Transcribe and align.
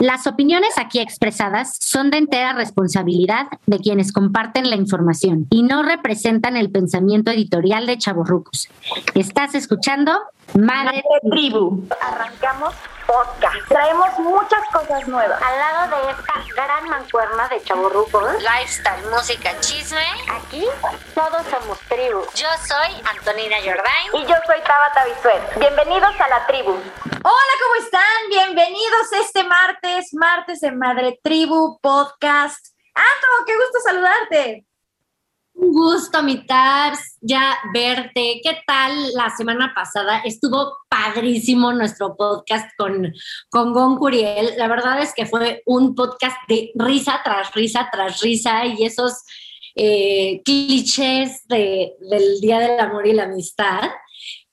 Las 0.00 0.28
opiniones 0.28 0.78
aquí 0.78 1.00
expresadas 1.00 1.76
son 1.80 2.10
de 2.10 2.18
entera 2.18 2.52
responsabilidad 2.52 3.48
de 3.66 3.78
quienes 3.78 4.12
comparten 4.12 4.70
la 4.70 4.76
información 4.76 5.46
y 5.50 5.64
no 5.64 5.82
representan 5.82 6.56
el 6.56 6.70
pensamiento 6.70 7.32
editorial 7.32 7.86
de 7.86 7.98
Chavorrucos. 7.98 8.68
Estás 9.14 9.56
escuchando 9.56 10.12
Madre, 10.54 11.02
Tribu. 11.30 11.82
Arrancamos 12.00 12.74
podcast. 13.08 13.56
Traemos 13.68 14.18
muchas 14.18 14.60
cosas 14.70 15.08
nuevas. 15.08 15.40
Al 15.42 15.58
lado 15.58 15.96
de 15.96 16.10
esta 16.10 16.34
gran 16.54 16.88
mancuerna 16.90 17.48
de 17.48 17.62
chaburrucos, 17.62 18.34
lifestyle, 18.42 19.10
música, 19.10 19.58
chisme. 19.60 20.04
Aquí 20.30 20.66
todos 21.14 21.42
somos 21.50 21.78
tribu. 21.88 22.22
Yo 22.34 22.48
soy 22.68 23.02
Antonina 23.16 23.56
Jordain. 23.64 24.08
Y 24.12 24.26
yo 24.26 24.36
soy 24.46 24.60
Tabata 24.60 25.06
Bisuet. 25.06 25.58
Bienvenidos 25.58 26.20
a 26.20 26.28
la 26.28 26.46
tribu. 26.46 26.72
Hola, 26.72 27.54
¿cómo 27.62 27.74
están? 27.82 28.28
Bienvenidos 28.28 29.12
este 29.12 29.42
martes, 29.42 30.10
martes 30.12 30.62
en 30.62 30.78
Madre 30.78 31.18
Tribu 31.22 31.78
Podcast. 31.80 32.74
Anto, 32.94 33.44
qué 33.46 33.56
gusto 33.56 33.78
saludarte. 33.84 34.67
Un 35.60 35.72
gusto, 35.72 36.22
mi 36.22 36.46
ya 37.20 37.58
verte. 37.74 38.40
¿Qué 38.44 38.58
tal 38.64 39.12
la 39.14 39.28
semana 39.36 39.72
pasada? 39.74 40.20
Estuvo 40.20 40.76
padrísimo 40.88 41.72
nuestro 41.72 42.16
podcast 42.16 42.70
con, 42.78 43.12
con 43.50 43.72
Gon 43.72 43.96
Curiel. 43.96 44.52
La 44.56 44.68
verdad 44.68 45.02
es 45.02 45.12
que 45.12 45.26
fue 45.26 45.64
un 45.66 45.96
podcast 45.96 46.36
de 46.46 46.70
risa 46.76 47.22
tras 47.24 47.52
risa 47.54 47.88
tras 47.90 48.20
risa 48.20 48.66
y 48.66 48.84
esos 48.84 49.24
eh, 49.74 50.42
clichés 50.44 51.42
de, 51.48 51.96
del 52.08 52.40
Día 52.40 52.60
del 52.60 52.78
Amor 52.78 53.08
y 53.08 53.14
la 53.14 53.24
Amistad. 53.24 53.90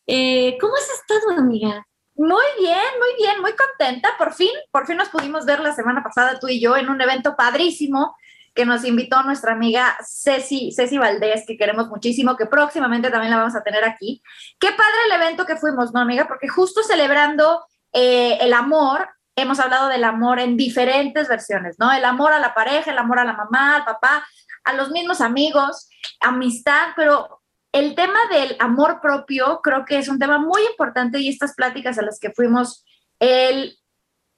Eh, 0.08 0.58
¿Cómo 0.60 0.74
has 0.74 0.90
estado, 0.90 1.38
amiga? 1.38 1.86
Muy 2.16 2.46
bien, 2.60 2.78
muy 2.98 3.16
bien, 3.20 3.42
muy 3.42 3.52
contenta. 3.52 4.10
Por 4.18 4.34
fin, 4.34 4.52
por 4.72 4.88
fin 4.88 4.98
nos 4.98 5.10
pudimos 5.10 5.46
ver 5.46 5.60
la 5.60 5.76
semana 5.76 6.02
pasada 6.02 6.40
tú 6.40 6.48
y 6.48 6.60
yo 6.60 6.76
en 6.76 6.90
un 6.90 7.00
evento 7.00 7.36
padrísimo 7.36 8.16
que 8.56 8.66
nos 8.66 8.86
invitó 8.86 9.22
nuestra 9.24 9.52
amiga 9.52 9.98
Ceci, 10.02 10.72
Ceci 10.72 10.98
Valdés, 10.98 11.44
que 11.46 11.58
queremos 11.58 11.90
muchísimo, 11.90 12.38
que 12.38 12.46
próximamente 12.46 13.10
también 13.10 13.32
la 13.32 13.38
vamos 13.38 13.56
a 13.56 13.64
tener 13.64 13.84
aquí. 13.84 14.24
Qué 14.60 14.70
padre 14.70 14.96
el 15.08 15.22
evento 15.22 15.46
que 15.46 15.58
fuimos, 15.58 15.94
¿no, 15.94 16.00
amiga? 16.00 16.26
Porque 16.26 16.48
justo 16.48 16.82
celebrando 16.82 17.66
eh, 17.92 18.38
el 18.40 18.54
amor, 18.54 19.10
hemos 19.36 19.60
hablado 19.60 19.90
del 19.90 20.06
amor 20.06 20.40
en 20.40 20.56
diferentes 20.56 21.28
versiones, 21.28 21.76
¿no? 21.80 21.92
El 21.92 22.06
amor 22.06 22.32
a 22.32 22.40
la 22.40 22.54
pareja, 22.54 22.92
el 22.92 22.98
amor 22.98 23.20
a 23.20 23.26
la 23.26 23.34
mamá, 23.34 23.76
al 23.76 23.84
papá, 23.84 24.26
a 24.64 24.74
los 24.74 24.90
mismos 24.90 25.20
amigos, 25.20 25.90
amistad, 26.22 26.94
pero 26.96 27.42
el 27.74 27.94
tema 27.94 28.20
del 28.32 28.56
amor 28.60 29.02
propio 29.02 29.60
creo 29.62 29.84
que 29.84 29.98
es 29.98 30.08
un 30.08 30.18
tema 30.18 30.40
muy 30.40 30.62
importante 30.72 31.20
y 31.20 31.28
estas 31.28 31.56
pláticas 31.56 31.98
a 31.98 32.04
las 32.04 32.22
que 32.22 32.32
fuimos 32.32 32.86
el, 33.20 33.78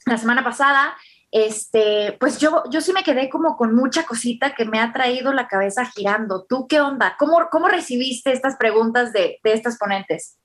la 0.07 0.17
semana 0.17 0.43
pasada 0.43 0.95
este, 1.31 2.16
pues 2.20 2.39
yo, 2.39 2.64
yo 2.70 2.81
sí 2.81 2.94
me 2.94 3.03
quedé 3.03 3.30
como 3.30 3.58
con 3.58 3.75
mucha 3.75 4.03
cosita 4.06 4.56
que 4.56 4.66
me 4.66 4.80
ha 4.80 4.94
traído 4.94 5.33
la 5.33 5.47
cabeza 5.47 5.86
girando. 5.86 6.45
¿Tú 6.47 6.67
qué 6.67 6.80
onda? 6.80 7.16
¿Cómo, 7.20 7.47
cómo 7.52 7.67
recibiste 7.67 8.31
estas 8.31 8.55
preguntas 8.55 9.14
de, 9.14 9.39
de 9.43 9.54
estas 9.54 9.77
ponentes? 9.77 10.37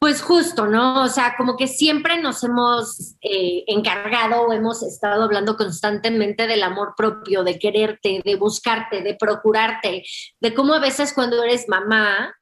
Pues 0.00 0.22
justo, 0.22 0.66
¿no? 0.66 1.02
O 1.02 1.08
sea, 1.08 1.34
como 1.36 1.58
que 1.58 1.66
siempre 1.66 2.22
nos 2.22 2.42
hemos 2.42 3.16
eh, 3.20 3.64
encargado 3.66 4.46
o 4.46 4.52
hemos 4.54 4.82
estado 4.82 5.24
hablando 5.24 5.58
constantemente 5.58 6.46
del 6.46 6.62
amor 6.62 6.94
propio, 6.96 7.44
de 7.44 7.58
quererte, 7.58 8.22
de 8.24 8.36
buscarte, 8.36 9.02
de 9.02 9.14
procurarte, 9.14 10.02
de 10.40 10.54
cómo 10.54 10.72
a 10.72 10.80
veces 10.80 11.12
cuando 11.12 11.44
eres 11.44 11.68
mamá 11.68 12.34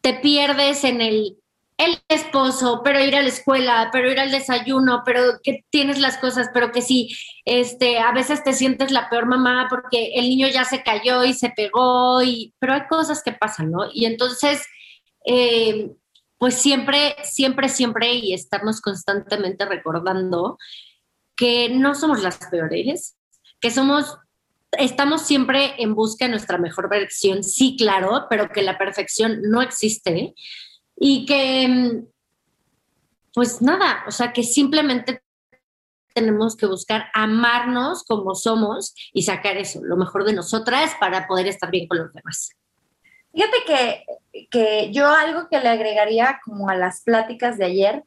te 0.00 0.14
pierdes 0.14 0.82
en 0.82 1.00
el 1.00 1.39
el 1.80 1.98
esposo, 2.08 2.82
pero 2.84 3.02
ir 3.02 3.16
a 3.16 3.22
la 3.22 3.28
escuela, 3.28 3.88
pero 3.90 4.10
ir 4.10 4.20
al 4.20 4.30
desayuno, 4.30 5.02
pero 5.04 5.40
que 5.42 5.64
tienes 5.70 5.98
las 5.98 6.18
cosas, 6.18 6.50
pero 6.52 6.72
que 6.72 6.82
sí, 6.82 7.16
este, 7.46 7.98
a 7.98 8.12
veces 8.12 8.44
te 8.44 8.52
sientes 8.52 8.90
la 8.90 9.08
peor 9.08 9.24
mamá 9.24 9.66
porque 9.70 10.12
el 10.14 10.28
niño 10.28 10.48
ya 10.48 10.64
se 10.64 10.82
cayó 10.82 11.24
y 11.24 11.32
se 11.32 11.48
pegó, 11.50 12.22
y, 12.22 12.54
pero 12.58 12.74
hay 12.74 12.86
cosas 12.86 13.22
que 13.22 13.32
pasan, 13.32 13.70
¿no? 13.70 13.86
Y 13.92 14.04
entonces, 14.04 14.62
eh, 15.24 15.90
pues 16.36 16.54
siempre, 16.54 17.16
siempre, 17.24 17.70
siempre, 17.70 18.14
y 18.14 18.34
estamos 18.34 18.82
constantemente 18.82 19.64
recordando 19.64 20.58
que 21.34 21.70
no 21.70 21.94
somos 21.94 22.22
las 22.22 22.36
peores, 22.50 23.16
que 23.58 23.70
somos 23.70 24.18
estamos 24.72 25.22
siempre 25.22 25.74
en 25.78 25.94
busca 25.94 26.26
de 26.26 26.30
nuestra 26.30 26.58
mejor 26.58 26.88
versión, 26.88 27.42
sí, 27.42 27.74
claro, 27.76 28.26
pero 28.28 28.50
que 28.50 28.62
la 28.62 28.78
perfección 28.78 29.40
no 29.42 29.62
existe 29.62 30.34
y 31.02 31.24
que, 31.24 31.66
mm, 31.66 32.06
pues 33.34 33.62
nada, 33.62 34.04
o 34.06 34.10
sea, 34.12 34.32
que 34.32 34.42
simplemente 34.42 35.22
tenemos 36.14 36.56
que 36.56 36.66
buscar 36.66 37.06
amarnos 37.14 38.04
como 38.04 38.34
somos 38.34 38.94
y 39.12 39.22
sacar 39.22 39.56
eso, 39.56 39.80
lo 39.82 39.96
mejor 39.96 40.24
de 40.24 40.34
nosotras 40.34 40.92
para 41.00 41.26
poder 41.26 41.46
estar 41.46 41.70
bien 41.70 41.88
con 41.88 41.98
los 41.98 42.12
demás. 42.12 42.50
Fíjate 43.32 43.56
que, 43.66 44.46
que 44.50 44.92
yo 44.92 45.08
algo 45.08 45.48
que 45.48 45.60
le 45.60 45.68
agregaría 45.68 46.40
como 46.44 46.68
a 46.68 46.74
las 46.74 47.02
pláticas 47.02 47.56
de 47.56 47.64
ayer 47.64 48.04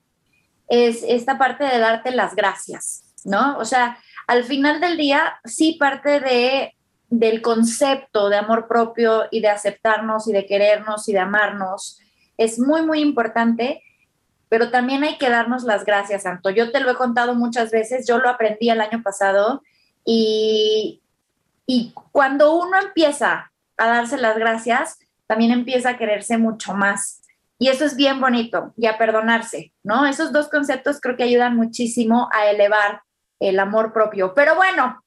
es 0.68 1.04
esta 1.04 1.38
parte 1.38 1.64
de 1.64 1.80
darte 1.80 2.12
las 2.12 2.36
gracias, 2.36 3.16
¿no? 3.26 3.58
O 3.58 3.66
sea, 3.66 3.98
al 4.28 4.44
final 4.44 4.80
del 4.82 4.98
día, 4.98 5.40
sí 5.46 5.78
parte 5.80 6.20
de, 6.20 6.76
del 7.10 7.42
concepto 7.42 8.30
de 8.30 8.38
amor 8.38 8.68
propio 8.68 9.24
y 9.32 9.40
de 9.40 9.50
aceptarnos 9.50 10.28
y 10.28 10.34
de 10.34 10.46
querernos 10.46 11.08
y 11.10 11.14
de 11.14 11.20
amarnos 11.20 12.03
es 12.44 12.60
muy, 12.60 12.84
muy 12.84 13.00
importante, 13.00 13.82
pero 14.50 14.70
también 14.70 15.04
hay 15.04 15.18
que 15.18 15.30
darnos 15.30 15.64
las 15.64 15.86
gracias, 15.86 16.24
Santo. 16.24 16.50
Yo 16.50 16.72
te 16.72 16.80
lo 16.80 16.92
he 16.92 16.96
contado 16.96 17.36
muchas 17.36 17.72
veces, 17.72 18.08
yo 18.08 18.20
lo 18.20 18.30
aprendí 18.30 18.70
el 18.70 18.82
año 18.82 19.02
pasado 19.02 19.64
y, 20.06 21.02
y 21.66 21.94
cuando 22.12 22.56
uno 22.56 22.80
empieza 22.80 23.52
a 23.78 23.88
darse 23.88 24.18
las 24.18 24.38
gracias, 24.38 25.00
también 25.28 25.52
empieza 25.52 25.90
a 25.90 25.98
quererse 25.98 26.38
mucho 26.38 26.74
más. 26.74 27.22
Y 27.58 27.70
eso 27.70 27.86
es 27.86 27.96
bien 27.96 28.20
bonito, 28.20 28.74
y 28.76 28.88
a 28.88 28.98
perdonarse, 28.98 29.72
¿no? 29.84 30.06
Esos 30.06 30.34
dos 30.34 30.50
conceptos 30.50 31.00
creo 31.00 31.16
que 31.16 31.24
ayudan 31.24 31.56
muchísimo 31.56 32.30
a 32.34 32.48
elevar 32.48 33.02
el 33.40 33.60
amor 33.60 33.94
propio. 33.94 34.34
Pero 34.34 34.56
bueno, 34.56 35.02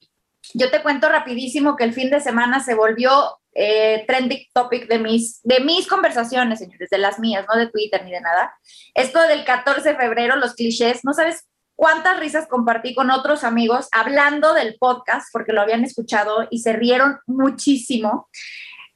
yo 0.53 0.71
te 0.71 0.81
cuento 0.81 1.09
rapidísimo 1.09 1.75
que 1.75 1.83
el 1.83 1.93
fin 1.93 2.09
de 2.09 2.19
semana 2.19 2.59
se 2.59 2.73
volvió 2.73 3.11
eh, 3.59 4.05
trending 4.05 4.45
topic 4.53 4.87
de 4.87 4.99
mis, 4.99 5.41
de 5.41 5.59
mis 5.61 5.87
conversaciones, 5.87 6.59
señores, 6.59 6.89
de 6.91 6.97
las 6.99 7.17
mías, 7.17 7.43
no 7.51 7.59
de 7.59 7.67
Twitter 7.69 8.05
ni 8.05 8.11
de 8.11 8.21
nada. 8.21 8.53
Esto 8.93 9.19
del 9.23 9.43
14 9.45 9.89
de 9.89 9.95
febrero, 9.95 10.35
los 10.35 10.53
clichés, 10.53 10.99
no 11.03 11.13
sabes 11.13 11.47
cuántas 11.75 12.19
risas 12.19 12.47
compartí 12.47 12.93
con 12.93 13.09
otros 13.09 13.43
amigos 13.43 13.87
hablando 13.91 14.53
del 14.53 14.77
podcast 14.79 15.29
porque 15.33 15.53
lo 15.53 15.61
habían 15.61 15.83
escuchado 15.83 16.47
y 16.51 16.59
se 16.59 16.73
rieron 16.73 17.17
muchísimo. 17.25 18.29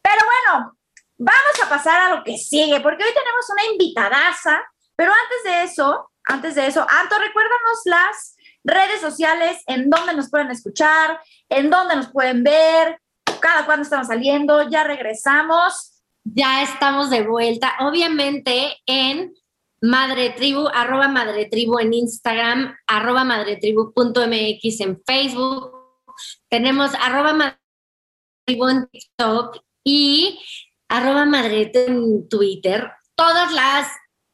Pero 0.04 0.20
bueno, 0.26 0.78
vamos 1.18 1.64
a 1.66 1.68
pasar 1.68 2.00
a 2.00 2.16
lo 2.16 2.24
que 2.24 2.38
sigue, 2.38 2.82
porque 2.82 3.04
hoy 3.04 3.12
tenemos 3.16 3.50
una 3.52 3.66
invitadaza, 3.72 4.62
pero 4.96 5.12
antes 5.12 5.44
de 5.44 5.64
eso, 5.64 6.12
antes 6.26 6.54
de 6.54 6.68
eso, 6.68 6.86
Anto, 6.88 7.18
recuérdanos 7.18 7.82
las 7.86 8.36
redes 8.64 9.02
sociales, 9.02 9.58
en 9.66 9.90
dónde 9.90 10.14
nos 10.14 10.30
pueden 10.30 10.52
escuchar, 10.52 11.20
en 11.50 11.72
dónde 11.72 11.96
nos 11.96 12.12
pueden 12.12 12.44
ver, 12.44 13.01
cada 13.42 13.66
cuándo 13.66 13.84
estamos 13.84 14.08
saliendo, 14.08 14.70
ya 14.70 14.84
regresamos. 14.84 16.02
Ya 16.24 16.62
estamos 16.62 17.10
de 17.10 17.24
vuelta, 17.24 17.74
obviamente 17.80 18.78
en 18.86 19.34
Madre 19.82 20.30
Tribu, 20.30 20.68
arroba 20.68 21.08
Madre 21.08 21.46
Tribu 21.46 21.80
en 21.80 21.94
Instagram, 21.96 22.76
arroba 22.86 23.24
madretribu.mx 23.24 24.82
en 24.82 25.02
Facebook, 25.04 25.72
tenemos 26.50 26.92
arroba 27.02 27.34
Madre 27.34 27.58
Tribu 28.46 28.68
en 28.70 28.88
TikTok 28.88 29.64
y 29.84 30.40
arroba 30.88 31.26
Madre 31.26 31.72
en 31.74 32.30
Twitter. 32.30 32.92
Todas 33.16 33.52
las 33.52 33.88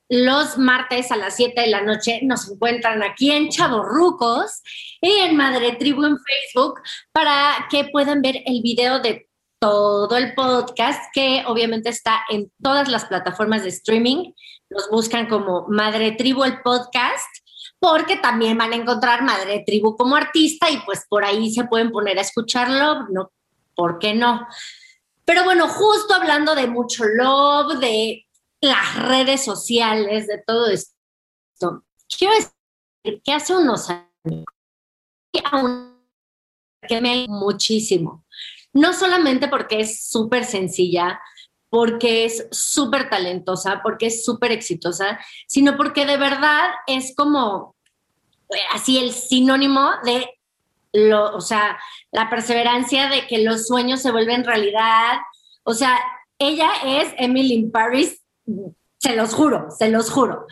los 0.10 0.58
martes 0.58 1.12
a 1.12 1.18
las 1.18 1.36
7 1.36 1.60
de 1.60 1.68
la 1.68 1.82
noche 1.82 2.20
nos 2.24 2.50
encuentran 2.50 3.04
aquí 3.04 3.32
en 3.32 3.50
Chavorrucos 3.50 4.62
y 5.02 5.12
en 5.12 5.36
Madre 5.36 5.74
Tribu 5.74 6.06
en 6.06 6.18
Facebook 6.18 6.82
para 7.12 7.68
que 7.70 7.86
puedan 7.92 8.22
ver 8.22 8.42
el 8.46 8.62
video 8.62 9.00
de 9.00 9.28
todo 9.60 10.16
el 10.18 10.34
podcast 10.34 11.02
que 11.14 11.44
obviamente 11.48 11.90
está 11.90 12.22
en 12.30 12.52
todas 12.62 12.88
las 12.88 13.06
plataformas 13.06 13.64
de 13.64 13.70
streaming. 13.70 14.32
Nos 14.70 14.90
buscan 14.90 15.28
como 15.28 15.66
Madre 15.68 16.12
Tribu 16.14 16.44
el 16.44 16.62
podcast 16.62 17.28
porque 17.80 18.18
también 18.18 18.58
van 18.58 18.74
a 18.74 18.78
encontrar 18.78 19.24
Madre 19.24 19.64
Tribu 19.66 19.98
como 19.98 20.16
artista 20.16 20.70
y 20.70 20.78
pues 20.86 21.06
por 21.10 21.26
ahí 21.26 21.52
se 21.52 21.66
pueden 21.66 21.92
poner 21.92 22.18
a 22.18 22.22
escucharlo, 22.22 23.08
no, 23.10 23.32
¿por 23.76 24.00
qué 24.00 24.14
no? 24.14 24.48
Pero 25.26 25.44
bueno, 25.44 25.68
justo 25.68 26.14
hablando 26.14 26.56
de 26.56 26.68
mucho 26.68 27.04
love, 27.04 27.80
de 27.80 28.27
las 28.62 29.08
redes 29.08 29.44
sociales, 29.44 30.28
de 30.28 30.42
todo 30.46 30.70
esto, 30.70 31.84
quiero 32.18 32.34
decir 32.36 33.22
que 33.24 33.34
hace 33.34 33.56
unos 33.56 33.90
años, 33.90 34.46
que 36.88 37.02
me 37.02 37.28
muchísimo, 37.28 38.26
no 38.74 38.94
solamente 38.94 39.48
porque 39.48 39.82
es 39.82 40.08
súper 40.08 40.46
sencilla, 40.46 41.20
porque 41.70 42.26
es 42.26 42.48
súper 42.52 43.10
talentosa, 43.10 43.82
porque 43.84 44.08
es 44.08 44.24
súper 44.24 44.52
exitosa, 44.52 45.20
sino 45.48 45.76
porque 45.76 46.06
de 46.06 46.18
verdad 46.18 46.70
es 46.88 47.14
como 47.16 47.76
eh, 48.50 48.60
así 48.74 48.98
el 48.98 49.12
sinónimo 49.12 49.92
de 50.04 50.30
lo, 50.94 51.36
o 51.36 51.42
sea, 51.42 51.78
la 52.12 52.30
perseverancia 52.30 53.10
de 53.10 53.28
que 53.28 53.44
los 53.44 53.68
sueños 53.68 54.02
se 54.02 54.12
vuelven 54.12 54.46
realidad. 54.46 55.20
O 55.64 55.74
sea, 55.74 56.00
ella 56.40 56.70
es 56.86 57.14
Emily 57.18 57.70
Paris, 57.70 58.22
se 58.98 59.16
los 59.16 59.34
juro, 59.34 59.68
se 59.78 59.90
los 59.90 60.10
juro. 60.10 60.46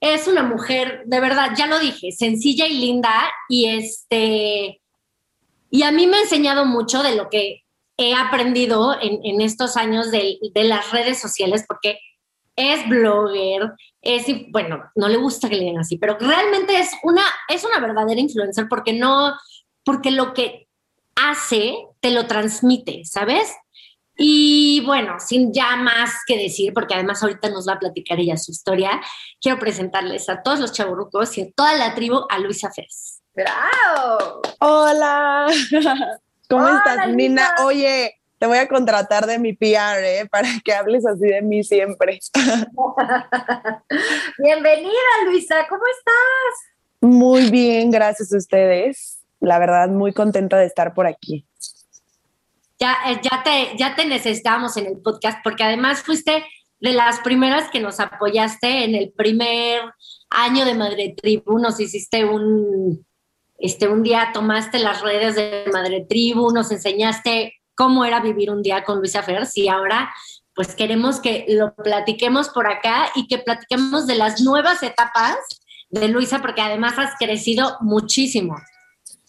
Es 0.00 0.26
una 0.26 0.42
mujer, 0.42 1.02
de 1.06 1.20
verdad, 1.20 1.52
ya 1.56 1.66
lo 1.66 1.78
dije, 1.78 2.12
sencilla 2.12 2.66
y 2.66 2.78
linda 2.78 3.30
y 3.48 3.66
este, 3.66 4.80
y 5.70 5.82
a 5.84 5.92
mí 5.92 6.06
me 6.06 6.18
ha 6.18 6.22
enseñado 6.22 6.66
mucho 6.66 7.02
de 7.02 7.14
lo 7.14 7.30
que 7.30 7.62
he 7.96 8.14
aprendido 8.14 8.96
en, 9.00 9.40
estos 9.40 9.76
años 9.76 10.10
de, 10.10 10.38
las 10.54 10.90
redes 10.90 11.20
sociales, 11.20 11.64
porque 11.66 11.98
es 12.56 12.86
blogger, 12.88 13.72
es, 14.02 14.26
bueno, 14.50 14.82
no 14.94 15.08
le 15.08 15.16
gusta 15.16 15.48
que 15.48 15.56
le 15.56 15.64
digan 15.64 15.80
así, 15.80 15.96
pero 15.96 16.18
realmente 16.18 16.78
es 16.78 16.90
una, 17.02 17.22
es 17.48 17.64
una 17.64 17.78
verdadera 17.78 18.20
influencer 18.20 18.66
porque 18.68 18.92
no, 18.92 19.34
porque 19.84 20.10
lo 20.10 20.34
que 20.34 20.68
hace 21.14 21.74
te 22.00 22.10
lo 22.10 22.26
transmite, 22.26 23.04
¿sabes? 23.04 23.54
Y 24.16 24.82
bueno, 24.84 25.18
sin 25.18 25.52
ya 25.52 25.76
más 25.76 26.10
que 26.26 26.36
decir, 26.36 26.72
porque 26.74 26.94
además 26.94 27.22
ahorita 27.22 27.48
nos 27.50 27.66
va 27.66 27.74
a 27.74 27.78
platicar 27.78 28.20
ella 28.20 28.36
su 28.36 28.52
historia, 28.52 29.00
quiero 29.40 29.58
presentarles 29.58 30.28
a 30.28 30.42
todos 30.42 30.60
los 30.60 30.72
chaburrucos 30.72 31.36
y 31.38 31.42
a 31.42 31.50
toda 31.54 31.74
la 31.74 31.94
tribu 31.94 32.20
a 32.28 32.38
Luisa 32.38 32.70
Fez. 32.70 33.22
¡Bravo! 33.34 34.42
Hola. 34.60 35.46
¿Cómo 36.48 36.68
estás, 36.68 37.08
Nina? 37.08 37.54
Oye, 37.64 38.22
te 38.42 38.46
voy 38.46 38.58
a 38.58 38.68
contratar 38.68 39.26
de 39.26 39.38
mi 39.38 39.54
PR, 39.54 40.04
¿eh? 40.04 40.26
Para 40.30 40.48
que 40.64 40.74
hables 40.74 41.06
así 41.06 41.28
de 41.28 41.42
mí 41.42 41.62
siempre. 41.62 42.18
Bienvenida, 44.38 44.90
Luisa, 45.24 45.64
¿cómo 45.68 45.82
estás? 45.86 46.74
Muy 47.00 47.50
bien, 47.50 47.90
gracias 47.90 48.32
a 48.32 48.36
ustedes. 48.36 49.20
La 49.38 49.60
verdad, 49.60 49.88
muy 49.88 50.12
contenta 50.12 50.58
de 50.58 50.66
estar 50.66 50.92
por 50.92 51.06
aquí. 51.06 51.46
Ya, 52.82 52.96
eh, 53.06 53.20
ya, 53.22 53.44
te, 53.44 53.76
ya 53.78 53.94
te 53.94 54.06
necesitamos 54.06 54.76
en 54.76 54.86
el 54.86 54.98
podcast 55.00 55.38
porque 55.44 55.62
además 55.62 56.02
fuiste 56.02 56.44
de 56.80 56.92
las 56.92 57.20
primeras 57.20 57.70
que 57.70 57.78
nos 57.78 58.00
apoyaste 58.00 58.82
en 58.82 58.96
el 58.96 59.12
primer 59.12 59.82
año 60.30 60.64
de 60.64 60.74
Madre 60.74 61.14
Tribu, 61.16 61.60
nos 61.60 61.78
hiciste 61.78 62.24
un, 62.24 63.06
este, 63.56 63.86
un 63.86 64.02
día 64.02 64.30
tomaste 64.34 64.80
las 64.80 65.00
redes 65.00 65.36
de 65.36 65.66
Madre 65.72 66.06
Tribu, 66.08 66.50
nos 66.50 66.72
enseñaste 66.72 67.54
cómo 67.76 68.04
era 68.04 68.18
vivir 68.18 68.50
un 68.50 68.62
día 68.62 68.82
con 68.82 68.98
Luisa 68.98 69.22
Fers 69.22 69.56
y 69.56 69.68
ahora 69.68 70.12
pues 70.52 70.74
queremos 70.74 71.20
que 71.20 71.46
lo 71.50 71.76
platiquemos 71.76 72.48
por 72.48 72.66
acá 72.66 73.12
y 73.14 73.28
que 73.28 73.38
platiquemos 73.38 74.08
de 74.08 74.16
las 74.16 74.40
nuevas 74.40 74.82
etapas 74.82 75.36
de 75.88 76.08
Luisa 76.08 76.40
porque 76.40 76.62
además 76.62 76.98
has 76.98 77.14
crecido 77.16 77.76
muchísimo. 77.80 78.56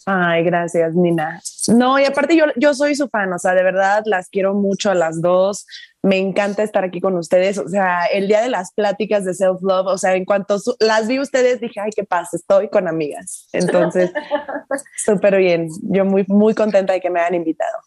Ay, 0.08 0.44
gracias, 0.44 0.96
Nina. 0.96 1.40
No, 1.68 1.98
y 1.98 2.06
aparte 2.06 2.36
yo, 2.36 2.45
yo 2.56 2.74
soy 2.74 2.95
su 2.95 3.07
fan, 3.07 3.31
o 3.31 3.39
sea, 3.39 3.54
de 3.54 3.63
verdad 3.63 4.04
las 4.06 4.30
quiero 4.30 4.54
mucho 4.54 4.92
a 4.92 4.95
las 4.95 5.21
dos. 5.21 5.65
Me 6.01 6.18
encanta 6.18 6.63
estar 6.63 6.83
aquí 6.83 7.00
con 7.00 7.15
ustedes. 7.15 7.57
O 7.57 7.68
sea, 7.69 8.06
el 8.06 8.27
día 8.27 8.42
de 8.42 8.50
las 8.50 8.74
pláticas 8.74 9.24
de 9.24 9.33
self-love, 9.33 9.88
o 9.88 9.98
sea, 9.98 10.15
en 10.15 10.25
cuanto 10.25 10.57
las 10.80 11.07
vi 11.07 11.19
ustedes, 11.19 11.62
dije, 11.62 11.80
ay, 11.80 11.92
qué 11.95 12.04
pasa, 12.04 12.36
estoy 12.36 12.69
con 12.69 12.88
amigas. 12.88 13.48
Entonces, 13.54 14.12
súper 15.06 15.38
bien. 15.38 15.69
Yo 15.83 16.04
muy, 16.04 16.25
muy 16.27 16.54
contenta 16.54 16.94
de 16.94 17.00
que 17.00 17.10
me 17.10 17.21
hayan 17.21 17.36
invitado. 17.36 17.77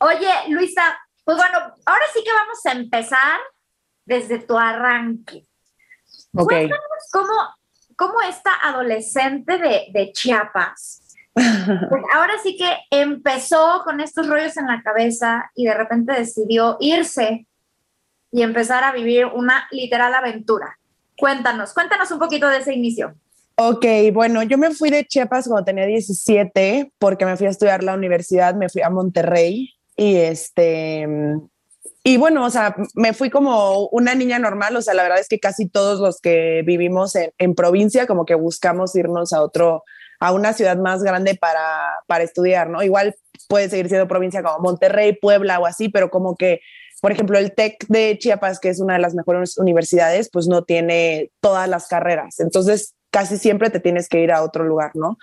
Oye, 0.00 0.32
Luisa, 0.48 0.98
pues 1.24 1.36
bueno, 1.36 1.58
ahora 1.86 2.04
sí 2.12 2.24
que 2.24 2.32
vamos 2.32 2.66
a 2.66 2.72
empezar 2.72 3.38
desde 4.04 4.40
tu 4.40 4.58
arranque. 4.58 5.46
Ok. 6.34 6.48
Cuéntanos 6.48 7.08
cómo, 7.12 7.32
cómo 7.96 8.20
esta 8.22 8.50
adolescente 8.64 9.58
de, 9.58 9.86
de 9.92 10.10
Chiapas, 10.12 11.01
pues 11.34 12.02
ahora 12.14 12.34
sí 12.42 12.56
que 12.56 12.70
empezó 12.90 13.82
con 13.84 14.00
estos 14.00 14.26
rollos 14.26 14.56
en 14.56 14.66
la 14.66 14.82
cabeza 14.82 15.50
y 15.54 15.64
de 15.64 15.74
repente 15.74 16.12
decidió 16.12 16.76
irse 16.80 17.46
y 18.30 18.42
empezar 18.42 18.84
a 18.84 18.92
vivir 18.92 19.26
una 19.26 19.66
literal 19.70 20.14
aventura. 20.14 20.78
Cuéntanos, 21.16 21.72
cuéntanos 21.74 22.10
un 22.10 22.18
poquito 22.18 22.48
de 22.48 22.58
ese 22.58 22.74
inicio. 22.74 23.14
Ok, 23.56 23.84
bueno, 24.12 24.42
yo 24.42 24.56
me 24.56 24.70
fui 24.70 24.90
de 24.90 25.04
Chiapas 25.04 25.46
cuando 25.46 25.64
tenía 25.64 25.86
17 25.86 26.92
porque 26.98 27.26
me 27.26 27.36
fui 27.36 27.46
a 27.46 27.50
estudiar 27.50 27.84
la 27.84 27.94
universidad, 27.94 28.54
me 28.54 28.68
fui 28.68 28.82
a 28.82 28.90
Monterrey 28.90 29.74
y 29.96 30.16
este, 30.16 31.06
y 32.04 32.16
bueno, 32.16 32.44
o 32.44 32.50
sea, 32.50 32.74
me 32.94 33.12
fui 33.12 33.30
como 33.30 33.86
una 33.88 34.14
niña 34.14 34.38
normal, 34.38 34.74
o 34.74 34.82
sea, 34.82 34.94
la 34.94 35.04
verdad 35.04 35.20
es 35.20 35.28
que 35.28 35.38
casi 35.38 35.68
todos 35.68 36.00
los 36.00 36.20
que 36.20 36.62
vivimos 36.66 37.14
en, 37.14 37.54
provincia 37.54 38.06
como 38.06 38.24
que 38.24 38.34
buscamos 38.34 38.96
irnos 38.96 39.32
a 39.32 39.42
otro, 39.42 39.84
a 40.22 40.30
una 40.30 40.52
ciudad 40.52 40.76
más 40.76 41.02
grande 41.02 41.34
para, 41.34 41.96
para 42.06 42.22
estudiar, 42.22 42.70
¿no? 42.70 42.80
Igual 42.80 43.16
puede 43.48 43.68
seguir 43.68 43.88
siendo 43.88 44.06
provincia 44.06 44.40
como 44.40 44.60
Monterrey, 44.60 45.18
Puebla 45.20 45.58
o 45.58 45.66
así, 45.66 45.88
pero 45.88 46.10
como 46.10 46.36
que, 46.36 46.60
por 47.00 47.10
ejemplo, 47.10 47.38
el 47.38 47.52
TEC 47.52 47.86
de 47.88 48.16
Chiapas, 48.20 48.60
que 48.60 48.68
es 48.68 48.78
una 48.78 48.94
de 48.94 49.00
las 49.00 49.14
mejores 49.16 49.58
universidades, 49.58 50.30
pues 50.32 50.46
no 50.46 50.62
tiene 50.62 51.32
todas 51.40 51.68
las 51.68 51.88
carreras, 51.88 52.38
entonces 52.38 52.94
casi 53.10 53.36
siempre 53.36 53.68
te 53.68 53.80
tienes 53.80 54.08
que 54.08 54.20
ir 54.20 54.30
a 54.30 54.44
otro 54.44 54.62
lugar, 54.62 54.92
¿no? 54.94 55.18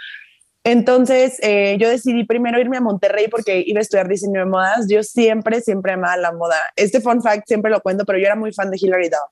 Entonces, 0.65 1.37
eh, 1.43 1.77
yo 1.79 1.87
decidí 1.87 2.25
primero 2.25 2.59
irme 2.59 2.75
a 2.75 2.81
Monterrey 2.81 3.29
porque 3.29 3.63
iba 3.65 3.79
a 3.79 3.81
estudiar 3.81 4.09
diseño 4.09 4.41
de 4.41 4.45
modas. 4.45 4.87
Yo 4.89 5.01
siempre, 5.03 5.61
siempre 5.61 5.93
amaba 5.93 6.17
la 6.17 6.33
moda. 6.33 6.57
Este 6.75 6.99
fun 6.99 7.23
fact 7.23 7.47
siempre 7.47 7.71
lo 7.71 7.79
cuento, 7.79 8.05
pero 8.05 8.19
yo 8.19 8.25
era 8.25 8.35
muy 8.35 8.51
fan 8.51 8.69
de 8.69 8.77
Hilary 8.79 9.07
Duff. 9.07 9.31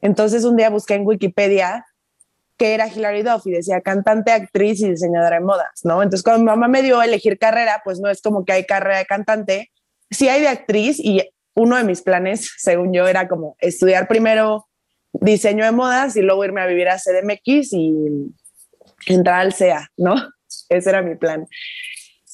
Entonces, 0.00 0.44
un 0.44 0.56
día 0.56 0.70
busqué 0.70 0.94
en 0.94 1.04
Wikipedia 1.04 1.84
qué 2.60 2.74
era 2.74 2.88
Hilary 2.88 3.22
Duff 3.22 3.46
y 3.46 3.52
decía 3.52 3.80
cantante, 3.80 4.32
actriz 4.32 4.82
y 4.82 4.90
diseñadora 4.90 5.36
de 5.36 5.42
modas, 5.42 5.80
¿no? 5.82 6.02
Entonces, 6.02 6.22
cuando 6.22 6.44
mamá 6.44 6.68
me 6.68 6.82
dio 6.82 7.00
a 7.00 7.06
elegir 7.06 7.38
carrera, 7.38 7.80
pues 7.82 8.00
no 8.00 8.10
es 8.10 8.20
como 8.20 8.44
que 8.44 8.52
hay 8.52 8.66
carrera 8.66 8.98
de 8.98 9.06
cantante, 9.06 9.72
sí 10.10 10.28
hay 10.28 10.42
de 10.42 10.48
actriz 10.48 11.00
y 11.00 11.22
uno 11.54 11.78
de 11.78 11.84
mis 11.84 12.02
planes, 12.02 12.52
según 12.58 12.92
yo, 12.92 13.08
era 13.08 13.28
como 13.28 13.56
estudiar 13.60 14.08
primero 14.08 14.68
diseño 15.14 15.64
de 15.64 15.72
modas 15.72 16.16
y 16.16 16.20
luego 16.20 16.44
irme 16.44 16.60
a 16.60 16.66
vivir 16.66 16.90
a 16.90 16.98
CDMX 16.98 17.72
y 17.72 17.94
entrar 19.06 19.40
al 19.40 19.54
CEA, 19.54 19.88
¿no? 19.96 20.16
Ese 20.68 20.90
era 20.90 21.00
mi 21.00 21.16
plan. 21.16 21.46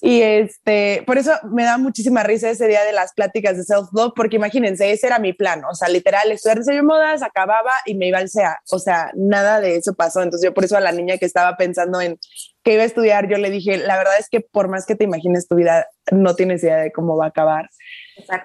Y 0.00 0.20
este, 0.20 1.02
por 1.06 1.16
eso 1.16 1.32
me 1.50 1.64
da 1.64 1.78
muchísima 1.78 2.22
risa 2.22 2.50
ese 2.50 2.68
día 2.68 2.84
de 2.84 2.92
las 2.92 3.14
pláticas 3.14 3.56
de 3.56 3.64
self-love, 3.64 4.12
porque 4.14 4.36
imagínense, 4.36 4.90
ese 4.92 5.06
era 5.06 5.18
mi 5.18 5.32
plan. 5.32 5.62
O 5.64 5.74
sea, 5.74 5.88
literal, 5.88 6.30
estudiar 6.30 6.58
diseño 6.58 6.78
de 6.78 6.82
modas, 6.82 7.22
acababa 7.22 7.70
y 7.86 7.94
me 7.94 8.08
iba 8.08 8.18
al 8.18 8.28
SEA. 8.28 8.58
O 8.70 8.78
sea, 8.78 9.10
nada 9.14 9.60
de 9.60 9.76
eso 9.76 9.94
pasó. 9.94 10.22
Entonces, 10.22 10.46
yo 10.46 10.54
por 10.54 10.64
eso 10.64 10.76
a 10.76 10.80
la 10.80 10.92
niña 10.92 11.18
que 11.18 11.26
estaba 11.26 11.56
pensando 11.56 12.00
en 12.00 12.18
que 12.62 12.74
iba 12.74 12.82
a 12.82 12.86
estudiar, 12.86 13.28
yo 13.28 13.38
le 13.38 13.50
dije, 13.50 13.78
la 13.78 13.96
verdad 13.96 14.14
es 14.18 14.28
que 14.28 14.40
por 14.40 14.68
más 14.68 14.86
que 14.86 14.96
te 14.96 15.04
imagines 15.04 15.48
tu 15.48 15.54
vida, 15.54 15.86
no 16.10 16.34
tienes 16.34 16.62
idea 16.62 16.78
de 16.78 16.92
cómo 16.92 17.16
va 17.16 17.26
a 17.26 17.28
acabar. 17.28 17.70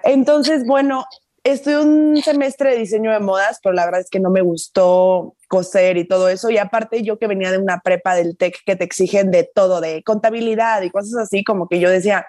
Entonces, 0.04 0.64
bueno, 0.64 1.04
estuve 1.44 1.80
un 1.80 2.22
semestre 2.22 2.70
de 2.70 2.78
diseño 2.78 3.12
de 3.12 3.20
modas, 3.20 3.58
pero 3.62 3.74
la 3.74 3.84
verdad 3.84 4.00
es 4.00 4.10
que 4.10 4.20
no 4.20 4.30
me 4.30 4.42
gustó 4.42 5.34
coser 5.48 5.96
y 5.96 6.06
todo 6.06 6.28
eso. 6.28 6.50
Y 6.50 6.58
aparte 6.58 7.02
yo 7.02 7.18
que 7.18 7.26
venía 7.26 7.50
de 7.50 7.58
una 7.58 7.80
prepa 7.80 8.14
del 8.14 8.36
TEC 8.36 8.58
que 8.64 8.76
te 8.76 8.84
exigen 8.84 9.30
de 9.30 9.48
todo, 9.52 9.80
de 9.80 10.02
contabilidad 10.02 10.82
y 10.82 10.90
cosas 10.90 11.14
así, 11.16 11.44
como 11.44 11.68
que 11.68 11.80
yo 11.80 11.90
decía, 11.90 12.26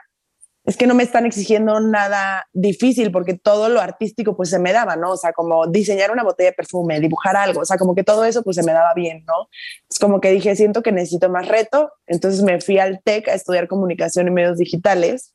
es 0.66 0.78
que 0.78 0.88
no 0.88 0.96
me 0.96 1.04
están 1.04 1.26
exigiendo 1.26 1.80
nada 1.82 2.48
difícil 2.54 3.12
porque 3.12 3.34
todo 3.34 3.68
lo 3.68 3.82
artístico 3.82 4.36
pues 4.36 4.50
se 4.50 4.60
me 4.60 4.72
daba, 4.72 4.96
¿no? 4.96 5.12
O 5.12 5.18
sea, 5.18 5.34
como 5.34 5.68
diseñar 5.68 6.10
una 6.12 6.24
botella 6.24 6.52
de 6.52 6.56
perfume, 6.56 7.02
dibujar 7.02 7.36
algo, 7.36 7.62
o 7.62 7.66
sea, 7.66 7.78
como 7.78 7.94
que 7.96 8.04
todo 8.04 8.24
eso 8.24 8.44
pues 8.44 8.56
se 8.56 8.64
me 8.64 8.72
daba 8.72 8.94
bien, 8.94 9.26
¿no? 9.28 9.50
Es 9.90 10.00
como 10.00 10.22
que 10.22 10.32
dije, 10.32 10.56
siento 10.56 10.82
que 10.82 10.94
necesito 10.94 11.30
más 11.30 11.48
reto, 11.50 11.92
entonces 12.08 12.42
me 12.44 12.62
fui 12.62 12.80
al 12.80 13.02
TEC 13.04 13.28
a 13.28 13.34
estudiar 13.34 13.68
comunicación 13.68 14.28
y 14.28 14.32
medios 14.32 14.58
digitales 14.58 15.34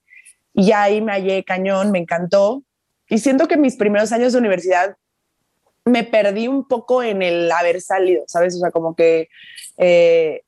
y 0.55 0.73
ahí 0.73 1.03
me 1.03 1.13
hallé 1.13 1.45
cañón, 1.45 1.91
me 1.91 1.99
encantó 1.99 2.65
y 3.09 3.19
siento 3.19 3.49
que 3.49 3.57
mis 3.57 3.77
primeros 3.77 4.13
años 4.13 4.33
de 4.33 4.39
universidad 4.39 4.97
me 5.85 6.05
perdí 6.05 6.49
un 6.49 6.67
poco 6.69 7.03
en 7.03 7.23
el 7.23 7.51
haber 7.51 7.81
salido, 7.81 8.25
¿sabes? 8.27 8.55
O 8.57 8.59
sea, 8.59 8.71
como 8.71 8.95
que 8.95 9.29
eh, 9.79 10.43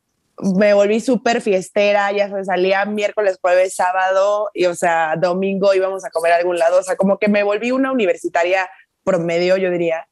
me 0.56 0.74
volví 0.74 1.00
súper 1.00 1.40
fiestera, 1.40 2.12
ya 2.12 2.28
se 2.28 2.44
salía 2.44 2.84
miércoles, 2.84 3.38
jueves, 3.40 3.74
sábado, 3.74 4.50
y 4.54 4.66
o 4.66 4.74
sea, 4.74 5.16
domingo 5.16 5.74
íbamos 5.74 6.04
a 6.04 6.10
comer 6.10 6.32
a 6.32 6.36
algún 6.36 6.58
lado, 6.58 6.78
o 6.78 6.82
sea, 6.82 6.96
como 6.96 7.18
que 7.18 7.28
me 7.28 7.42
volví 7.42 7.70
una 7.70 7.92
universitaria 7.92 8.68
promedio, 9.04 9.56
yo 9.56 9.70
diría. 9.70 10.06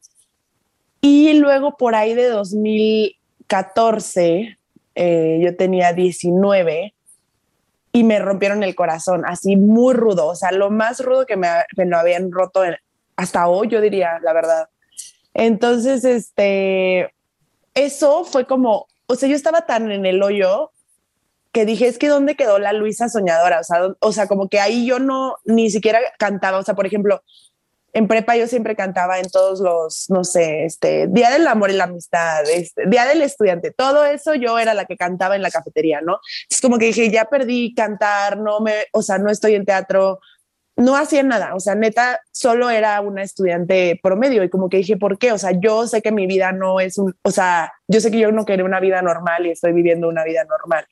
Y 1.01 1.33
luego 1.33 1.77
por 1.77 1.95
ahí 1.95 2.13
de 2.13 2.27
2000 2.27 3.19
14, 3.49 4.57
eh, 4.93 5.39
yo 5.41 5.57
tenía 5.57 5.91
19 5.91 6.93
y 7.91 8.03
me 8.03 8.19
rompieron 8.19 8.63
el 8.63 8.75
corazón, 8.75 9.23
así 9.25 9.55
muy 9.55 9.93
rudo, 9.93 10.27
o 10.27 10.35
sea, 10.35 10.51
lo 10.51 10.69
más 10.69 10.99
rudo 11.03 11.25
que 11.25 11.37
me, 11.37 11.47
me 11.75 11.85
lo 11.85 11.97
habían 11.97 12.31
roto 12.31 12.61
hasta 13.15 13.47
hoy, 13.47 13.67
yo 13.67 13.81
diría, 13.81 14.19
la 14.21 14.33
verdad. 14.33 14.69
Entonces, 15.33 16.03
este, 16.05 17.13
eso 17.73 18.25
fue 18.25 18.45
como, 18.45 18.87
o 19.07 19.15
sea, 19.15 19.27
yo 19.27 19.35
estaba 19.35 19.65
tan 19.65 19.91
en 19.91 20.05
el 20.05 20.21
hoyo 20.21 20.71
que 21.51 21.65
dije, 21.65 21.87
es 21.87 21.97
que 21.97 22.07
¿dónde 22.07 22.35
quedó 22.35 22.59
la 22.59 22.73
Luisa 22.73 23.09
soñadora? 23.09 23.59
O 23.59 23.63
sea, 23.63 23.95
o 23.99 24.11
sea, 24.11 24.27
como 24.27 24.49
que 24.49 24.59
ahí 24.59 24.85
yo 24.85 24.99
no, 24.99 25.37
ni 25.45 25.69
siquiera 25.71 25.99
cantaba, 26.17 26.59
o 26.59 26.63
sea, 26.63 26.75
por 26.75 26.85
ejemplo, 26.85 27.23
en 27.93 28.07
prepa 28.07 28.35
yo 28.35 28.47
siempre 28.47 28.75
cantaba 28.75 29.19
en 29.19 29.29
todos 29.29 29.59
los, 29.59 30.09
no 30.09 30.23
sé, 30.23 30.65
este, 30.65 31.07
Día 31.07 31.29
del 31.29 31.47
Amor 31.47 31.71
y 31.71 31.73
la 31.73 31.85
Amistad, 31.85 32.49
este, 32.49 32.87
Día 32.87 33.05
del 33.05 33.21
Estudiante, 33.21 33.71
todo 33.71 34.05
eso 34.05 34.35
yo 34.35 34.59
era 34.59 34.73
la 34.73 34.85
que 34.85 34.97
cantaba 34.97 35.35
en 35.35 35.41
la 35.41 35.51
cafetería, 35.51 36.01
¿no? 36.01 36.19
Es 36.49 36.61
como 36.61 36.77
que 36.77 36.85
dije, 36.85 37.09
ya 37.09 37.25
perdí 37.25 37.73
cantar, 37.73 38.37
no 38.37 38.59
me, 38.59 38.73
o 38.93 39.01
sea, 39.01 39.17
no 39.17 39.29
estoy 39.29 39.55
en 39.55 39.65
teatro, 39.65 40.19
no 40.75 40.95
hacía 40.95 41.23
nada, 41.23 41.55
o 41.55 41.59
sea, 41.59 41.75
neta, 41.75 42.21
solo 42.31 42.69
era 42.69 43.01
una 43.01 43.21
estudiante 43.21 43.99
promedio 44.01 44.43
y 44.43 44.49
como 44.49 44.69
que 44.69 44.77
dije, 44.77 44.95
¿por 44.95 45.17
qué? 45.17 45.33
O 45.33 45.37
sea, 45.37 45.51
yo 45.51 45.87
sé 45.87 46.01
que 46.01 46.11
mi 46.11 46.25
vida 46.25 46.51
no 46.51 46.79
es 46.79 46.97
un, 46.97 47.15
o 47.21 47.31
sea, 47.31 47.73
yo 47.87 47.99
sé 47.99 48.11
que 48.11 48.19
yo 48.19 48.31
no 48.31 48.45
quería 48.45 48.63
una 48.65 48.79
vida 48.79 49.01
normal 49.01 49.45
y 49.45 49.51
estoy 49.51 49.73
viviendo 49.73 50.07
una 50.07 50.23
vida 50.23 50.45
normal. 50.45 50.85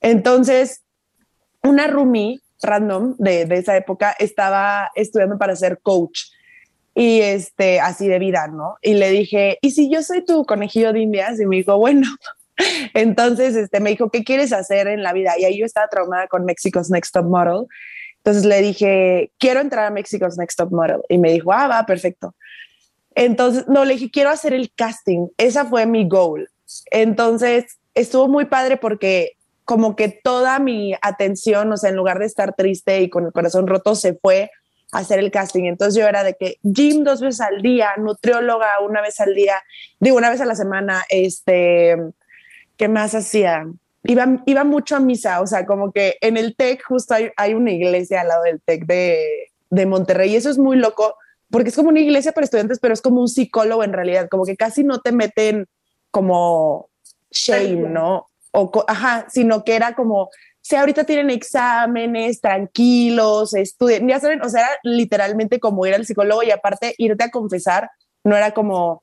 Entonces, 0.00 0.82
una 1.62 1.86
roomie 1.86 2.40
random 2.62 3.16
de, 3.18 3.46
de 3.46 3.56
esa 3.56 3.76
época 3.76 4.14
estaba 4.18 4.90
estudiando 4.94 5.38
para 5.38 5.56
ser 5.56 5.80
coach 5.80 6.22
y 6.94 7.20
este, 7.20 7.80
así 7.80 8.08
de 8.08 8.18
vida, 8.18 8.48
¿no? 8.48 8.76
Y 8.82 8.94
le 8.94 9.10
dije, 9.10 9.58
¿y 9.62 9.70
si 9.70 9.90
yo 9.90 10.02
soy 10.02 10.24
tu 10.24 10.44
conejillo 10.44 10.92
de 10.92 11.00
indias? 11.00 11.40
Y 11.40 11.46
me 11.46 11.56
dijo, 11.56 11.76
bueno. 11.78 12.06
Entonces, 12.94 13.56
este, 13.56 13.80
me 13.80 13.90
dijo, 13.90 14.10
¿qué 14.10 14.22
quieres 14.22 14.52
hacer 14.52 14.86
en 14.86 15.02
la 15.02 15.12
vida? 15.14 15.32
Y 15.38 15.44
ahí 15.44 15.58
yo 15.58 15.64
estaba 15.64 15.88
traumada 15.88 16.28
con 16.28 16.44
Mexico's 16.44 16.90
Next 16.90 17.14
Top 17.14 17.24
Model 17.24 17.66
entonces 18.20 18.44
le 18.44 18.60
dije, 18.60 19.32
quiero 19.38 19.60
entrar 19.60 19.86
a 19.86 19.90
Mexico's 19.90 20.36
Next 20.36 20.58
Top 20.58 20.70
Model. 20.70 21.00
Y 21.08 21.16
me 21.16 21.32
dijo, 21.32 21.52
ah, 21.52 21.68
va, 21.68 21.86
perfecto. 21.86 22.34
Entonces, 23.14 23.66
no, 23.66 23.84
le 23.84 23.94
dije, 23.94 24.10
quiero 24.10 24.30
hacer 24.30 24.52
el 24.52 24.72
casting. 24.74 25.28
Esa 25.38 25.64
fue 25.64 25.86
mi 25.86 26.06
goal. 26.06 26.48
Entonces, 26.90 27.78
estuvo 27.94 28.28
muy 28.28 28.44
padre 28.44 28.76
porque 28.76 29.32
como 29.70 29.94
que 29.94 30.08
toda 30.08 30.58
mi 30.58 30.96
atención, 31.00 31.72
o 31.72 31.76
sea, 31.76 31.90
en 31.90 31.96
lugar 31.96 32.18
de 32.18 32.26
estar 32.26 32.56
triste 32.56 33.02
y 33.02 33.08
con 33.08 33.26
el 33.26 33.32
corazón 33.32 33.68
roto, 33.68 33.94
se 33.94 34.14
fue 34.14 34.50
a 34.90 34.98
hacer 34.98 35.20
el 35.20 35.30
casting. 35.30 35.66
Entonces 35.66 35.94
yo 35.94 36.08
era 36.08 36.24
de 36.24 36.34
que 36.34 36.56
gym 36.64 37.04
dos 37.04 37.20
veces 37.20 37.40
al 37.40 37.62
día, 37.62 37.90
nutrióloga 37.96 38.80
una 38.84 39.00
vez 39.00 39.20
al 39.20 39.32
día, 39.32 39.62
digo, 40.00 40.16
una 40.16 40.28
vez 40.28 40.40
a 40.40 40.44
la 40.44 40.56
semana, 40.56 41.04
este, 41.08 41.96
¿qué 42.76 42.88
más 42.88 43.14
hacía? 43.14 43.64
iba, 44.02 44.42
iba 44.44 44.64
mucho 44.64 44.96
a 44.96 44.98
misa, 44.98 45.40
o 45.40 45.46
sea, 45.46 45.64
como 45.66 45.92
que 45.92 46.16
en 46.20 46.36
el 46.36 46.56
TEC 46.56 46.82
justo 46.82 47.14
hay, 47.14 47.30
hay 47.36 47.54
una 47.54 47.70
iglesia 47.70 48.22
al 48.22 48.26
lado 48.26 48.42
del 48.42 48.60
TEC 48.60 48.86
de, 48.86 49.52
de 49.70 49.86
Monterrey 49.86 50.32
y 50.32 50.36
eso 50.36 50.50
es 50.50 50.58
muy 50.58 50.78
loco 50.78 51.14
porque 51.48 51.68
es 51.68 51.76
como 51.76 51.90
una 51.90 52.00
iglesia 52.00 52.32
para 52.32 52.44
estudiantes, 52.44 52.80
pero 52.80 52.92
es 52.92 53.02
como 53.02 53.20
un 53.20 53.28
psicólogo 53.28 53.84
en 53.84 53.92
realidad, 53.92 54.28
como 54.28 54.44
que 54.44 54.56
casi 54.56 54.82
no 54.82 55.00
te 55.00 55.12
meten 55.12 55.68
como 56.10 56.88
shame, 57.30 57.88
¿no? 57.88 58.29
O, 58.52 58.70
ajá, 58.88 59.26
sino 59.28 59.64
que 59.64 59.76
era 59.76 59.94
como, 59.94 60.30
si 60.60 60.76
ahorita 60.76 61.04
tienen 61.04 61.30
exámenes, 61.30 62.40
tranquilos, 62.40 63.54
estudien, 63.54 64.08
ya 64.08 64.20
saben, 64.20 64.42
o 64.42 64.48
sea, 64.48 64.62
era 64.62 64.70
literalmente 64.82 65.60
como 65.60 65.86
ir 65.86 65.94
al 65.94 66.06
psicólogo 66.06 66.42
y 66.42 66.50
aparte 66.50 66.94
irte 66.98 67.24
a 67.24 67.30
confesar, 67.30 67.90
no 68.24 68.36
era 68.36 68.52
como, 68.52 69.02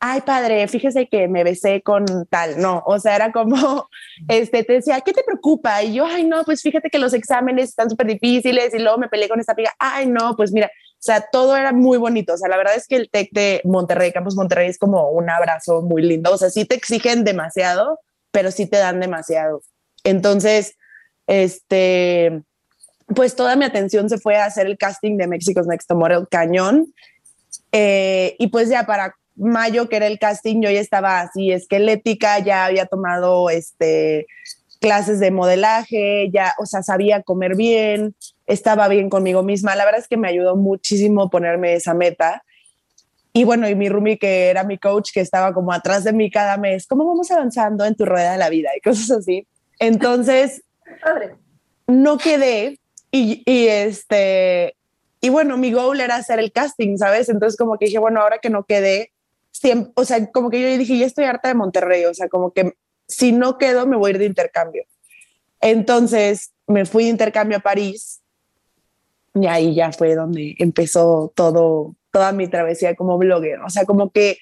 ay 0.00 0.20
padre, 0.22 0.66
fíjese 0.68 1.08
que 1.08 1.28
me 1.28 1.44
besé 1.44 1.82
con 1.82 2.04
tal, 2.30 2.60
no, 2.60 2.82
o 2.86 2.98
sea, 2.98 3.16
era 3.16 3.32
como, 3.32 3.88
este, 4.28 4.64
te 4.64 4.74
decía, 4.74 5.00
¿qué 5.00 5.12
te 5.12 5.24
preocupa? 5.24 5.82
Y 5.82 5.94
yo, 5.94 6.06
ay 6.06 6.24
no, 6.24 6.44
pues 6.44 6.62
fíjate 6.62 6.90
que 6.90 6.98
los 6.98 7.14
exámenes 7.14 7.70
están 7.70 7.90
súper 7.90 8.06
difíciles 8.06 8.74
y 8.74 8.78
luego 8.78 8.98
me 8.98 9.08
peleé 9.08 9.28
con 9.28 9.40
esta 9.40 9.52
amiga, 9.52 9.72
ay 9.78 10.06
no, 10.06 10.36
pues 10.36 10.52
mira, 10.52 10.66
o 10.66 11.00
sea, 11.00 11.24
todo 11.30 11.56
era 11.56 11.72
muy 11.72 11.98
bonito, 11.98 12.34
o 12.34 12.36
sea, 12.36 12.48
la 12.48 12.56
verdad 12.56 12.74
es 12.76 12.86
que 12.86 12.96
el 12.96 13.08
TEC 13.10 13.30
de 13.32 13.60
Monterrey, 13.64 14.12
Campus 14.12 14.36
Monterrey 14.36 14.68
es 14.68 14.78
como 14.78 15.10
un 15.10 15.30
abrazo 15.30 15.82
muy 15.82 16.02
lindo, 16.02 16.32
o 16.32 16.38
sea, 16.38 16.50
sí 16.50 16.64
te 16.64 16.74
exigen 16.74 17.24
demasiado, 17.24 18.00
pero 18.30 18.50
sí 18.50 18.66
te 18.66 18.78
dan 18.78 19.00
demasiado. 19.00 19.62
Entonces, 20.04 20.76
este, 21.26 22.42
pues 23.14 23.36
toda 23.36 23.56
mi 23.56 23.64
atención 23.64 24.08
se 24.08 24.18
fue 24.18 24.36
a 24.36 24.46
hacer 24.46 24.66
el 24.66 24.78
casting 24.78 25.16
de 25.16 25.26
Mexico's 25.26 25.66
Next 25.66 25.90
Model 25.92 26.26
Cañón. 26.30 26.92
Eh, 27.72 28.36
y 28.38 28.48
pues 28.48 28.68
ya 28.68 28.84
para 28.84 29.14
mayo, 29.36 29.88
que 29.88 29.96
era 29.96 30.06
el 30.06 30.18
casting, 30.18 30.60
yo 30.60 30.70
ya 30.70 30.80
estaba 30.80 31.20
así 31.20 31.52
esquelética, 31.52 32.38
ya 32.40 32.64
había 32.64 32.86
tomado 32.86 33.50
este, 33.50 34.26
clases 34.80 35.20
de 35.20 35.30
modelaje, 35.30 36.30
ya, 36.32 36.54
o 36.58 36.66
sea, 36.66 36.82
sabía 36.82 37.22
comer 37.22 37.56
bien, 37.56 38.14
estaba 38.46 38.88
bien 38.88 39.08
conmigo 39.08 39.42
misma. 39.42 39.76
La 39.76 39.84
verdad 39.84 40.00
es 40.00 40.08
que 40.08 40.16
me 40.16 40.28
ayudó 40.28 40.56
muchísimo 40.56 41.30
ponerme 41.30 41.74
esa 41.74 41.94
meta. 41.94 42.42
Y 43.38 43.44
bueno, 43.44 43.68
y 43.68 43.76
mi 43.76 43.88
roomie, 43.88 44.18
que 44.18 44.48
era 44.48 44.64
mi 44.64 44.78
coach, 44.78 45.12
que 45.12 45.20
estaba 45.20 45.54
como 45.54 45.72
atrás 45.72 46.02
de 46.02 46.12
mí 46.12 46.28
cada 46.28 46.56
mes, 46.56 46.88
¿cómo 46.88 47.06
vamos 47.06 47.30
avanzando 47.30 47.84
en 47.84 47.94
tu 47.94 48.04
rueda 48.04 48.32
de 48.32 48.38
la 48.38 48.48
vida? 48.48 48.70
Y 48.76 48.80
cosas 48.80 49.12
así. 49.12 49.46
Entonces, 49.78 50.64
no 51.86 52.18
quedé 52.18 52.80
y, 53.12 53.44
y, 53.46 53.68
este, 53.68 54.74
y 55.20 55.28
bueno, 55.28 55.56
mi 55.56 55.70
goal 55.70 56.00
era 56.00 56.16
hacer 56.16 56.40
el 56.40 56.50
casting, 56.50 56.96
¿sabes? 56.96 57.28
Entonces 57.28 57.56
como 57.56 57.78
que 57.78 57.84
dije, 57.84 58.00
bueno, 58.00 58.20
ahora 58.20 58.40
que 58.40 58.50
no 58.50 58.64
quedé, 58.64 59.12
o 59.94 60.04
sea, 60.04 60.26
como 60.32 60.50
que 60.50 60.60
yo 60.60 60.76
dije, 60.76 60.98
ya 60.98 61.06
estoy 61.06 61.26
harta 61.26 61.46
de 61.46 61.54
Monterrey, 61.54 62.06
o 62.06 62.14
sea, 62.14 62.28
como 62.28 62.52
que 62.52 62.72
si 63.06 63.30
no 63.30 63.56
quedo, 63.56 63.86
me 63.86 63.96
voy 63.96 64.08
a 64.08 64.14
ir 64.14 64.18
de 64.18 64.26
intercambio. 64.26 64.82
Entonces 65.60 66.50
me 66.66 66.86
fui 66.86 67.04
de 67.04 67.10
intercambio 67.10 67.58
a 67.58 67.60
París 67.60 68.20
y 69.40 69.46
ahí 69.46 69.76
ya 69.76 69.92
fue 69.92 70.16
donde 70.16 70.56
empezó 70.58 71.32
todo, 71.36 71.94
toda 72.10 72.32
mi 72.32 72.48
travesía 72.48 72.94
como 72.94 73.18
blogger. 73.18 73.60
O 73.60 73.70
sea, 73.70 73.84
como 73.84 74.10
que 74.10 74.38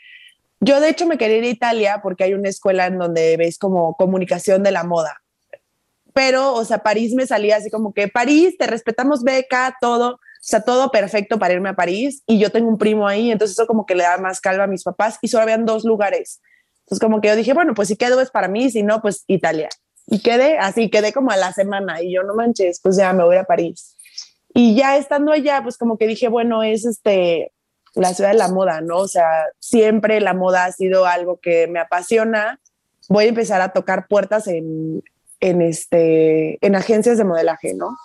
yo 0.60 0.80
de 0.80 0.88
hecho 0.88 1.06
me 1.06 1.18
quería 1.18 1.38
ir 1.38 1.44
a 1.44 1.48
Italia 1.48 2.00
porque 2.02 2.24
hay 2.24 2.34
una 2.34 2.48
escuela 2.48 2.86
en 2.86 2.98
donde 2.98 3.36
ves 3.36 3.58
como 3.58 3.94
comunicación 3.96 4.62
de 4.62 4.72
la 4.72 4.84
moda. 4.84 5.22
Pero, 6.12 6.54
o 6.54 6.64
sea, 6.64 6.78
París 6.78 7.12
me 7.14 7.26
salía 7.26 7.56
así 7.56 7.70
como 7.70 7.92
que 7.92 8.08
París, 8.08 8.56
te 8.58 8.66
respetamos 8.66 9.22
beca, 9.22 9.76
todo 9.80 10.18
o 10.46 10.48
sea, 10.48 10.60
todo 10.60 10.92
perfecto 10.92 11.40
para 11.40 11.54
irme 11.54 11.70
a 11.70 11.74
París 11.74 12.22
y 12.24 12.38
yo 12.38 12.52
tengo 12.52 12.68
un 12.68 12.78
primo 12.78 13.08
ahí, 13.08 13.32
entonces 13.32 13.58
eso 13.58 13.66
como 13.66 13.84
que 13.84 13.96
le 13.96 14.04
da 14.04 14.16
más 14.18 14.40
calma 14.40 14.62
a 14.62 14.68
mis 14.68 14.84
papás 14.84 15.18
y 15.20 15.26
solo 15.26 15.42
habían 15.42 15.66
dos 15.66 15.84
lugares. 15.84 16.40
Entonces 16.84 17.00
como 17.00 17.20
que 17.20 17.26
yo 17.26 17.34
dije, 17.34 17.52
bueno, 17.52 17.74
pues 17.74 17.88
si 17.88 17.96
quedo 17.96 18.20
es 18.20 18.30
para 18.30 18.46
mí, 18.46 18.70
si 18.70 18.84
no, 18.84 19.02
pues 19.02 19.24
Italia. 19.26 19.68
Y 20.06 20.20
quedé 20.20 20.56
así, 20.58 20.88
quedé 20.88 21.12
como 21.12 21.32
a 21.32 21.36
la 21.36 21.52
semana 21.52 22.00
y 22.00 22.14
yo 22.14 22.22
no 22.22 22.36
manches, 22.36 22.78
pues 22.80 22.96
ya 22.96 23.12
me 23.12 23.24
voy 23.24 23.38
a 23.38 23.42
París. 23.42 23.96
Y 24.54 24.76
ya 24.76 24.96
estando 24.96 25.32
allá, 25.32 25.64
pues 25.64 25.76
como 25.76 25.98
que 25.98 26.06
dije, 26.06 26.28
bueno, 26.28 26.62
es 26.62 26.86
este 26.86 27.50
la 27.96 28.14
ciudad 28.14 28.30
de 28.30 28.38
la 28.38 28.48
moda, 28.48 28.80
¿no? 28.80 28.98
O 28.98 29.08
sea, 29.08 29.28
siempre 29.58 30.20
la 30.20 30.34
moda 30.34 30.66
ha 30.66 30.72
sido 30.72 31.06
algo 31.06 31.40
que 31.40 31.66
me 31.66 31.80
apasiona. 31.80 32.60
Voy 33.08 33.24
a 33.24 33.28
empezar 33.28 33.60
a 33.62 33.72
tocar 33.72 34.06
puertas 34.06 34.46
en, 34.46 35.02
en, 35.40 35.62
este, 35.62 36.64
en 36.64 36.76
agencias 36.76 37.18
de 37.18 37.24
modelaje, 37.24 37.74
¿no? 37.74 37.96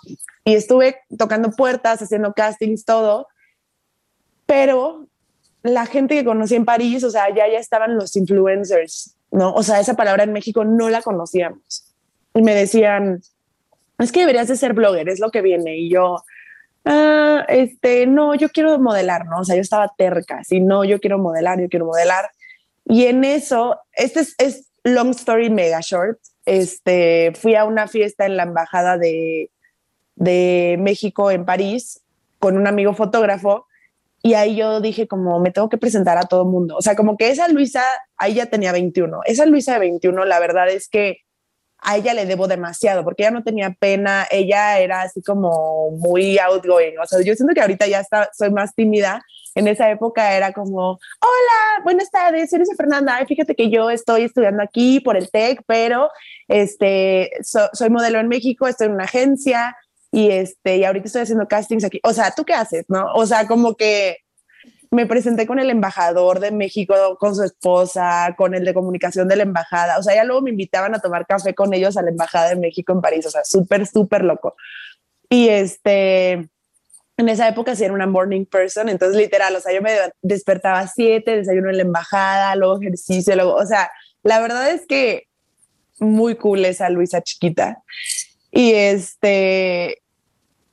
Y 0.44 0.54
estuve 0.54 0.96
tocando 1.18 1.50
puertas, 1.50 2.00
haciendo 2.00 2.32
castings, 2.32 2.84
todo, 2.84 3.28
pero 4.46 5.06
la 5.62 5.86
gente 5.86 6.14
que 6.14 6.24
conocí 6.24 6.54
en 6.54 6.64
París, 6.64 7.04
o 7.04 7.10
sea, 7.10 7.28
ya, 7.28 7.48
ya 7.48 7.58
estaban 7.58 7.94
los 7.94 8.16
influencers, 8.16 9.14
¿no? 9.30 9.52
O 9.54 9.62
sea, 9.62 9.78
esa 9.80 9.94
palabra 9.94 10.24
en 10.24 10.32
México 10.32 10.64
no 10.64 10.88
la 10.88 11.02
conocíamos. 11.02 11.94
Y 12.34 12.42
me 12.42 12.54
decían, 12.54 13.20
es 13.98 14.10
que 14.10 14.20
deberías 14.20 14.48
de 14.48 14.56
ser 14.56 14.72
blogger, 14.72 15.08
es 15.08 15.20
lo 15.20 15.30
que 15.30 15.42
viene. 15.42 15.76
Y 15.76 15.90
yo, 15.90 16.22
ah, 16.84 17.44
este, 17.48 18.06
no, 18.06 18.34
yo 18.34 18.48
quiero 18.50 18.78
modelar, 18.78 19.26
¿no? 19.26 19.40
O 19.40 19.44
sea, 19.44 19.56
yo 19.56 19.62
estaba 19.62 19.92
terca, 19.96 20.44
si 20.44 20.60
no, 20.60 20.84
yo 20.84 21.00
quiero 21.00 21.18
modelar, 21.18 21.60
yo 21.60 21.68
quiero 21.68 21.86
modelar. 21.86 22.30
Y 22.84 23.06
en 23.06 23.24
eso, 23.24 23.78
este 23.92 24.20
es, 24.20 24.34
es 24.38 24.70
long 24.84 25.10
story 25.10 25.50
mega 25.50 25.80
short, 25.80 26.18
este, 26.44 27.32
fui 27.34 27.54
a 27.54 27.64
una 27.64 27.86
fiesta 27.86 28.26
en 28.26 28.36
la 28.36 28.42
embajada 28.42 28.98
de, 28.98 29.50
de 30.16 30.76
México 30.78 31.30
en 31.30 31.44
París 31.44 32.00
con 32.38 32.56
un 32.56 32.66
amigo 32.66 32.94
fotógrafo 32.94 33.66
y 34.22 34.34
ahí 34.34 34.56
yo 34.56 34.80
dije 34.80 35.08
como 35.08 35.40
me 35.40 35.50
tengo 35.50 35.68
que 35.68 35.78
presentar 35.78 36.16
a 36.16 36.22
todo 36.22 36.44
mundo. 36.44 36.76
O 36.76 36.82
sea, 36.82 36.94
como 36.94 37.16
que 37.16 37.30
esa 37.30 37.48
Luisa, 37.48 37.82
ahí 38.16 38.34
ya 38.34 38.46
tenía 38.46 38.72
21. 38.72 39.20
Esa 39.24 39.46
Luisa 39.46 39.74
de 39.74 39.80
21, 39.80 40.24
la 40.24 40.38
verdad 40.38 40.68
es 40.68 40.88
que 40.88 41.18
a 41.82 41.96
ella 41.96 42.14
le 42.14 42.26
debo 42.26 42.46
demasiado 42.46 43.04
porque 43.04 43.24
ella 43.24 43.32
no 43.32 43.42
tenía 43.42 43.74
pena, 43.78 44.26
ella 44.30 44.78
era 44.78 45.02
así 45.02 45.20
como 45.22 45.90
muy 45.92 46.38
outgoing. 46.38 46.98
O 46.98 47.06
sea, 47.06 47.20
yo 47.22 47.34
siento 47.34 47.54
que 47.54 47.60
ahorita 47.60 47.86
ya 47.86 48.00
está, 48.00 48.30
soy 48.32 48.50
más 48.50 48.74
tímida. 48.74 49.22
En 49.54 49.68
esa 49.68 49.90
época 49.90 50.34
era 50.34 50.52
como, 50.52 50.92
hola, 50.92 51.82
buenas 51.84 52.10
tardes, 52.10 52.48
soy 52.48 52.60
Luisa 52.60 52.74
Fernanda. 52.76 53.16
Ay, 53.16 53.26
fíjate 53.26 53.54
que 53.54 53.68
yo 53.68 53.90
estoy 53.90 54.22
estudiando 54.22 54.62
aquí 54.62 55.00
por 55.00 55.16
el 55.16 55.30
TEC, 55.30 55.62
pero 55.66 56.08
este, 56.48 57.30
soy 57.42 57.90
modelo 57.90 58.18
en 58.18 58.28
México, 58.28 58.66
estoy 58.66 58.86
en 58.86 58.94
una 58.94 59.04
agencia 59.04 59.76
y, 60.10 60.30
este, 60.30 60.78
y 60.78 60.84
ahorita 60.84 61.06
estoy 61.06 61.22
haciendo 61.22 61.48
castings 61.48 61.84
aquí. 61.84 62.00
O 62.04 62.12
sea, 62.12 62.30
¿tú 62.30 62.44
qué 62.44 62.54
haces? 62.54 62.86
¿No? 62.88 63.06
O 63.14 63.26
sea, 63.26 63.46
como 63.46 63.74
que 63.74 64.18
me 64.92 65.06
presenté 65.06 65.46
con 65.46 65.58
el 65.58 65.70
embajador 65.70 66.38
de 66.38 66.50
México, 66.50 66.94
con 67.18 67.34
su 67.34 67.42
esposa, 67.42 68.34
con 68.36 68.54
el 68.54 68.62
de 68.62 68.74
comunicación 68.74 69.26
de 69.26 69.36
la 69.36 69.42
embajada. 69.42 69.98
O 69.98 70.02
sea, 70.02 70.14
ya 70.14 70.22
luego 70.22 70.42
me 70.42 70.50
invitaban 70.50 70.94
a 70.94 71.00
tomar 71.00 71.26
café 71.26 71.54
con 71.54 71.72
ellos 71.72 71.96
a 71.96 72.02
la 72.02 72.10
embajada 72.10 72.50
de 72.50 72.56
México 72.56 72.92
en 72.92 73.00
París. 73.00 73.24
O 73.24 73.30
sea, 73.30 73.42
súper, 73.42 73.86
súper 73.86 74.22
loco. 74.22 74.54
Y 75.30 75.48
este, 75.48 76.32
en 76.32 77.28
esa 77.30 77.48
época 77.48 77.74
sí 77.74 77.84
era 77.84 77.94
una 77.94 78.06
morning 78.06 78.44
person. 78.44 78.90
Entonces, 78.90 79.16
literal, 79.16 79.56
o 79.56 79.60
sea, 79.60 79.72
yo 79.72 79.80
me 79.80 79.92
despertaba 80.20 80.80
a 80.80 80.88
siete, 80.88 81.36
desayuno 81.36 81.70
en 81.70 81.78
la 81.78 81.84
embajada, 81.84 82.54
luego 82.54 82.78
ejercicio, 82.78 83.34
luego, 83.34 83.54
o 83.54 83.64
sea, 83.64 83.90
la 84.22 84.40
verdad 84.40 84.70
es 84.72 84.84
que 84.86 85.26
muy 86.00 86.34
cool 86.34 86.66
esa 86.66 86.90
Luisa 86.90 87.22
chiquita. 87.22 87.82
Y 88.50 88.72
este, 88.74 90.01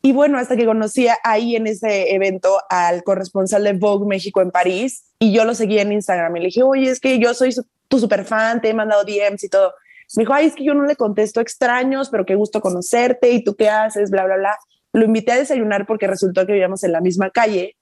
y 0.02 0.14
bueno, 0.14 0.38
hasta 0.38 0.56
que 0.56 0.66
conocía 0.66 1.18
ahí 1.24 1.56
en 1.56 1.68
ese 1.68 2.14
evento 2.14 2.62
al 2.70 3.04
corresponsal 3.04 3.64
de 3.66 3.74
Vogue 3.74 4.08
México 4.08 4.42
en 4.42 4.52
París 4.52 5.04
y 5.20 5.34
yo 5.34 5.44
lo 5.44 5.54
seguía 5.54 5.82
en 5.82 5.92
Instagram 5.92 6.38
y 6.38 6.40
le 6.40 6.46
dije, 6.46 6.64
oye, 6.64 6.90
es 6.90 7.00
que 7.02 7.20
yo 7.20 7.34
soy 7.34 7.54
tu 7.90 8.00
super 8.00 8.24
fan, 8.24 8.62
te 8.62 8.70
he 8.70 8.74
mandado 8.74 9.04
DMs 9.04 9.44
y 9.44 9.50
todo. 9.50 9.74
Me 10.16 10.22
dijo, 10.22 10.34
ay, 10.34 10.48
es 10.48 10.56
que 10.56 10.64
yo 10.64 10.74
no 10.74 10.86
le 10.86 10.96
contesto 10.96 11.42
extraños, 11.42 12.10
pero 12.10 12.26
qué 12.26 12.36
gusto 12.36 12.62
conocerte 12.62 13.32
y 13.32 13.44
tú 13.44 13.56
qué 13.56 13.70
haces, 13.70 14.10
bla, 14.10 14.24
bla, 14.26 14.38
bla. 14.38 14.58
Lo 14.94 15.06
invité 15.06 15.34
a 15.34 15.38
desayunar 15.38 15.86
porque 15.86 16.08
resultó 16.08 16.46
que 16.46 16.54
vivíamos 16.54 16.84
en 16.84 16.94
la 16.94 17.02
misma 17.02 17.30
calle. 17.30 17.76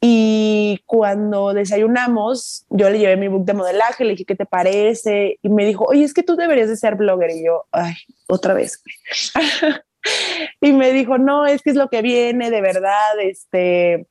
Y 0.00 0.82
cuando 0.86 1.52
desayunamos, 1.52 2.64
yo 2.70 2.90
le 2.90 2.98
llevé 2.98 3.16
mi 3.16 3.28
book 3.28 3.44
de 3.44 3.54
modelaje, 3.54 4.04
le 4.04 4.10
dije, 4.10 4.24
¿qué 4.24 4.36
te 4.36 4.46
parece? 4.46 5.38
Y 5.42 5.48
me 5.48 5.66
dijo, 5.66 5.84
oye, 5.84 6.04
es 6.04 6.14
que 6.14 6.22
tú 6.22 6.36
deberías 6.36 6.68
de 6.68 6.76
ser 6.76 6.94
blogger. 6.94 7.30
Y 7.30 7.44
yo, 7.44 7.64
ay, 7.72 7.94
otra 8.28 8.54
vez. 8.54 8.82
y 10.60 10.72
me 10.72 10.92
dijo, 10.92 11.18
no, 11.18 11.46
es 11.46 11.62
que 11.62 11.70
es 11.70 11.76
lo 11.76 11.88
que 11.88 12.02
viene, 12.02 12.50
de 12.50 12.60
verdad, 12.60 13.18
este, 13.20 14.06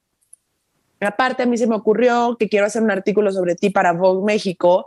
aparte 0.99 1.43
a 1.43 1.45
mí 1.45 1.57
se 1.57 1.67
me 1.67 1.75
ocurrió 1.75 2.37
que 2.39 2.49
quiero 2.49 2.65
hacer 2.65 2.81
un 2.81 2.91
artículo 2.91 3.31
sobre 3.31 3.55
ti 3.55 3.69
para 3.69 3.93
Vogue 3.93 4.25
México 4.25 4.85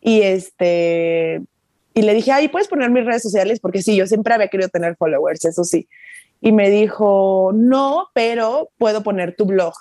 y 0.00 0.22
este, 0.22 1.42
y 1.94 2.02
le 2.02 2.14
dije, 2.14 2.32
ay, 2.32 2.48
¿puedes 2.48 2.68
poner 2.68 2.90
mis 2.90 3.04
redes 3.04 3.22
sociales? 3.22 3.58
Porque 3.60 3.82
sí, 3.82 3.96
yo 3.96 4.06
siempre 4.06 4.34
había 4.34 4.48
querido 4.48 4.68
tener 4.68 4.96
followers, 4.96 5.44
eso 5.44 5.64
sí. 5.64 5.88
Y 6.40 6.52
me 6.52 6.68
dijo, 6.68 7.52
no, 7.54 8.08
pero 8.12 8.70
puedo 8.76 9.02
poner 9.02 9.34
tu 9.34 9.46
blog. 9.46 9.72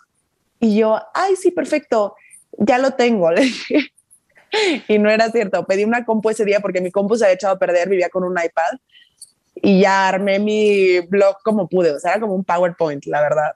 Y 0.59 0.77
yo, 0.77 0.99
ay, 1.13 1.35
sí, 1.35 1.51
perfecto, 1.51 2.15
ya 2.57 2.77
lo 2.77 2.91
tengo. 2.91 3.29
y 4.87 4.97
no 4.97 5.09
era 5.09 5.29
cierto, 5.29 5.65
pedí 5.65 5.83
una 5.83 6.05
compu 6.05 6.29
ese 6.29 6.45
día 6.45 6.61
porque 6.61 6.79
mi 6.79 6.89
compu 6.89 7.17
se 7.17 7.25
había 7.25 7.35
echado 7.35 7.55
a 7.55 7.59
perder, 7.59 7.89
vivía 7.89 8.09
con 8.09 8.23
un 8.23 8.31
iPad 8.31 8.79
y 9.55 9.81
ya 9.81 10.07
armé 10.07 10.39
mi 10.39 10.99
blog 11.01 11.37
como 11.43 11.67
pude, 11.67 11.91
o 11.91 11.99
sea, 11.99 12.11
era 12.11 12.21
como 12.21 12.35
un 12.35 12.43
PowerPoint, 12.43 13.05
la 13.05 13.21
verdad. 13.21 13.53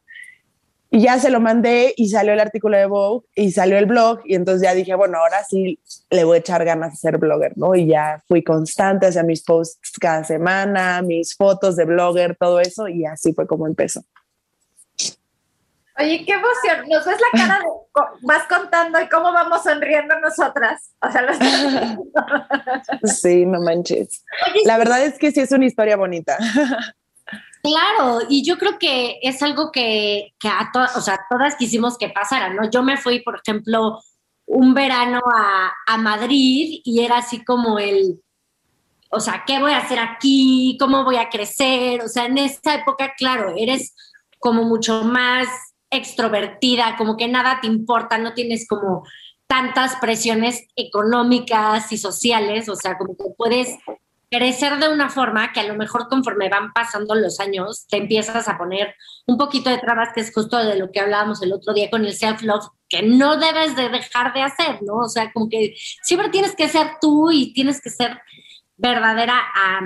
Y 0.92 1.02
ya 1.02 1.20
se 1.20 1.30
lo 1.30 1.40
mandé 1.40 1.94
y 1.98 2.10
salió 2.10 2.34
el 2.34 2.40
artículo 2.40 2.76
de 2.76 2.88
Vogue 2.88 3.28
y 3.36 3.52
salió 3.52 3.78
el 3.78 3.86
blog 3.86 4.22
y 4.26 4.34
entonces 4.34 4.64
ya 4.64 4.74
dije, 4.74 4.96
bueno, 4.96 5.20
ahora 5.20 5.44
sí 5.48 5.80
le 6.10 6.24
voy 6.24 6.38
a 6.38 6.40
echar 6.40 6.66
ganas 6.66 6.94
de 6.94 6.98
ser 6.98 7.20
blogger, 7.20 7.56
¿no? 7.58 7.76
Y 7.76 7.86
ya 7.86 8.24
fui 8.28 8.44
constante 8.44 9.06
hacia 9.06 9.22
mis 9.22 9.44
posts 9.44 9.92
cada 10.02 10.24
semana, 10.24 11.04
mis 11.04 11.36
fotos 11.36 11.76
de 11.76 11.86
blogger, 11.86 12.36
todo 12.36 12.60
eso 12.60 12.88
y 12.88 13.06
así 13.06 13.34
fue 13.34 13.46
como 13.46 13.68
empezó. 13.68 14.02
Oye, 16.00 16.24
qué 16.26 16.34
emoción. 16.34 16.88
Nos 16.90 17.06
ves 17.06 17.18
la 17.20 17.40
cara 17.40 17.60
de, 17.60 17.66
vas 18.22 18.44
contando 18.48 19.02
y 19.02 19.10
cómo 19.10 19.34
vamos 19.34 19.64
sonriendo 19.64 20.18
nosotras. 20.20 20.94
O 21.02 21.12
sea, 21.12 21.28
Sí, 23.04 23.46
no 23.46 23.60
manches. 23.62 24.24
la 24.66 24.78
verdad 24.78 25.04
es 25.04 25.18
que 25.18 25.32
sí 25.32 25.42
es 25.42 25.52
una 25.52 25.66
historia 25.66 25.98
bonita. 25.98 26.38
Claro, 27.62 28.22
y 28.30 28.46
yo 28.46 28.58
creo 28.58 28.80
que 28.80 29.20
es 29.22 29.44
algo 29.44 29.72
que, 29.72 30.34
a 30.46 30.70
todas, 30.72 30.96
o 30.96 31.02
sea, 31.02 31.20
todas 31.30 31.56
quisimos 31.58 31.98
que 31.98 32.10
pasara, 32.10 32.54
¿no? 32.54 32.70
Yo 32.70 32.84
me 32.84 32.96
fui, 32.96 33.20
por 33.20 33.42
ejemplo, 33.44 34.00
un 34.46 34.74
verano 34.74 35.20
a, 35.36 35.72
a 35.86 35.98
Madrid 35.98 36.80
y 36.86 37.04
era 37.04 37.18
así 37.18 37.44
como 37.44 37.78
el, 37.78 38.22
o 39.12 39.20
sea, 39.20 39.44
¿qué 39.46 39.60
voy 39.60 39.74
a 39.74 39.80
hacer 39.80 40.00
aquí? 40.00 40.78
¿Cómo 40.80 41.04
voy 41.04 41.18
a 41.18 41.30
crecer? 41.30 42.02
O 42.02 42.08
sea, 42.08 42.26
en 42.28 42.38
esa 42.38 42.76
época, 42.76 43.14
claro, 43.18 43.54
eres 43.58 43.94
como 44.40 44.64
mucho 44.64 45.04
más 45.04 45.48
extrovertida, 45.90 46.96
como 46.98 47.18
que 47.18 47.28
nada 47.28 47.60
te 47.62 47.68
importa, 47.68 48.18
no 48.18 48.34
tienes 48.34 48.68
como 48.68 49.04
tantas 49.48 49.96
presiones 49.96 50.68
económicas 50.76 51.92
y 51.92 51.98
sociales, 51.98 52.70
o 52.70 52.76
sea, 52.76 52.98
como 52.98 53.18
que 53.18 53.26
puedes 53.36 53.78
crecer 54.30 54.78
de 54.78 54.90
una 54.90 55.10
forma 55.10 55.52
que 55.52 55.60
a 55.60 55.64
lo 55.64 55.74
mejor 55.74 56.08
conforme 56.08 56.50
van 56.50 56.72
pasando 56.72 57.16
los 57.16 57.40
años 57.40 57.88
te 57.88 57.98
empiezas 57.98 58.48
a 58.48 58.58
poner 58.58 58.94
un 59.26 59.38
poquito 59.38 59.70
de 59.70 59.80
trabas, 59.80 60.10
que 60.14 60.22
es 60.22 60.32
justo 60.34 60.58
de 60.58 60.78
lo 60.78 60.92
que 60.92 61.00
hablábamos 61.00 61.42
el 61.42 61.52
otro 61.52 61.74
día 61.74 61.90
con 61.90 62.06
el 62.06 62.14
self-love, 62.14 62.68
que 62.88 63.02
no 63.02 63.38
debes 63.38 63.76
de 63.76 63.90
dejar 63.90 64.34
de 64.34 64.44
hacer, 64.44 64.84
¿no? 64.84 64.98
O 64.98 65.10
sea, 65.10 65.32
como 65.32 65.50
que 65.50 65.74
siempre 66.04 66.30
tienes 66.30 66.56
que 66.56 66.70
ser 66.70 66.98
tú 67.02 67.32
y 67.32 67.54
tienes 67.54 67.82
que 67.82 67.90
ser 67.90 68.22
verdadera 68.78 69.40
a, 69.56 69.80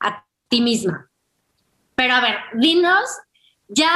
a 0.00 0.24
ti 0.48 0.62
misma. 0.62 1.10
Pero 1.94 2.14
a 2.14 2.20
ver, 2.20 2.36
dinos 2.54 3.08
ya 3.68 3.90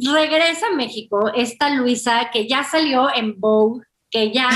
regresa 0.00 0.68
a 0.68 0.74
México 0.74 1.30
esta 1.34 1.70
Luisa 1.70 2.30
que 2.32 2.48
ya 2.48 2.64
salió 2.64 3.08
en 3.14 3.38
Vogue, 3.38 3.84
que 4.10 4.32
ya 4.32 4.48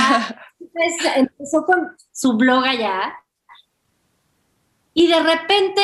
empezó 1.16 1.64
con 1.64 1.96
su 2.12 2.36
blog 2.36 2.64
allá. 2.64 3.14
Y 4.94 5.08
de 5.08 5.20
repente, 5.20 5.82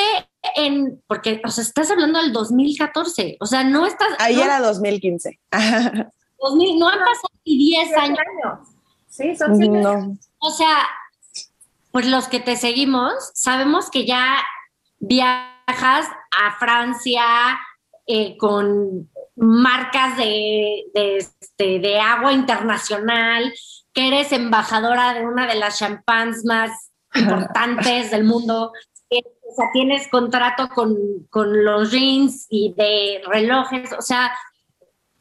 en, 0.57 1.03
porque, 1.07 1.43
o 1.45 1.51
sea, 1.51 1.63
estás 1.63 1.91
hablando 1.91 2.21
del 2.21 2.33
2014, 2.33 3.37
o 3.41 3.47
sea, 3.47 3.63
no 3.63 3.85
estás... 3.87 4.09
Ahí 4.19 4.41
era 4.41 4.61
2015. 4.61 5.39
2000, 6.39 6.79
no 6.79 6.89
han 6.89 6.99
pasado 6.99 7.29
ni 7.45 7.59
10 7.59 7.97
años. 7.99 8.19
Sí, 9.09 9.37
son 9.37 9.59
10 9.59 9.71
no. 9.71 10.17
O 10.39 10.51
sea, 10.51 10.89
pues 11.91 12.07
los 12.07 12.29
que 12.29 12.41
te 12.41 12.57
seguimos, 12.57 13.13
sabemos 13.35 13.91
que 13.91 14.07
ya 14.07 14.39
viajas 14.99 16.07
a 16.31 16.59
Francia, 16.59 17.23
eh, 18.07 18.37
con 18.39 19.11
marcas 19.37 20.17
de, 20.17 20.85
este, 20.95 21.79
de, 21.79 21.99
agua 21.99 22.33
internacional, 22.33 23.53
que 23.93 24.09
eres 24.09 24.33
embajadora 24.33 25.15
de 25.15 25.27
una 25.27 25.47
de 25.47 25.57
las 25.57 25.79
champans 25.79 26.45
más 26.45 26.71
importantes 27.15 28.11
del 28.11 28.25
mundo, 28.25 28.73
o 29.11 29.55
sea, 29.55 29.67
tienes 29.73 30.09
contrato 30.09 30.69
con, 30.71 30.97
con 31.29 31.65
los 31.65 31.93
rings 31.93 32.47
y 32.49 32.73
de 32.75 33.21
relojes, 33.27 33.93
o 33.93 34.01
sea, 34.01 34.33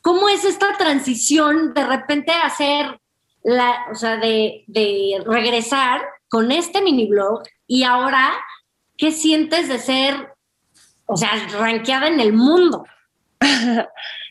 ¿cómo 0.02 0.30
es 0.30 0.46
esta 0.46 0.78
transición 0.78 1.74
de 1.74 1.86
repente 1.86 2.32
hacer 2.32 2.98
la, 3.44 3.88
o 3.92 3.96
sea, 3.96 4.18
de, 4.18 4.64
de 4.68 5.22
regresar 5.26 6.02
con 6.30 6.52
este 6.52 6.82
mini 6.82 7.08
blog 7.08 7.44
y 7.68 7.84
ahora, 7.84 8.32
¿qué 8.96 9.12
sientes 9.12 9.68
de 9.68 9.80
ser 9.80 10.32
o 11.12 11.18
sea, 11.18 11.32
ranqueada 11.60 12.08
en 12.08 12.20
el 12.20 12.32
mundo. 12.32 12.86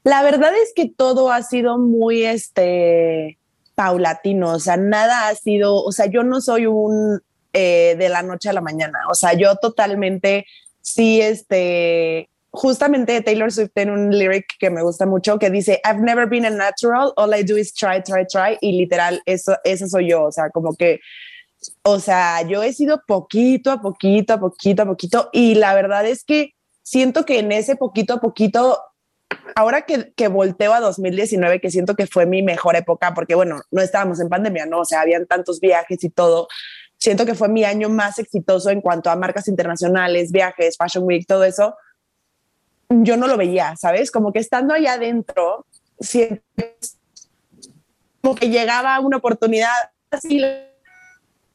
La 0.05 0.23
verdad 0.23 0.53
es 0.63 0.73
que 0.75 0.89
todo 0.89 1.31
ha 1.31 1.43
sido 1.43 1.79
muy 1.79 2.25
este 2.25 3.39
paulatino, 3.75 4.53
o 4.53 4.59
sea, 4.59 4.77
nada 4.77 5.29
ha 5.29 5.35
sido, 5.35 5.83
o 5.83 5.91
sea, 5.93 6.07
yo 6.07 6.23
no 6.23 6.41
soy 6.41 6.67
un 6.67 7.23
eh, 7.53 7.97
de 7.99 8.09
la 8.11 8.23
noche 8.23 8.51
a 8.51 8.53
la 8.53 8.61
mañana, 8.61 8.99
o 9.11 9.15
sea, 9.15 9.33
yo 9.33 9.57
totalmente 9.57 10.47
sí, 10.83 11.21
este, 11.21 12.29
justamente 12.51 13.23
Taylor 13.23 13.51
Swift 13.51 13.71
tiene 13.75 13.93
un 13.93 14.11
lyric 14.11 14.47
que 14.59 14.71
me 14.71 14.83
gusta 14.83 15.07
mucho 15.07 15.39
que 15.39 15.51
dice, 15.51 15.81
I've 15.85 16.01
never 16.01 16.29
been 16.29 16.45
a 16.45 16.51
natural, 16.51 17.13
all 17.17 17.35
I 17.35 17.43
do 17.43 17.57
is 17.57 17.73
try, 17.73 18.03
try, 18.03 18.27
try, 18.27 18.59
y 18.61 18.73
literal, 18.73 19.23
eso, 19.25 19.57
eso 19.65 19.87
soy 19.87 20.11
yo, 20.11 20.25
o 20.25 20.33
sea, 20.33 20.51
como 20.51 20.75
que, 20.75 21.01
o 21.83 22.01
sea, 22.01 22.43
yo 22.43 22.63
he 22.63 22.73
sido 22.73 23.03
poquito 23.07 23.71
a 23.71 23.81
poquito, 23.81 24.35
a 24.35 24.41
poquito, 24.41 24.83
a 24.83 24.87
poquito, 24.87 25.31
y 25.33 25.55
la 25.55 25.75
verdad 25.75 26.07
es 26.07 26.25
que 26.25 26.55
siento 26.83 27.25
que 27.25 27.39
en 27.39 27.53
ese 27.53 27.77
poquito 27.77 28.15
a 28.15 28.21
poquito, 28.21 28.79
ahora 29.55 29.83
que, 29.83 30.13
que 30.15 30.29
volteo 30.29 30.73
a 30.73 30.81
2019, 30.81 31.61
que 31.61 31.71
siento 31.71 31.95
que 31.95 32.07
fue 32.07 32.27
mi 32.27 32.43
mejor 32.43 32.77
época, 32.77 33.15
porque 33.15 33.35
bueno, 33.35 33.61
no 33.71 33.83
estábamos 33.83 34.21
en 34.21 34.29
pandemia, 34.29 34.67
¿no? 34.67 34.81
O 34.81 34.85
sea, 34.85 35.01
habían 35.01 35.27
tantos 35.27 35.61
viajes 35.61 36.03
y 36.05 36.11
todo. 36.11 36.49
Siento 36.99 37.25
que 37.25 37.35
fue 37.35 37.49
mi 37.49 37.65
año 37.65 37.89
más 37.89 38.19
exitoso 38.19 38.71
en 38.71 38.81
cuanto 38.81 39.11
a 39.11 39.17
marcas 39.17 39.49
internacionales, 39.49 40.33
viajes, 40.33 40.77
Fashion 40.77 41.05
Week, 41.05 41.27
todo 41.27 41.45
eso. 41.45 41.77
Yo 42.89 43.17
no 43.17 43.27
lo 43.27 43.37
veía, 43.37 43.77
¿sabes? 43.77 44.11
Como 44.11 44.33
que 44.33 44.41
estando 44.41 44.75
allá 44.75 44.95
adentro, 44.95 45.67
como 48.21 48.35
que 48.35 48.51
llegaba 48.51 48.99
una 49.01 49.19
oportunidad 49.19 49.73
así. 50.11 50.45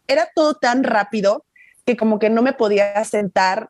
Era 0.08 0.30
todo 0.34 0.56
tan 0.56 0.84
rápido 0.84 1.46
que 1.86 1.98
como 1.98 2.20
que 2.20 2.30
no 2.30 2.42
me 2.42 2.54
podía 2.54 3.04
sentar 3.04 3.70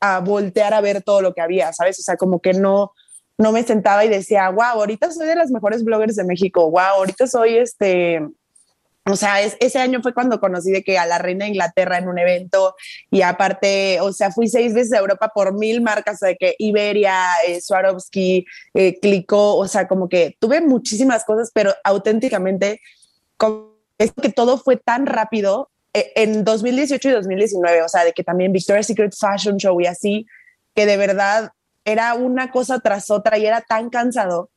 a 0.00 0.20
voltear 0.20 0.74
a 0.74 0.80
ver 0.80 1.02
todo 1.02 1.20
lo 1.20 1.34
que 1.34 1.40
había, 1.40 1.72
¿sabes? 1.72 1.98
O 1.98 2.02
sea, 2.02 2.16
como 2.16 2.40
que 2.40 2.54
no, 2.54 2.92
no 3.40 3.52
me 3.52 3.62
sentaba 3.62 4.04
y 4.04 4.08
decía, 4.08 4.50
wow, 4.50 4.80
ahorita 4.80 5.10
soy 5.10 5.26
de 5.26 5.34
las 5.34 5.50
mejores 5.50 5.82
bloggers 5.82 6.16
de 6.16 6.24
México, 6.24 6.70
wow, 6.70 6.98
ahorita 6.98 7.26
soy 7.26 7.56
este, 7.56 8.20
o 9.06 9.16
sea, 9.16 9.40
ese 9.40 9.78
año 9.78 10.02
fue 10.02 10.12
cuando 10.12 10.38
conocí 10.40 10.70
de 10.70 10.82
que 10.82 10.98
a 10.98 11.06
la 11.06 11.16
reina 11.16 11.46
de 11.46 11.52
Inglaterra 11.52 11.96
en 11.96 12.08
un 12.08 12.18
evento 12.18 12.74
y 13.10 13.22
aparte, 13.22 13.98
o 14.02 14.12
sea, 14.12 14.30
fui 14.30 14.46
seis 14.46 14.74
veces 14.74 14.92
a 14.92 14.98
Europa 14.98 15.30
por 15.34 15.56
mil 15.56 15.80
marcas, 15.80 16.20
de 16.20 16.36
que 16.36 16.54
Iberia, 16.58 17.14
eh, 17.46 17.62
Swarovski, 17.62 18.44
eh, 18.74 19.00
Clicó, 19.00 19.56
o 19.56 19.66
sea, 19.66 19.88
como 19.88 20.10
que 20.10 20.36
tuve 20.38 20.60
muchísimas 20.60 21.24
cosas, 21.24 21.50
pero 21.54 21.74
auténticamente, 21.82 22.82
como 23.38 23.70
es 23.96 24.12
que 24.12 24.28
todo 24.28 24.58
fue 24.58 24.76
tan 24.76 25.06
rápido 25.06 25.70
eh, 25.94 26.12
en 26.14 26.44
2018 26.44 27.08
y 27.08 27.12
2019, 27.12 27.82
o 27.82 27.88
sea, 27.88 28.04
de 28.04 28.12
que 28.12 28.22
también 28.22 28.52
Victoria's 28.52 28.86
Secret 28.86 29.14
Fashion 29.18 29.56
Show 29.56 29.80
y 29.80 29.86
así, 29.86 30.26
que 30.74 30.84
de 30.84 30.98
verdad 30.98 31.52
era 31.84 32.14
una 32.14 32.50
cosa 32.50 32.80
tras 32.80 33.10
otra 33.10 33.38
y 33.38 33.46
era 33.46 33.60
tan 33.60 33.90
cansado 33.90 34.50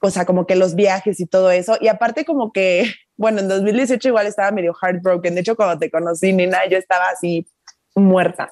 o 0.00 0.10
sea, 0.10 0.24
como 0.24 0.46
que 0.46 0.56
los 0.56 0.74
viajes 0.74 1.20
y 1.20 1.26
todo 1.26 1.50
eso. 1.50 1.76
Y 1.80 1.88
aparte 1.88 2.24
como 2.24 2.52
que, 2.52 2.92
bueno, 3.16 3.40
en 3.40 3.48
2018 3.48 4.08
igual 4.08 4.26
estaba 4.26 4.50
medio 4.50 4.74
heartbroken. 4.80 5.34
De 5.34 5.40
hecho, 5.40 5.56
cuando 5.56 5.78
te 5.78 5.90
conocí, 5.90 6.32
Nina, 6.32 6.66
yo 6.68 6.78
estaba 6.78 7.08
así 7.08 7.46
muerta. 7.94 8.48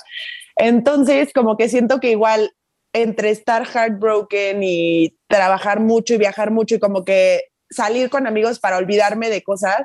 Entonces, 0.57 1.33
como 1.33 1.57
que 1.57 1.69
siento 1.69 2.01
que 2.01 2.11
igual 2.11 2.53
entre 2.93 3.31
estar 3.31 3.67
heartbroken 3.67 4.63
y 4.63 5.17
trabajar 5.29 5.81
mucho 5.81 6.15
y 6.15 6.19
viajar 6.19 6.51
mucho 6.51 6.77
y 6.77 6.79
como 6.79 7.05
que 7.05 7.45
salir 7.69 8.09
con 8.09 8.27
amigos 8.27 8.59
para 8.59 8.79
olvidarme 8.79 9.29
de 9.29 9.43
cosas, 9.43 9.83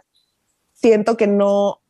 siento 0.73 1.17
que 1.17 1.27
no 1.27 1.80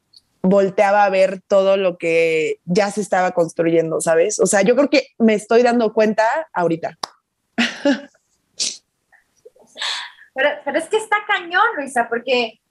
volteaba 0.41 1.03
a 1.03 1.09
ver 1.09 1.41
todo 1.47 1.77
lo 1.77 1.97
que 1.97 2.59
ya 2.65 2.91
se 2.91 3.01
estaba 3.01 3.31
construyendo, 3.31 4.01
¿sabes? 4.01 4.39
O 4.39 4.45
sea, 4.45 4.61
yo 4.61 4.75
creo 4.75 4.89
que 4.89 5.07
me 5.17 5.33
estoy 5.33 5.63
dando 5.63 5.93
cuenta 5.93 6.23
ahorita. 6.53 6.97
Pero, 10.33 10.49
pero 10.63 10.79
es 10.79 10.85
que 10.87 10.97
está 10.97 11.17
cañón, 11.27 11.65
Luisa, 11.75 12.07
porque, 12.07 12.61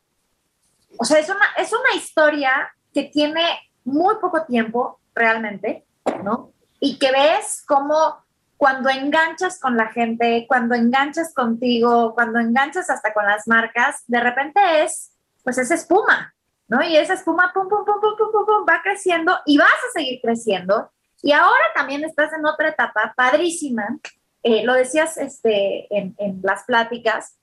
o 0.99 1.05
sea, 1.05 1.19
es 1.19 1.29
una, 1.29 1.45
es 1.59 1.71
una 1.73 1.95
historia 1.95 2.73
que 2.93 3.05
tiene 3.05 3.45
muy 3.85 4.15
poco 4.21 4.45
tiempo 4.45 4.99
realmente, 5.15 5.85
¿no? 6.25 6.53
Y 6.81 6.99
que 6.99 7.13
ves 7.13 7.63
cómo 7.67 8.25
cuando 8.57 8.91
enganchas 8.91 9.59
con 9.59 9.77
la 9.77 9.89
gente, 9.89 10.47
cuando 10.49 10.75
enganchas 10.75 11.33
contigo, 11.35 12.15
cuando 12.15 12.39
enganchas 12.39 12.91
hasta 12.91 13.13
con 13.13 13.27
las 13.27 13.47
marcas, 13.47 14.05
de 14.07 14.21
repente 14.21 14.61
es, 14.83 15.13
pues 15.43 15.59
esa 15.59 15.75
espuma, 15.75 16.35
¿no? 16.71 16.83
Y 16.83 16.97
esa 16.97 17.15
espuma, 17.15 17.53
pum, 17.53 17.69
pum, 17.69 17.85
pum, 17.85 18.01
pum, 18.01 18.17
pum, 18.17 18.47
pum, 18.47 18.65
va 18.67 18.81
creciendo 18.83 19.37
y 19.45 19.59
vas 19.59 19.69
a 19.69 19.93
seguir 19.93 20.21
creciendo. 20.23 20.91
Y 21.21 21.33
ahora 21.33 21.65
también 21.75 22.05
estás 22.05 22.33
en 22.33 22.47
otra 22.47 22.69
etapa 22.69 23.13
padrísima. 23.15 23.99
Eh, 24.43 24.65
lo 24.65 24.73
decías 24.73 25.19
este, 25.19 25.87
en, 25.95 26.15
en 26.19 26.41
las 26.43 26.65
pláticas, 26.65 27.37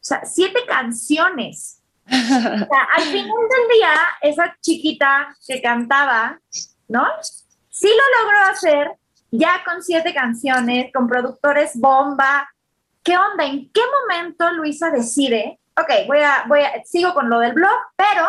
siete 0.00 0.60
canciones. 0.68 1.82
Al 2.06 3.02
final 3.02 3.48
del 3.50 3.78
día, 3.78 3.94
esa 4.20 4.56
chiquita 4.60 5.34
que 5.46 5.62
cantaba, 5.62 6.38
¿no? 6.86 7.06
Sí 7.70 7.88
lo 7.88 8.24
logró 8.24 8.38
hacer 8.50 8.92
ya 9.30 9.62
con 9.64 9.82
siete 9.82 10.12
canciones, 10.12 10.92
con 10.92 11.08
productores 11.08 11.78
bomba. 11.78 12.48
¿Qué 13.02 13.16
onda? 13.16 13.46
¿En 13.46 13.72
qué 13.72 13.80
momento 14.02 14.50
Luisa 14.52 14.90
decide? 14.90 15.60
Ok, 15.78 16.06
voy 16.06 16.18
a, 16.18 16.44
voy 16.46 16.60
a, 16.60 16.84
sigo 16.84 17.14
con 17.14 17.30
lo 17.30 17.38
del 17.38 17.54
blog, 17.54 17.78
pero 17.96 18.28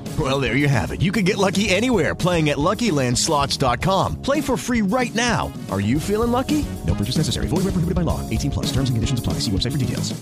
Well, 0.21 0.39
there 0.39 0.55
you 0.55 0.67
have 0.67 0.91
it. 0.91 1.01
You 1.01 1.11
can 1.11 1.25
get 1.25 1.37
lucky 1.37 1.69
anywhere 1.69 2.13
playing 2.13 2.51
at 2.51 2.57
LuckyLandSlots.com. 2.57 4.21
Play 4.21 4.41
for 4.41 4.55
free 4.55 4.83
right 4.83 5.15
now. 5.15 5.51
Are 5.71 5.81
you 5.81 5.99
feeling 5.99 6.31
lucky? 6.31 6.63
No 6.85 6.93
purchase 6.93 7.17
necessary. 7.17 7.47
Void 7.47 7.63
where 7.63 7.71
prohibited 7.71 7.95
by 7.95 8.03
law. 8.03 8.21
18 8.29 8.51
plus. 8.51 8.67
Terms 8.67 8.89
and 8.89 8.97
conditions 8.97 9.19
apply. 9.19 9.39
See 9.39 9.51
website 9.51 9.71
for 9.71 9.79
details. 9.79 10.13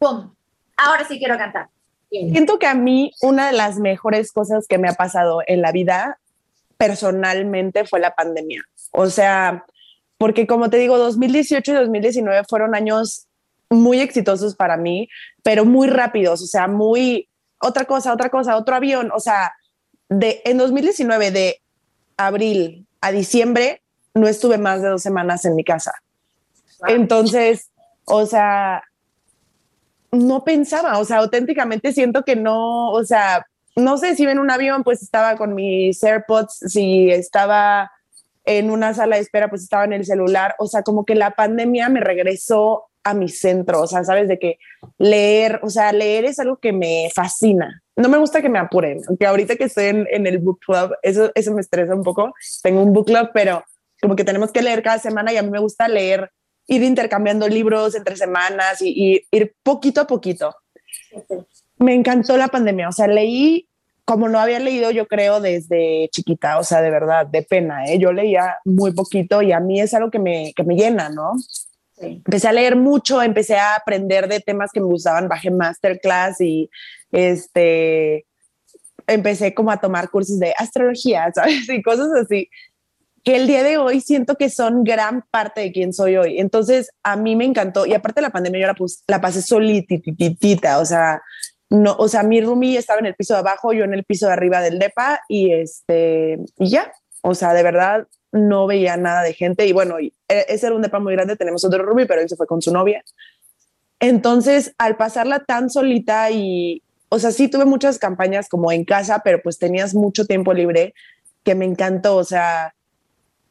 ¡Pum! 0.00 0.34
Ahora 0.76 1.06
sí 1.06 1.18
quiero 1.18 1.38
cantar. 1.38 1.68
Siento 2.10 2.58
que 2.58 2.66
a 2.66 2.74
mí 2.74 3.12
una 3.22 3.46
de 3.46 3.52
las 3.52 3.78
mejores 3.78 4.32
cosas 4.32 4.66
que 4.66 4.78
me 4.78 4.88
ha 4.88 4.94
pasado 4.94 5.42
en 5.46 5.62
la 5.62 5.70
vida 5.70 6.18
personalmente 6.76 7.84
fue 7.84 8.00
la 8.00 8.12
pandemia. 8.16 8.64
O 8.90 9.10
sea, 9.10 9.64
porque 10.18 10.48
como 10.48 10.70
te 10.70 10.78
digo, 10.78 10.98
2018 10.98 11.70
y 11.70 11.74
2019 11.74 12.42
fueron 12.48 12.74
años 12.74 13.28
muy 13.68 14.00
exitosos 14.00 14.56
para 14.56 14.76
mí, 14.76 15.08
pero 15.44 15.64
muy 15.64 15.86
rápidos, 15.86 16.42
o 16.42 16.46
sea, 16.46 16.66
muy 16.66 17.28
otra 17.60 17.84
cosa, 17.84 18.12
otra 18.12 18.30
cosa, 18.30 18.56
otro 18.56 18.74
avión, 18.74 19.10
o 19.14 19.20
sea, 19.20 19.52
de 20.08 20.42
en 20.44 20.58
2019 20.58 21.30
de 21.30 21.62
abril 22.16 22.86
a 23.00 23.12
diciembre 23.12 23.82
no 24.14 24.26
estuve 24.26 24.58
más 24.58 24.82
de 24.82 24.88
dos 24.88 25.02
semanas 25.02 25.44
en 25.44 25.54
mi 25.54 25.64
casa. 25.64 25.92
Entonces, 26.88 27.70
o 28.04 28.26
sea, 28.26 28.82
no 30.10 30.44
pensaba, 30.44 30.98
o 30.98 31.04
sea, 31.04 31.18
auténticamente 31.18 31.92
siento 31.92 32.24
que 32.24 32.36
no, 32.36 32.90
o 32.90 33.04
sea, 33.04 33.46
no 33.76 33.98
sé 33.98 34.16
si 34.16 34.24
en 34.24 34.38
un 34.38 34.50
avión, 34.50 34.82
pues 34.82 35.02
estaba 35.02 35.36
con 35.36 35.54
mis 35.54 36.02
AirPods, 36.02 36.54
si 36.66 37.10
estaba 37.10 37.90
en 38.44 38.70
una 38.70 38.94
sala 38.94 39.16
de 39.16 39.22
espera, 39.22 39.48
pues 39.48 39.62
estaba 39.62 39.84
en 39.84 39.92
el 39.92 40.04
celular, 40.04 40.54
o 40.58 40.66
sea, 40.66 40.82
como 40.82 41.04
que 41.04 41.14
la 41.14 41.32
pandemia 41.32 41.88
me 41.88 42.00
regresó 42.00 42.89
a 43.02 43.14
mi 43.14 43.28
centro, 43.28 43.80
o 43.80 43.86
sea, 43.86 44.04
sabes 44.04 44.28
de 44.28 44.38
que 44.38 44.58
leer, 44.98 45.60
o 45.62 45.70
sea, 45.70 45.92
leer 45.92 46.24
es 46.24 46.38
algo 46.38 46.58
que 46.58 46.72
me 46.72 47.08
fascina. 47.14 47.82
No 47.96 48.08
me 48.08 48.18
gusta 48.18 48.42
que 48.42 48.48
me 48.48 48.58
apuren, 48.58 49.00
aunque 49.08 49.26
ahorita 49.26 49.56
que 49.56 49.64
estoy 49.64 49.86
en, 49.86 50.06
en 50.10 50.26
el 50.26 50.38
book 50.38 50.60
club, 50.60 50.94
eso, 51.02 51.30
eso 51.34 51.52
me 51.52 51.60
estresa 51.60 51.94
un 51.94 52.02
poco. 52.02 52.32
Tengo 52.62 52.82
un 52.82 52.92
book 52.92 53.06
club, 53.06 53.30
pero 53.32 53.64
como 54.00 54.16
que 54.16 54.24
tenemos 54.24 54.52
que 54.52 54.62
leer 54.62 54.82
cada 54.82 54.98
semana 54.98 55.32
y 55.32 55.36
a 55.36 55.42
mí 55.42 55.50
me 55.50 55.60
gusta 55.60 55.88
leer, 55.88 56.30
ir 56.66 56.82
intercambiando 56.82 57.48
libros 57.48 57.94
entre 57.94 58.16
semanas 58.16 58.80
y, 58.80 58.88
y 58.96 59.26
ir 59.30 59.54
poquito 59.62 60.00
a 60.00 60.06
poquito. 60.06 60.54
Me 61.78 61.94
encantó 61.94 62.36
la 62.36 62.48
pandemia, 62.48 62.88
o 62.88 62.92
sea, 62.92 63.06
leí 63.06 63.66
como 64.10 64.28
no 64.28 64.40
había 64.40 64.58
leído, 64.58 64.90
yo 64.90 65.06
creo, 65.06 65.40
desde 65.40 66.08
chiquita, 66.10 66.58
o 66.58 66.64
sea, 66.64 66.82
de 66.82 66.90
verdad, 66.90 67.26
de 67.26 67.42
pena, 67.42 67.84
¿eh? 67.86 67.96
yo 67.96 68.12
leía 68.12 68.56
muy 68.64 68.92
poquito 68.92 69.40
y 69.40 69.52
a 69.52 69.60
mí 69.60 69.80
es 69.80 69.94
algo 69.94 70.10
que 70.10 70.18
me, 70.18 70.52
que 70.56 70.64
me 70.64 70.74
llena, 70.74 71.10
¿no? 71.10 71.34
Sí. 72.00 72.22
Empecé 72.24 72.48
a 72.48 72.52
leer 72.52 72.76
mucho, 72.76 73.22
empecé 73.22 73.56
a 73.56 73.76
aprender 73.76 74.26
de 74.28 74.40
temas 74.40 74.70
que 74.72 74.80
me 74.80 74.86
gustaban, 74.86 75.28
bajé 75.28 75.50
masterclass 75.50 76.40
y 76.40 76.70
este, 77.12 78.26
empecé 79.06 79.54
como 79.54 79.70
a 79.70 79.80
tomar 79.80 80.10
cursos 80.10 80.38
de 80.38 80.54
astrología, 80.56 81.30
¿sabes? 81.34 81.68
Y 81.68 81.82
cosas 81.82 82.08
así, 82.14 82.48
que 83.22 83.36
el 83.36 83.46
día 83.46 83.62
de 83.62 83.76
hoy 83.76 84.00
siento 84.00 84.36
que 84.36 84.48
son 84.48 84.82
gran 84.82 85.24
parte 85.30 85.60
de 85.60 85.72
quién 85.72 85.92
soy 85.92 86.16
hoy. 86.16 86.40
Entonces, 86.40 86.90
a 87.02 87.16
mí 87.16 87.36
me 87.36 87.44
encantó 87.44 87.86
y 87.86 87.92
aparte 87.92 88.20
de 88.20 88.26
la 88.26 88.32
pandemia 88.32 88.62
yo 88.62 88.66
la, 88.66 88.74
pus, 88.74 89.02
la 89.06 89.20
pasé 89.20 89.42
solititita, 89.42 90.78
o 90.78 90.86
sea, 90.86 91.20
no, 91.68 91.94
o 91.98 92.08
sea, 92.08 92.22
mi 92.22 92.40
roomie 92.40 92.78
estaba 92.78 92.98
en 92.98 93.06
el 93.06 93.14
piso 93.14 93.34
de 93.34 93.40
abajo, 93.40 93.72
yo 93.72 93.84
en 93.84 93.94
el 93.94 94.04
piso 94.04 94.26
de 94.26 94.32
arriba 94.32 94.60
del 94.60 94.78
DEPA 94.78 95.20
y 95.28 95.52
este, 95.52 96.38
y 96.58 96.70
ya, 96.70 96.90
o 97.22 97.34
sea, 97.34 97.52
de 97.52 97.62
verdad 97.62 98.08
no 98.32 98.66
veía 98.66 98.96
nada 98.96 99.22
de 99.22 99.34
gente 99.34 99.66
y 99.66 99.72
bueno, 99.72 100.00
y 100.00 100.14
ese 100.30 100.66
era 100.66 100.76
un 100.76 100.82
DEPA 100.82 100.98
muy 100.98 101.12
grande, 101.14 101.36
tenemos 101.36 101.64
otro 101.64 101.82
roomie, 101.82 102.06
pero 102.06 102.20
él 102.20 102.28
se 102.28 102.36
fue 102.36 102.46
con 102.46 102.62
su 102.62 102.72
novia. 102.72 103.02
Entonces, 103.98 104.74
al 104.78 104.96
pasarla 104.96 105.40
tan 105.40 105.68
solita 105.68 106.30
y, 106.30 106.82
o 107.08 107.18
sea, 107.18 107.32
sí 107.32 107.48
tuve 107.48 107.64
muchas 107.64 107.98
campañas 107.98 108.48
como 108.48 108.72
en 108.72 108.84
casa, 108.84 109.20
pero 109.24 109.42
pues 109.42 109.58
tenías 109.58 109.94
mucho 109.94 110.26
tiempo 110.26 110.54
libre 110.54 110.94
que 111.42 111.54
me 111.54 111.64
encantó, 111.64 112.16
o 112.16 112.24
sea, 112.24 112.74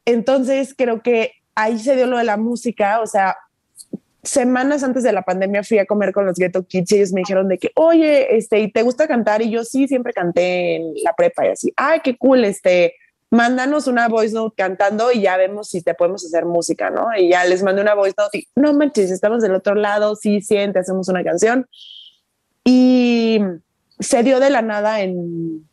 entonces 0.06 0.74
creo 0.76 1.02
que 1.02 1.34
ahí 1.56 1.78
se 1.80 1.96
dio 1.96 2.08
lo 2.08 2.18
de 2.18 2.24
la 2.24 2.38
música, 2.38 3.02
o 3.02 3.08
sea, 3.08 3.36
semanas 4.24 4.84
antes 4.84 5.04
de 5.04 5.12
la 5.12 5.24
pandemia 5.24 5.64
fui 5.64 5.78
a 5.80 5.86
comer 5.86 6.14
con 6.14 6.26
los 6.26 6.38
Ghetto 6.38 6.66
Kids 6.66 6.92
y 6.92 6.96
ellos 6.98 7.14
me 7.14 7.22
dijeron 7.22 7.48
de 7.48 7.58
que, 7.58 7.72
oye, 7.76 8.36
este, 8.38 8.60
¿y 8.60 8.72
te 8.72 8.82
gusta 8.84 9.08
cantar? 9.08 9.42
Y 9.42 9.50
yo 9.50 9.64
sí, 9.64 9.88
siempre 9.88 10.14
canté 10.14 10.76
en 10.76 10.94
la 11.04 11.14
prepa 11.14 11.46
y 11.46 11.50
así, 11.50 11.74
ay, 11.76 12.00
qué 12.04 12.18
cool, 12.18 12.46
este, 12.46 12.96
mándanos 13.32 13.88
una 13.88 14.08
voice 14.08 14.34
note 14.34 14.56
cantando 14.58 15.12
y 15.12 15.22
ya 15.22 15.38
vemos 15.38 15.70
si 15.70 15.82
te 15.82 15.94
podemos 15.94 16.26
hacer 16.26 16.46
música, 16.46 16.90
¿no? 16.90 17.08
Y 17.16 17.30
ya 17.30 17.46
les 17.46 17.64
mandé 17.64 17.82
una 17.82 17.94
voice 17.94 18.16
note 18.18 18.40
y 18.40 18.48
no 18.56 18.74
manches, 18.74 19.12
estamos 19.12 19.42
del 19.42 19.54
otro 19.54 19.76
lado, 19.76 20.16
sí, 20.16 20.42
siente, 20.42 20.80
hacemos 20.80 21.08
una 21.10 21.24
canción. 21.24 21.68
Y 22.64 23.40
se 24.00 24.24
dio 24.24 24.40
de 24.40 24.50
la 24.50 24.62
nada 24.62 25.02
en, 25.02 25.68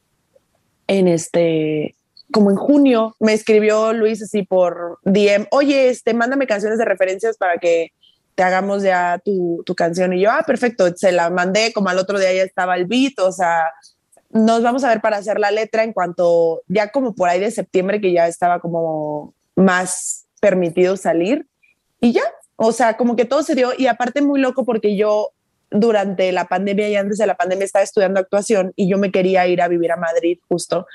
en 0.87 1.09
este, 1.09 1.97
como 2.33 2.51
en 2.51 2.57
junio, 2.57 3.17
me 3.21 3.33
escribió 3.33 3.93
Luis 3.93 4.23
así 4.23 4.43
por 4.43 4.99
DM, 5.05 5.47
oye, 5.51 5.89
este, 5.89 6.13
mándame 6.13 6.47
canciones 6.47 6.79
de 6.79 6.85
referencias 6.85 7.37
para 7.37 7.59
que 7.59 7.93
te 8.35 8.43
hagamos 8.43 8.83
ya 8.83 9.21
tu, 9.25 9.63
tu 9.65 9.75
canción. 9.75 10.13
Y 10.13 10.21
yo, 10.21 10.31
ah, 10.31 10.45
perfecto, 10.47 10.95
se 10.95 11.11
la 11.11 11.31
mandé, 11.31 11.73
como 11.73 11.89
al 11.89 11.99
otro 11.99 12.19
día 12.19 12.35
ya 12.35 12.43
estaba 12.43 12.77
el 12.77 12.85
beat, 12.85 13.19
o 13.19 13.33
sea, 13.33 13.73
nos 14.31 14.63
vamos 14.63 14.85
a 14.85 14.89
ver 14.89 15.01
para 15.01 15.17
hacer 15.17 15.39
la 15.39 15.51
letra 15.51 15.85
en 15.85 15.93
cuanto, 15.93 16.63
ya 16.69 16.91
como 16.91 17.15
por 17.15 17.29
ahí 17.29 17.41
de 17.41 17.51
septiembre, 17.51 18.01
que 18.01 18.13
ya 18.13 18.27
estaba 18.29 18.61
como 18.61 19.35
más 19.55 20.27
permitido 20.41 20.97
salir. 20.97 21.47
Y 22.01 22.13
ya, 22.13 22.23
o 22.57 22.73
sea, 22.73 22.97
como 22.97 23.17
que 23.17 23.25
todo 23.25 23.43
se 23.43 23.55
dio. 23.55 23.71
Y 23.77 23.87
aparte 23.87 24.23
muy 24.23 24.41
loco 24.41 24.65
porque 24.65 24.97
yo 24.97 25.31
durante 25.71 26.31
la 26.33 26.47
pandemia 26.47 26.89
y 26.89 26.97
antes 26.97 27.19
de 27.19 27.27
la 27.27 27.37
pandemia 27.37 27.65
estaba 27.65 27.83
estudiando 27.83 28.21
actuación 28.21 28.73
y 28.77 28.89
yo 28.89 28.99
me 28.99 29.11
quería 29.11 29.47
ir 29.47 29.61
a 29.61 29.69
vivir 29.69 29.91
a 29.93 29.97
Madrid 29.97 30.39
justo 30.49 30.87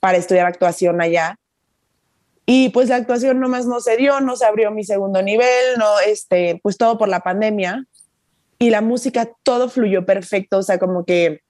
para 0.00 0.18
estudiar 0.18 0.46
actuación 0.46 1.00
allá. 1.00 1.36
Y 2.46 2.70
pues 2.70 2.88
la 2.88 2.96
actuación 2.96 3.38
nomás 3.38 3.66
no 3.66 3.80
se 3.80 3.96
dio, 3.96 4.20
no 4.20 4.36
se 4.36 4.44
abrió 4.44 4.70
mi 4.70 4.84
segundo 4.84 5.22
nivel, 5.22 5.78
no, 5.78 6.00
este, 6.00 6.58
pues 6.62 6.76
todo 6.76 6.98
por 6.98 7.08
la 7.08 7.20
pandemia. 7.20 7.84
Y 8.58 8.70
la 8.70 8.80
música, 8.80 9.30
todo 9.42 9.68
fluyó 9.68 10.04
perfecto, 10.04 10.58
o 10.58 10.62
sea, 10.62 10.78
como 10.78 11.04
que 11.04 11.40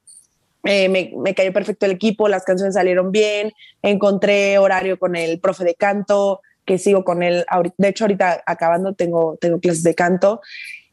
eh, 0.65 0.89
me, 0.89 1.13
me, 1.17 1.35
cayó 1.35 1.53
perfecto 1.53 1.87
el 1.87 1.93
equipo, 1.93 2.29
las 2.29 2.45
canciones 2.45 2.75
salieron 2.75 3.13
bien, 3.13 3.53
encontré 3.83 4.59
horario 4.59 4.99
con 4.99 5.17
el 5.17 5.41
profe 5.41 5.65
de 5.65 5.75
canto, 5.75 6.41
que 6.65 6.79
sigo 6.79 7.05
con 7.05 7.23
él, 7.23 7.45
de 7.79 7.89
hecho 7.89 8.05
ahorita 8.05 8.43
acabando 8.47 8.95
tengo, 8.95 9.37
tengo 9.41 9.59
clases 9.59 9.83
de 9.83 9.95
canto. 9.95 10.41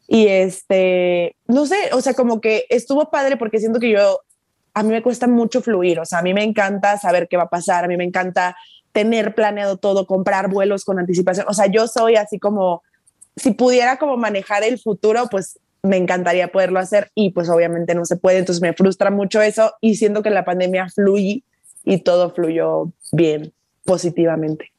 Y 0.06 0.26
este, 0.26 1.36
no 1.46 1.66
sé, 1.66 1.90
o 1.92 2.00
sea, 2.00 2.14
como 2.14 2.40
que 2.40 2.64
estuvo 2.70 3.10
padre 3.10 3.36
porque 3.36 3.60
siento 3.60 3.78
que 3.78 3.90
yo, 3.90 4.20
a 4.72 4.82
mí 4.82 4.90
me 4.90 5.02
cuesta 5.02 5.26
mucho 5.26 5.60
fluir, 5.60 6.00
o 6.00 6.06
sea, 6.06 6.20
a 6.20 6.22
mí 6.22 6.32
me 6.32 6.42
encanta 6.42 6.98
saber 6.98 7.28
qué 7.28 7.36
va 7.36 7.44
a 7.44 7.50
pasar, 7.50 7.84
a 7.84 7.88
mí 7.88 7.96
me 7.96 8.04
encanta 8.04 8.56
tener 8.92 9.34
planeado 9.34 9.76
todo, 9.76 10.06
comprar 10.06 10.48
vuelos 10.48 10.84
con 10.84 10.98
anticipación, 10.98 11.46
o 11.48 11.52
sea, 11.52 11.66
yo 11.66 11.86
soy 11.86 12.16
así 12.16 12.38
como, 12.38 12.82
si 13.36 13.52
pudiera 13.52 13.98
como 13.98 14.16
manejar 14.16 14.64
el 14.64 14.80
futuro, 14.80 15.28
pues 15.30 15.58
me 15.82 15.96
encantaría 15.96 16.48
poderlo 16.48 16.78
hacer 16.78 17.10
y 17.14 17.30
pues 17.30 17.48
obviamente 17.48 17.94
no 17.94 18.04
se 18.04 18.16
puede, 18.16 18.38
entonces 18.38 18.62
me 18.62 18.72
frustra 18.72 19.10
mucho 19.10 19.40
eso 19.40 19.74
y 19.80 19.96
siento 19.96 20.22
que 20.22 20.30
la 20.30 20.44
pandemia 20.44 20.88
fluye 20.88 21.42
y 21.84 21.98
todo 21.98 22.30
fluyó 22.30 22.92
bien, 23.12 23.52
positivamente. 23.84 24.72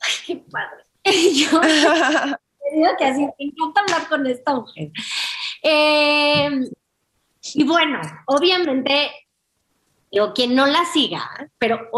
Ay, 0.00 0.12
qué 0.26 0.36
padre. 0.50 0.84
Yo 2.72 2.96
que 2.98 3.04
así 3.04 3.20
me 3.20 3.34
encanta 3.38 3.80
hablar 3.80 4.08
con 4.08 4.26
esta 4.26 4.54
mujer. 4.54 4.90
Eh, 5.62 6.70
y 7.54 7.64
bueno, 7.64 8.00
obviamente, 8.26 9.10
digo, 10.10 10.32
quien 10.34 10.54
no 10.54 10.66
la 10.66 10.84
siga, 10.84 11.28
pero 11.58 11.90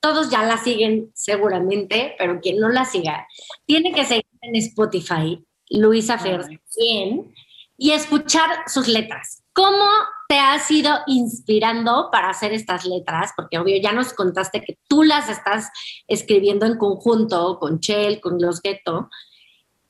todos 0.00 0.30
ya 0.30 0.44
la 0.44 0.56
siguen 0.58 1.10
seguramente, 1.14 2.14
pero 2.18 2.40
quien 2.40 2.58
no 2.58 2.68
la 2.68 2.84
siga, 2.84 3.26
tiene 3.66 3.92
que 3.92 4.04
seguir 4.04 4.26
en 4.42 4.56
Spotify, 4.56 5.44
Luisa 5.70 6.18
Fer, 6.18 6.46
bien, 6.76 7.32
y 7.76 7.92
escuchar 7.92 8.48
sus 8.66 8.88
letras. 8.88 9.42
¿Cómo 9.52 9.86
te 10.28 10.38
has 10.38 10.70
ido 10.70 10.98
inspirando 11.06 12.10
para 12.12 12.28
hacer 12.28 12.52
estas 12.52 12.84
letras? 12.84 13.32
Porque 13.34 13.58
obvio 13.58 13.80
ya 13.80 13.92
nos 13.92 14.12
contaste 14.12 14.62
que 14.62 14.78
tú 14.88 15.02
las 15.02 15.28
estás 15.28 15.70
escribiendo 16.06 16.66
en 16.66 16.76
conjunto 16.76 17.58
con 17.58 17.80
Chel, 17.80 18.20
con 18.20 18.40
Los 18.40 18.60
Ghetto. 18.60 19.08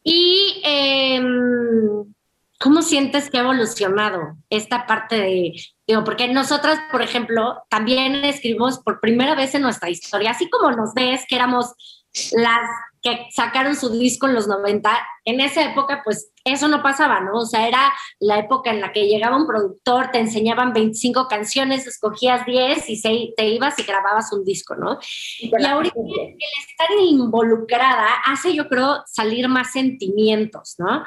¿Y 0.05 0.63
em, 0.65 2.05
cómo 2.61 2.83
sientes 2.83 3.31
que 3.31 3.39
ha 3.39 3.43
evolucionado 3.43 4.37
esta 4.51 4.87
parte 4.87 5.17
de, 5.17 5.53
digo, 5.87 6.05
porque 6.05 6.29
nosotras, 6.29 6.79
por 6.93 7.03
ejemplo, 7.03 7.63
también 7.71 8.25
escribimos 8.25 8.79
por 8.79 9.01
primera 9.01 9.35
vez 9.35 9.55
en 9.55 9.63
nuestra 9.63 9.89
historia, 9.91 10.33
así 10.33 10.49
como 10.49 10.71
nos 10.71 10.95
ves 10.95 11.25
que 11.29 11.37
éramos 11.37 11.73
las 12.33 12.69
que 13.03 13.27
sacaron 13.31 13.77
su 13.77 13.91
disco 13.99 14.27
en 14.27 14.35
los 14.35 14.47
90, 14.47 14.91
en 15.25 15.41
esa 15.41 15.63
época 15.63 16.03
pues 16.05 16.33
eso 16.45 16.69
no 16.69 16.83
pasaba, 16.83 17.21
¿no? 17.21 17.39
O 17.39 17.47
sea, 17.47 17.67
era 17.67 17.93
la 18.19 18.39
época 18.39 18.71
en 18.71 18.81
la 18.81 18.93
que 18.93 19.07
llegaba 19.07 19.37
un 19.37 19.47
productor, 19.47 20.11
te 20.11 20.19
enseñaban 20.19 20.73
25 20.73 21.29
canciones, 21.29 21.87
escogías 21.87 22.45
10 22.45 22.91
y 22.91 22.97
se, 22.97 23.33
te 23.37 23.49
ibas 23.49 23.79
y 23.79 23.85
grababas 23.85 24.33
un 24.33 24.45
disco, 24.45 24.75
¿no? 24.75 24.99
Y, 25.39 25.51
ahorita 25.65 25.95
el 25.99 26.37
estar 26.69 26.89
involucrada 26.99 28.07
hace, 28.27 28.55
yo 28.55 28.69
creo, 28.69 29.03
salir 29.07 29.49
más 29.49 29.73
sentimientos, 29.73 30.75
¿no? 30.79 31.05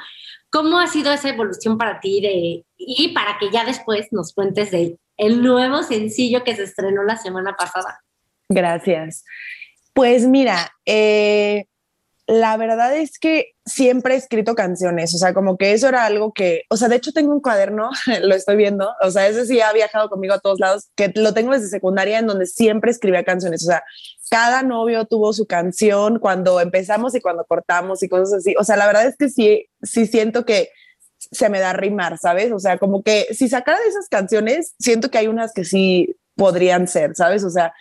¿Cómo 0.50 0.78
ha 0.78 0.86
sido 0.86 1.12
esa 1.12 1.30
evolución 1.30 1.78
para 1.78 2.00
ti 2.00 2.20
de, 2.20 2.64
y 2.76 3.08
para 3.08 3.38
que 3.38 3.50
ya 3.50 3.64
después 3.64 4.08
nos 4.12 4.32
cuentes 4.34 4.70
de 4.70 4.98
el 5.16 5.42
nuevo 5.42 5.82
sencillo 5.82 6.44
que 6.44 6.56
se 6.56 6.64
estrenó 6.64 7.02
la 7.04 7.16
semana 7.16 7.54
pasada? 7.56 8.00
Gracias. 8.48 9.24
Pues 9.92 10.26
mira, 10.26 10.72
eh, 10.84 11.66
la 12.26 12.56
verdad 12.56 12.96
es 12.96 13.18
que 13.18 13.52
siempre 13.66 14.14
he 14.14 14.16
escrito 14.16 14.54
canciones, 14.54 15.14
o 15.14 15.18
sea, 15.18 15.34
como 15.34 15.58
que 15.58 15.72
eso 15.72 15.88
era 15.88 16.06
algo 16.06 16.32
que, 16.32 16.62
o 16.70 16.76
sea, 16.76 16.88
de 16.88 16.96
hecho 16.96 17.12
tengo 17.12 17.32
un 17.32 17.40
cuaderno, 17.40 17.90
lo 18.22 18.34
estoy 18.34 18.56
viendo, 18.56 18.90
o 19.02 19.10
sea, 19.10 19.28
ese 19.28 19.46
sí 19.46 19.60
ha 19.60 19.72
viajado 19.72 20.08
conmigo 20.08 20.34
a 20.34 20.40
todos 20.40 20.58
lados, 20.58 20.88
que 20.96 21.12
lo 21.14 21.34
tengo 21.34 21.52
desde 21.52 21.68
secundaria 21.68 22.18
en 22.18 22.26
donde 22.26 22.46
siempre 22.46 22.90
escribía 22.90 23.24
canciones, 23.24 23.62
o 23.62 23.66
sea, 23.66 23.84
cada 24.30 24.62
novio 24.62 25.04
tuvo 25.04 25.32
su 25.32 25.46
canción 25.46 26.18
cuando 26.18 26.60
empezamos 26.60 27.14
y 27.14 27.20
cuando 27.20 27.44
cortamos 27.44 28.02
y 28.02 28.08
cosas 28.08 28.32
así, 28.34 28.54
o 28.58 28.64
sea, 28.64 28.76
la 28.76 28.86
verdad 28.86 29.06
es 29.06 29.16
que 29.16 29.28
sí, 29.28 29.66
sí 29.82 30.06
siento 30.06 30.46
que 30.46 30.70
se 31.18 31.48
me 31.48 31.60
da 31.60 31.72
rimar, 31.72 32.18
¿sabes? 32.18 32.52
O 32.52 32.58
sea, 32.58 32.78
como 32.78 33.02
que 33.02 33.26
si 33.32 33.48
sacara 33.48 33.80
de 33.80 33.88
esas 33.88 34.08
canciones, 34.08 34.74
siento 34.78 35.10
que 35.10 35.18
hay 35.18 35.26
unas 35.26 35.52
que 35.52 35.64
sí 35.64 36.16
podrían 36.36 36.86
ser, 36.88 37.14
¿sabes? 37.14 37.44
O 37.44 37.50
sea, 37.50 37.72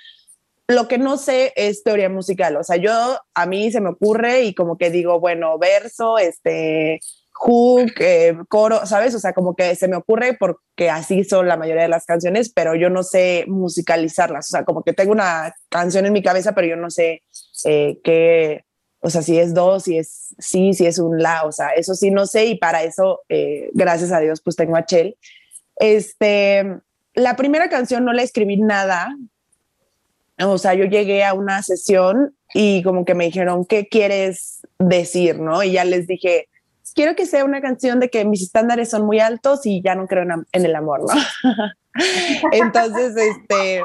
lo 0.68 0.88
que 0.88 0.98
no 0.98 1.18
sé 1.18 1.54
es 1.56 1.84
teoría 1.84 2.10
musical, 2.10 2.56
o 2.58 2.64
sea, 2.64 2.78
yo 2.78 2.92
a 3.34 3.46
mí 3.46 3.72
se 3.72 3.82
me 3.82 3.90
ocurre 3.90 4.44
y 4.44 4.54
como 4.54 4.78
que 4.78 4.90
digo, 4.90 5.20
bueno, 5.20 5.58
verso, 5.60 6.18
este, 6.18 7.00
hook, 7.34 7.92
eh, 8.00 8.38
coro, 8.48 8.86
¿sabes? 8.86 9.14
O 9.16 9.20
sea, 9.20 9.34
como 9.34 9.56
que 9.56 9.76
se 9.76 9.88
me 9.88 9.98
ocurre 9.98 10.38
porque 10.40 10.90
así 10.90 11.24
son 11.24 11.48
la 11.48 11.58
mayoría 11.58 11.84
de 11.84 11.90
las 11.90 12.06
canciones, 12.06 12.50
pero 12.50 12.76
yo 12.76 12.90
no 12.90 13.04
sé 13.04 13.46
musicalizarlas, 13.48 14.48
o 14.48 14.52
sea, 14.52 14.64
como 14.64 14.84
que 14.84 14.94
tengo 14.94 15.12
una 15.12 15.54
canción 15.70 16.06
en 16.06 16.14
mi 16.14 16.22
cabeza, 16.24 16.54
pero 16.54 16.68
yo 16.68 16.76
no 16.76 16.90
sé 16.90 17.24
eh, 17.66 18.00
qué, 18.04 18.64
o 19.02 19.10
sea, 19.10 19.22
si 19.22 19.38
es 19.38 19.54
dos, 19.54 19.84
si 19.84 19.98
es 19.98 20.34
sí, 20.40 20.74
si 20.74 20.86
es 20.86 20.98
un 21.00 21.22
la, 21.22 21.44
o 21.44 21.52
sea, 21.52 21.70
eso 21.70 21.94
sí 21.96 22.10
no 22.12 22.26
sé 22.26 22.46
y 22.46 22.58
para 22.58 22.84
eso, 22.84 23.22
eh, 23.28 23.70
gracias 23.74 24.12
a 24.14 24.20
Dios, 24.20 24.42
pues 24.42 24.56
tengo 24.56 24.78
a 24.78 24.86
Chel. 24.86 25.18
Este, 25.76 26.80
la 27.14 27.36
primera 27.36 27.70
canción 27.70 28.06
no 28.06 28.14
la 28.14 28.22
escribí 28.22 28.58
nada, 28.58 29.14
o 30.52 30.58
sea, 30.58 30.74
yo 30.74 30.86
llegué 30.86 31.24
a 31.24 31.34
una 31.34 31.62
sesión 31.64 32.36
y 32.54 32.84
como 32.84 33.06
que 33.06 33.16
me 33.16 33.26
dijeron, 33.26 33.66
¿qué 33.66 33.88
quieres 33.88 34.62
decir? 34.80 35.40
¿No? 35.40 35.64
Y 35.64 35.72
ya 35.74 35.86
les 35.86 36.08
dije, 36.08 36.48
quiero 36.94 37.16
que 37.16 37.26
sea 37.26 37.46
una 37.46 37.62
canción 37.62 38.00
de 38.00 38.10
que 38.10 38.26
mis 38.26 38.42
estándares 38.42 38.90
son 38.90 39.06
muy 39.06 39.20
altos 39.20 39.66
y 39.66 39.82
ya 39.82 39.96
no 39.96 40.08
creo 40.08 40.24
en, 40.24 40.66
el 40.66 40.76
amor, 40.76 41.02
¿no? 41.02 41.22
Entonces, 42.52 43.16
este, 43.16 43.84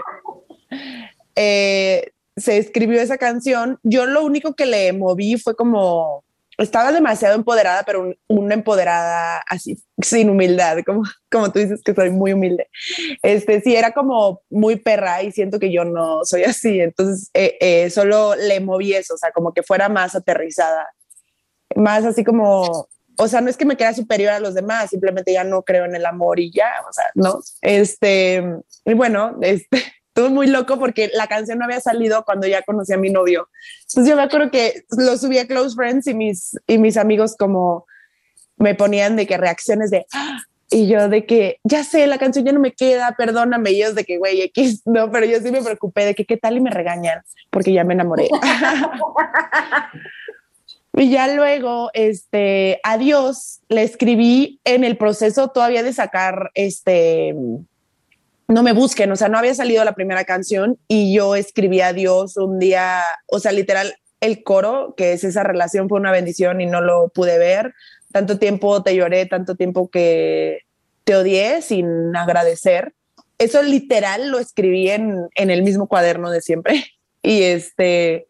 eh, 1.36 2.12
se 2.36 2.58
escribió 2.58 3.00
esa 3.00 3.18
canción. 3.18 3.78
Yo 3.82 4.06
lo 4.06 4.24
único 4.24 4.54
que 4.54 4.66
le 4.66 4.92
moví 4.92 5.36
fue 5.36 5.56
como 5.56 6.24
estaba 6.58 6.90
demasiado 6.92 7.36
empoderada, 7.36 7.84
pero 7.84 8.12
una 8.26 8.54
empoderada 8.54 9.42
así, 9.46 9.80
sin 10.02 10.28
humildad, 10.28 10.78
como, 10.84 11.02
como 11.30 11.52
tú 11.52 11.60
dices 11.60 11.80
que 11.84 11.94
soy 11.94 12.10
muy 12.10 12.32
humilde. 12.32 12.68
Este, 13.22 13.60
sí, 13.60 13.76
era 13.76 13.92
como 13.92 14.42
muy 14.50 14.76
perra 14.76 15.22
y 15.22 15.30
siento 15.30 15.60
que 15.60 15.72
yo 15.72 15.84
no 15.84 16.24
soy 16.24 16.44
así, 16.44 16.80
entonces 16.80 17.30
eh, 17.32 17.56
eh, 17.60 17.90
solo 17.90 18.34
le 18.34 18.60
moví 18.60 18.92
eso, 18.92 19.14
o 19.14 19.18
sea, 19.18 19.30
como 19.30 19.54
que 19.54 19.62
fuera 19.62 19.88
más 19.88 20.16
aterrizada, 20.16 20.88
más 21.76 22.04
así 22.04 22.24
como, 22.24 22.88
o 23.16 23.28
sea, 23.28 23.40
no 23.40 23.50
es 23.50 23.56
que 23.56 23.64
me 23.64 23.76
quede 23.76 23.94
superior 23.94 24.32
a 24.32 24.40
los 24.40 24.54
demás, 24.54 24.90
simplemente 24.90 25.32
ya 25.32 25.44
no 25.44 25.62
creo 25.62 25.84
en 25.84 25.94
el 25.94 26.06
amor 26.06 26.40
y 26.40 26.52
ya, 26.52 26.70
o 26.88 26.92
sea, 26.92 27.04
no, 27.14 27.38
este, 27.62 28.42
y 28.84 28.94
bueno, 28.94 29.38
este, 29.42 29.80
estuvo 30.18 30.34
muy 30.34 30.48
loco 30.48 30.78
porque 30.78 31.10
la 31.14 31.28
canción 31.28 31.58
no 31.58 31.64
había 31.64 31.80
salido 31.80 32.24
cuando 32.24 32.48
ya 32.48 32.62
conocí 32.62 32.92
a 32.92 32.96
mi 32.96 33.10
novio. 33.10 33.48
Entonces 33.88 34.10
yo 34.10 34.16
me 34.16 34.22
acuerdo 34.22 34.50
que 34.50 34.84
lo 34.96 35.16
subí 35.16 35.38
a 35.38 35.46
Close 35.46 35.76
Friends 35.76 36.08
y 36.08 36.14
mis, 36.14 36.58
y 36.66 36.78
mis 36.78 36.96
amigos 36.96 37.36
como 37.36 37.86
me 38.56 38.74
ponían 38.74 39.14
de 39.14 39.26
que 39.26 39.36
reacciones 39.36 39.90
de... 39.90 40.06
¡Ah! 40.12 40.40
Y 40.70 40.86
yo 40.86 41.08
de 41.08 41.24
que, 41.24 41.60
ya 41.64 41.82
sé, 41.82 42.06
la 42.06 42.18
canción 42.18 42.44
ya 42.44 42.52
no 42.52 42.60
me 42.60 42.72
queda, 42.72 43.14
perdóname. 43.16 43.70
Y 43.70 43.76
ellos 43.76 43.94
de 43.94 44.04
que, 44.04 44.18
güey, 44.18 44.42
X, 44.42 44.82
no, 44.84 45.10
pero 45.10 45.24
yo 45.24 45.40
sí 45.40 45.50
me 45.50 45.62
preocupé 45.62 46.04
de 46.04 46.14
que, 46.14 46.26
¿qué 46.26 46.36
tal? 46.36 46.56
Y 46.56 46.60
me 46.60 46.70
regañan, 46.70 47.22
porque 47.48 47.72
ya 47.72 47.84
me 47.84 47.94
enamoré. 47.94 48.28
y 50.94 51.10
ya 51.10 51.34
luego, 51.34 51.90
este, 51.94 52.80
adiós, 52.82 53.60
le 53.68 53.82
escribí 53.82 54.60
en 54.64 54.84
el 54.84 54.98
proceso 54.98 55.48
todavía 55.48 55.82
de 55.82 55.94
sacar, 55.94 56.50
este, 56.52 57.34
no 58.48 58.62
me 58.62 58.72
busquen, 58.72 59.12
o 59.12 59.16
sea, 59.16 59.28
no 59.28 59.38
había 59.38 59.54
salido 59.54 59.84
la 59.84 59.94
primera 59.94 60.24
canción 60.24 60.78
y 60.88 61.14
yo 61.14 61.36
escribí 61.36 61.82
a 61.82 61.92
Dios 61.92 62.38
un 62.38 62.58
día, 62.58 63.02
o 63.26 63.38
sea, 63.38 63.52
literal, 63.52 63.94
el 64.20 64.42
coro, 64.42 64.94
que 64.96 65.12
es 65.12 65.22
esa 65.22 65.42
relación, 65.42 65.88
fue 65.88 66.00
una 66.00 66.10
bendición 66.10 66.60
y 66.62 66.66
no 66.66 66.80
lo 66.80 67.10
pude 67.10 67.38
ver. 67.38 67.74
Tanto 68.10 68.38
tiempo 68.38 68.82
te 68.82 68.96
lloré, 68.96 69.26
tanto 69.26 69.54
tiempo 69.54 69.90
que 69.90 70.62
te 71.04 71.14
odié 71.14 71.60
sin 71.60 72.16
agradecer. 72.16 72.94
Eso 73.36 73.62
literal 73.62 74.30
lo 74.30 74.38
escribí 74.38 74.90
en, 74.90 75.28
en 75.34 75.50
el 75.50 75.62
mismo 75.62 75.86
cuaderno 75.86 76.30
de 76.30 76.40
siempre. 76.40 76.84
Y 77.20 77.42
este, 77.42 78.28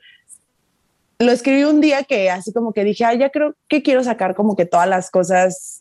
lo 1.19 1.31
escribí 1.31 1.63
un 1.65 1.83
día 1.83 2.05
que 2.05 2.31
así 2.31 2.55
como 2.55 2.73
que 2.73 2.85
dije, 2.85 3.05
ah, 3.05 3.15
ya 3.15 3.29
creo 3.29 3.55
que 3.69 3.83
quiero 3.83 4.03
sacar 4.03 4.35
como 4.35 4.57
que 4.57 4.65
todas 4.65 4.89
las 4.89 5.11
cosas 5.11 5.78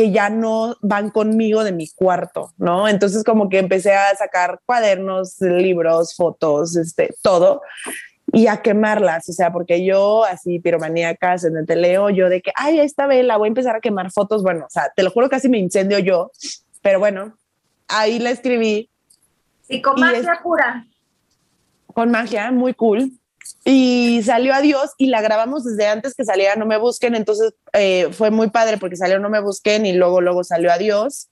que 0.00 0.10
ya 0.10 0.30
no 0.30 0.78
van 0.80 1.10
conmigo 1.10 1.62
de 1.62 1.72
mi 1.72 1.86
cuarto, 1.86 2.54
¿no? 2.56 2.88
Entonces 2.88 3.22
como 3.22 3.50
que 3.50 3.58
empecé 3.58 3.92
a 3.92 4.16
sacar 4.16 4.58
cuadernos, 4.64 5.38
libros, 5.42 6.16
fotos, 6.16 6.74
este, 6.74 7.14
todo 7.20 7.60
y 8.32 8.46
a 8.46 8.62
quemarlas, 8.62 9.28
o 9.28 9.34
sea, 9.34 9.52
porque 9.52 9.84
yo 9.84 10.24
así 10.24 10.58
piromaníacas 10.58 11.44
en 11.44 11.58
el 11.58 11.66
teleo, 11.66 12.08
yo 12.08 12.30
de 12.30 12.40
que, 12.40 12.50
ay, 12.54 12.80
esta 12.80 13.06
vela, 13.06 13.36
voy 13.36 13.48
a 13.48 13.48
empezar 13.48 13.76
a 13.76 13.80
quemar 13.80 14.10
fotos, 14.10 14.42
bueno, 14.42 14.64
o 14.64 14.70
sea, 14.70 14.90
te 14.96 15.02
lo 15.02 15.10
juro, 15.10 15.28
casi 15.28 15.50
me 15.50 15.58
incendio 15.58 15.98
yo, 15.98 16.30
pero 16.80 16.98
bueno, 16.98 17.36
ahí 17.86 18.18
la 18.20 18.30
escribí. 18.30 18.88
Sí, 19.68 19.82
con 19.82 20.00
magia 20.00 20.40
pura. 20.42 20.86
Con 21.92 22.10
magia, 22.10 22.50
muy 22.52 22.72
cool. 22.72 23.19
Y 23.64 24.22
salió 24.24 24.54
Adiós 24.54 24.90
y 24.98 25.06
la 25.06 25.20
grabamos 25.20 25.64
desde 25.64 25.86
antes 25.86 26.14
que 26.14 26.24
saliera 26.24 26.56
No 26.56 26.66
Me 26.66 26.78
Busquen, 26.78 27.14
entonces 27.14 27.52
eh, 27.72 28.08
fue 28.12 28.30
muy 28.30 28.50
padre 28.50 28.78
porque 28.78 28.96
salió 28.96 29.18
No 29.18 29.30
Me 29.30 29.40
Busquen 29.40 29.86
y 29.86 29.92
luego, 29.92 30.20
luego 30.20 30.44
salió 30.44 30.72
Adiós. 30.72 31.28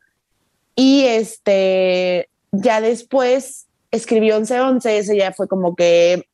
Y 0.74 1.04
este, 1.04 2.28
ya 2.52 2.80
después 2.80 3.66
escribió 3.90 4.36
1111, 4.36 4.98
ese 4.98 5.16
ya 5.16 5.32
fue 5.32 5.48
como 5.48 5.74
que 5.74 6.28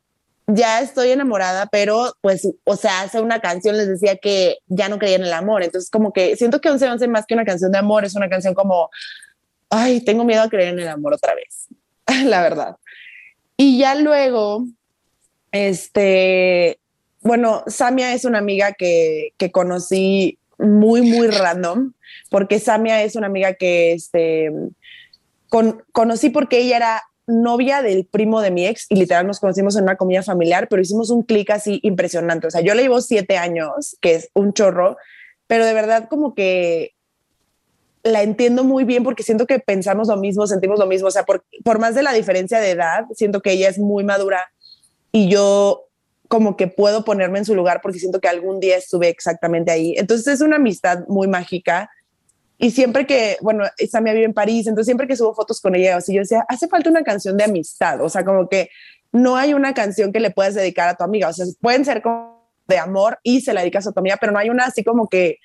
ya 0.46 0.80
estoy 0.80 1.10
enamorada, 1.10 1.66
pero 1.66 2.12
pues, 2.20 2.46
o 2.64 2.76
sea, 2.76 3.02
hace 3.02 3.20
una 3.20 3.40
canción 3.40 3.76
les 3.76 3.88
decía 3.88 4.16
que 4.16 4.58
ya 4.66 4.88
no 4.88 4.98
creía 4.98 5.16
en 5.16 5.24
el 5.24 5.32
amor. 5.32 5.62
Entonces, 5.62 5.90
como 5.90 6.12
que 6.12 6.36
siento 6.36 6.60
que 6.60 6.70
11 6.70 6.88
11 6.90 7.08
más 7.08 7.24
que 7.26 7.34
una 7.34 7.44
canción 7.44 7.72
de 7.72 7.78
amor, 7.78 8.04
es 8.04 8.14
una 8.14 8.28
canción 8.28 8.54
como, 8.54 8.90
ay, 9.70 10.00
tengo 10.00 10.24
miedo 10.24 10.42
a 10.42 10.48
creer 10.48 10.74
en 10.74 10.80
el 10.80 10.88
amor 10.88 11.14
otra 11.14 11.34
vez, 11.34 11.68
la 12.24 12.42
verdad. 12.42 12.76
Y 13.56 13.78
ya 13.78 13.94
luego, 13.94 14.66
este, 15.54 16.80
bueno, 17.20 17.62
Samia 17.68 18.12
es 18.12 18.24
una 18.24 18.38
amiga 18.38 18.72
que, 18.72 19.34
que 19.38 19.52
conocí 19.52 20.36
muy, 20.58 21.02
muy 21.02 21.28
random, 21.28 21.92
porque 22.28 22.58
Samia 22.58 23.04
es 23.04 23.14
una 23.14 23.28
amiga 23.28 23.54
que, 23.54 23.92
este, 23.92 24.50
con, 25.48 25.84
conocí 25.92 26.30
porque 26.30 26.58
ella 26.58 26.76
era 26.76 27.02
novia 27.28 27.82
del 27.82 28.04
primo 28.04 28.40
de 28.40 28.50
mi 28.50 28.66
ex 28.66 28.86
y 28.88 28.96
literal 28.96 29.28
nos 29.28 29.38
conocimos 29.38 29.76
en 29.76 29.84
una 29.84 29.96
comida 29.96 30.24
familiar, 30.24 30.66
pero 30.68 30.82
hicimos 30.82 31.10
un 31.10 31.22
clic 31.22 31.50
así 31.50 31.78
impresionante. 31.84 32.48
O 32.48 32.50
sea, 32.50 32.60
yo 32.60 32.74
le 32.74 32.82
llevo 32.82 33.00
siete 33.00 33.36
años, 33.36 33.96
que 34.00 34.16
es 34.16 34.30
un 34.34 34.54
chorro, 34.54 34.96
pero 35.46 35.64
de 35.64 35.72
verdad 35.72 36.08
como 36.08 36.34
que 36.34 36.94
la 38.02 38.22
entiendo 38.22 38.64
muy 38.64 38.82
bien 38.82 39.04
porque 39.04 39.22
siento 39.22 39.46
que 39.46 39.60
pensamos 39.60 40.08
lo 40.08 40.16
mismo, 40.16 40.48
sentimos 40.48 40.80
lo 40.80 40.86
mismo. 40.86 41.06
O 41.06 41.12
sea, 41.12 41.24
por, 41.24 41.44
por 41.62 41.78
más 41.78 41.94
de 41.94 42.02
la 42.02 42.12
diferencia 42.12 42.58
de 42.58 42.72
edad, 42.72 43.04
siento 43.14 43.40
que 43.40 43.52
ella 43.52 43.68
es 43.68 43.78
muy 43.78 44.02
madura 44.02 44.50
y 45.14 45.28
yo 45.28 45.90
como 46.26 46.56
que 46.56 46.66
puedo 46.66 47.04
ponerme 47.04 47.38
en 47.38 47.44
su 47.44 47.54
lugar 47.54 47.80
porque 47.80 48.00
siento 48.00 48.20
que 48.20 48.26
algún 48.26 48.58
día 48.58 48.76
estuve 48.76 49.08
exactamente 49.08 49.70
ahí. 49.70 49.94
Entonces 49.96 50.26
es 50.26 50.40
una 50.40 50.56
amistad 50.56 51.06
muy 51.06 51.28
mágica 51.28 51.88
y 52.58 52.72
siempre 52.72 53.06
que, 53.06 53.36
bueno, 53.40 53.62
Samia 53.88 54.12
vive 54.12 54.24
en 54.24 54.34
París, 54.34 54.66
entonces 54.66 54.86
siempre 54.86 55.06
que 55.06 55.14
subo 55.14 55.32
fotos 55.32 55.60
con 55.60 55.76
ella, 55.76 55.98
así 55.98 56.14
yo 56.14 56.22
decía, 56.22 56.44
hace 56.48 56.66
falta 56.66 56.90
una 56.90 57.04
canción 57.04 57.36
de 57.36 57.44
amistad, 57.44 58.00
o 58.00 58.08
sea, 58.08 58.24
como 58.24 58.48
que 58.48 58.70
no 59.12 59.36
hay 59.36 59.54
una 59.54 59.72
canción 59.72 60.12
que 60.12 60.18
le 60.18 60.32
puedas 60.32 60.54
dedicar 60.54 60.88
a 60.88 60.96
tu 60.96 61.04
amiga, 61.04 61.28
o 61.28 61.32
sea, 61.32 61.46
pueden 61.60 61.84
ser 61.84 62.02
como 62.02 62.50
de 62.66 62.78
amor 62.78 63.20
y 63.22 63.40
se 63.42 63.54
la 63.54 63.60
dedicas 63.60 63.86
a 63.86 63.92
tu 63.92 64.00
amiga, 64.00 64.16
pero 64.20 64.32
no 64.32 64.40
hay 64.40 64.50
una 64.50 64.64
así 64.64 64.82
como 64.82 65.08
que 65.08 65.38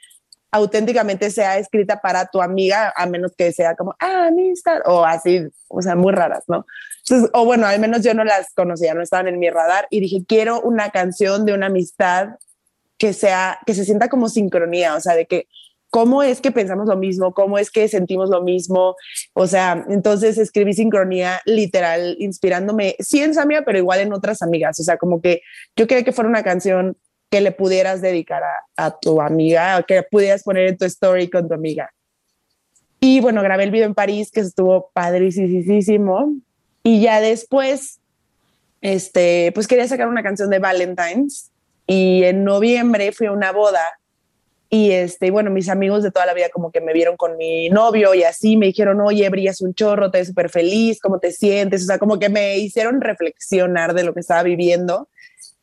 auténticamente 0.51 1.29
sea 1.29 1.57
escrita 1.57 2.01
para 2.01 2.27
tu 2.27 2.41
amiga, 2.41 2.93
a 2.95 3.05
menos 3.05 3.33
que 3.37 3.51
sea 3.51 3.75
como, 3.75 3.95
ah, 3.99 4.27
amistad, 4.27 4.79
o 4.85 5.05
así, 5.05 5.47
o 5.67 5.81
sea, 5.81 5.95
muy 5.95 6.13
raras, 6.13 6.43
¿no? 6.47 6.65
Entonces, 7.03 7.29
o 7.33 7.45
bueno, 7.45 7.67
al 7.67 7.79
menos 7.79 8.03
yo 8.03 8.13
no 8.13 8.23
las 8.23 8.53
conocía, 8.53 8.93
no 8.93 9.01
estaban 9.01 9.27
en 9.27 9.39
mi 9.39 9.49
radar 9.49 9.87
y 9.89 9.99
dije, 9.99 10.23
quiero 10.27 10.61
una 10.61 10.89
canción 10.89 11.45
de 11.45 11.53
una 11.53 11.67
amistad 11.67 12.35
que 12.97 13.13
sea, 13.13 13.59
que 13.65 13.73
se 13.73 13.85
sienta 13.85 14.09
como 14.09 14.29
sincronía, 14.29 14.95
o 14.95 14.99
sea, 14.99 15.15
de 15.15 15.25
que 15.25 15.47
cómo 15.89 16.21
es 16.23 16.41
que 16.41 16.51
pensamos 16.51 16.87
lo 16.87 16.97
mismo, 16.97 17.33
cómo 17.33 17.57
es 17.57 17.71
que 17.71 17.87
sentimos 17.87 18.29
lo 18.29 18.43
mismo. 18.43 18.95
O 19.33 19.47
sea, 19.47 19.85
entonces 19.89 20.37
escribí 20.37 20.73
sincronía 20.73 21.41
literal, 21.45 22.15
inspirándome, 22.19 22.95
sí 22.99 23.21
en 23.21 23.33
Samia, 23.33 23.63
pero 23.65 23.77
igual 23.77 23.99
en 23.99 24.13
otras 24.13 24.41
amigas. 24.41 24.79
O 24.79 24.83
sea, 24.83 24.97
como 24.97 25.21
que 25.21 25.41
yo 25.75 25.87
quería 25.87 26.03
que 26.03 26.11
fuera 26.11 26.29
una 26.29 26.43
canción 26.43 26.97
que 27.29 27.41
le 27.41 27.51
pudieras 27.51 28.01
dedicar 28.01 28.41
a, 28.75 28.99
tu 28.99 29.21
amiga 29.21 29.83
que 29.83 30.03
pudieras 30.03 30.43
poner 30.43 30.67
en 30.67 30.77
tu 30.77 30.85
story 30.85 31.29
con 31.29 31.47
tu 31.47 31.53
amiga. 31.53 31.91
Y 32.99 33.21
bueno, 33.21 33.41
grabé 33.41 33.63
el 33.63 33.71
video 33.71 33.85
en 33.85 33.93
París, 33.93 34.31
que 34.31 34.41
estuvo 34.41 34.89
padricísimo. 34.93 36.33
Y 36.83 37.01
ya 37.01 37.21
después, 37.21 37.99
este, 38.81 39.51
pues 39.53 39.67
quería 39.67 39.87
sacar 39.87 40.07
una 40.07 40.23
canción 40.23 40.49
de 40.49 40.59
Valentine's. 40.59 41.51
Y 41.87 42.23
en 42.23 42.43
noviembre 42.43 43.11
fui 43.11 43.27
a 43.27 43.31
una 43.31 43.51
boda 43.51 43.99
y 44.71 44.91
este, 44.91 45.31
bueno, 45.31 45.49
mis 45.49 45.67
amigos 45.67 46.03
de 46.03 46.11
toda 46.11 46.27
la 46.27 46.35
vida 46.35 46.49
como 46.49 46.71
que 46.71 46.79
me 46.79 46.93
vieron 46.93 47.17
con 47.17 47.37
mi 47.37 47.69
novio 47.69 48.13
y 48.13 48.23
así 48.23 48.55
me 48.55 48.67
dijeron, 48.67 49.01
oye, 49.01 49.27
brillas 49.29 49.61
un 49.61 49.73
chorro, 49.73 50.11
te 50.11 50.19
ves 50.19 50.27
súper 50.27 50.49
feliz, 50.49 50.99
¿cómo 51.01 51.17
te 51.19 51.31
sientes? 51.31 51.83
O 51.83 51.85
sea, 51.87 51.97
como 51.97 52.19
que 52.19 52.29
me 52.29 52.59
hicieron 52.59 53.01
reflexionar 53.01 53.95
de 53.95 54.03
lo 54.03 54.13
que 54.13 54.19
estaba 54.19 54.43
viviendo. 54.43 55.09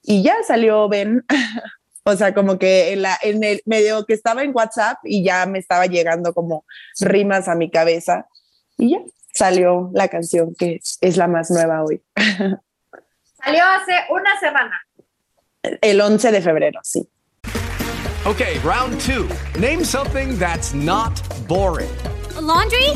Y 0.09 0.23
ya 0.23 0.37
salió 0.47 0.89
Ben, 0.89 1.25
o 2.05 2.17
sea, 2.17 2.33
como 2.33 2.59
que 2.59 2.93
en, 2.93 3.03
la, 3.03 3.19
en 3.23 3.43
el 3.43 3.61
medio 3.67 4.07
que 4.07 4.15
estaba 4.15 4.43
en 4.45 4.53
WhatsApp 4.55 4.99
y 5.03 5.25
ya 5.25 5.45
me 5.47 5.59
estaba 5.59 5.87
llegando 5.87 6.33
como 6.33 6.65
rimas 7.01 7.49
a 7.49 7.57
mi 7.57 7.71
cabeza. 7.71 8.27
Y 8.79 8.93
ya 8.93 9.01
salió 9.35 9.91
la 9.93 10.09
canción 10.09 10.55
que 10.55 10.81
es 11.01 11.17
la 11.17 11.27
más 11.27 11.51
nueva 11.51 11.83
hoy. 11.85 12.01
Salió 13.45 13.63
hace 13.65 13.93
una 14.11 14.41
semana. 14.41 14.81
El 15.81 16.01
11 16.01 16.33
de 16.33 16.41
febrero, 16.41 16.81
sí. 16.83 17.09
Okay, 18.25 18.59
round 18.65 19.01
two. 19.01 19.29
Name 19.61 19.85
something 19.85 20.37
that's 20.39 20.75
not 20.75 21.13
boring. 21.47 21.91
A 22.37 22.41
laundry? 22.41 22.91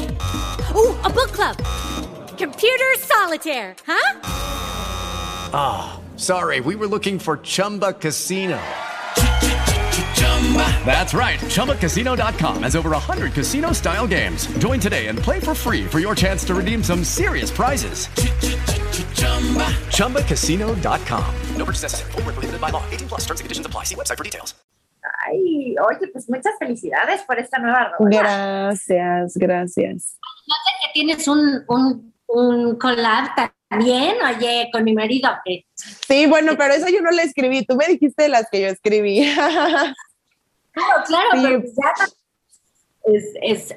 Ooh, 0.75 0.96
a 1.05 1.11
book 1.11 1.31
club. 1.33 1.57
Computer 2.37 2.96
solitaire, 2.99 3.77
huh? 3.87 4.20
Ah, 5.53 5.94
oh, 5.94 5.99
sorry, 6.20 6.61
we 6.61 6.74
were 6.74 6.88
looking 6.88 7.18
for 7.18 7.37
Chumba 7.38 7.92
Casino. 7.92 8.61
That's 10.85 11.14
right. 11.14 11.38
ChumbaCasino.com 11.38 12.62
has 12.64 12.74
over 12.74 12.90
100 12.90 13.33
casino 13.33 13.72
style 13.72 14.09
games. 14.09 14.46
Join 14.59 14.80
today 14.80 15.06
and 15.06 15.18
play 15.18 15.38
for 15.38 15.54
free 15.54 15.87
for 15.87 16.00
your 16.00 16.16
chance 16.16 16.44
to 16.46 16.54
redeem 16.54 16.83
some 16.83 17.04
serious 17.04 17.50
prizes. 17.52 18.09
ChumbaCasino.com. 19.94 21.35
No 21.56 21.64
purchase 21.64 21.83
necessary. 21.83 22.12
Full 22.12 22.22
prohibited 22.22 22.61
by 22.61 22.70
law. 22.70 22.83
18 22.90 23.09
plus 23.09 23.20
terms 23.20 23.40
and 23.40 23.44
conditions 23.44 23.66
apply. 23.66 23.85
See 23.85 23.94
website 23.94 24.18
for 24.18 24.24
details. 24.24 24.54
Ay, 25.26 25.76
oye, 25.80 26.09
pues 26.12 26.28
muchas 26.28 26.52
felicidades 26.59 27.22
por 27.22 27.38
esta 27.38 27.59
nueva 27.59 27.92
rola. 27.98 28.11
Gracias, 28.11 29.37
gracias. 29.37 30.18
No 30.46 30.54
sé 30.64 30.70
que 30.83 30.92
tienes 30.92 31.28
un, 31.28 31.64
un, 31.68 32.12
un 32.26 32.76
collab 32.78 33.52
también, 33.70 34.16
oye, 34.20 34.68
con 34.72 34.83
mi 34.83 34.92
marido. 34.94 35.30
Sí, 35.74 36.26
bueno, 36.26 36.54
pero 36.59 36.74
eso 36.74 36.88
yo 36.88 37.00
no 37.02 37.12
le 37.12 37.22
escribí. 37.22 37.64
Tú 37.64 37.76
me 37.76 37.87
dijiste 37.87 38.28
las 38.28 38.50
que 38.50 38.62
yo 38.62 38.66
escribí. 38.66 39.20
claro, 40.72 41.04
claro, 41.06 41.28
pero 41.33 41.62
ya 41.62 41.94
es, 43.04 43.24
es, 43.40 43.74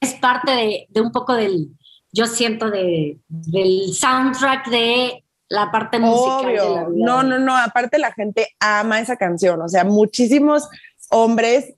es 0.00 0.14
parte 0.14 0.50
de, 0.50 0.86
de, 0.88 1.00
un 1.00 1.12
poco 1.12 1.34
del, 1.34 1.68
yo 2.10 2.26
siento, 2.26 2.68
de, 2.68 3.18
del 3.28 3.94
soundtrack 3.94 4.68
de 4.68 5.22
la 5.48 5.70
parte 5.70 6.00
musical 6.00 6.46
de 6.46 6.56
la 6.56 6.88
vida. 6.88 7.06
No, 7.06 7.22
no, 7.22 7.38
no, 7.38 7.56
aparte 7.56 8.00
la 8.00 8.12
gente 8.12 8.48
ama 8.58 8.98
esa 8.98 9.16
canción, 9.16 9.62
o 9.62 9.68
sea, 9.68 9.84
muchísimos 9.84 10.68
hombres, 11.10 11.74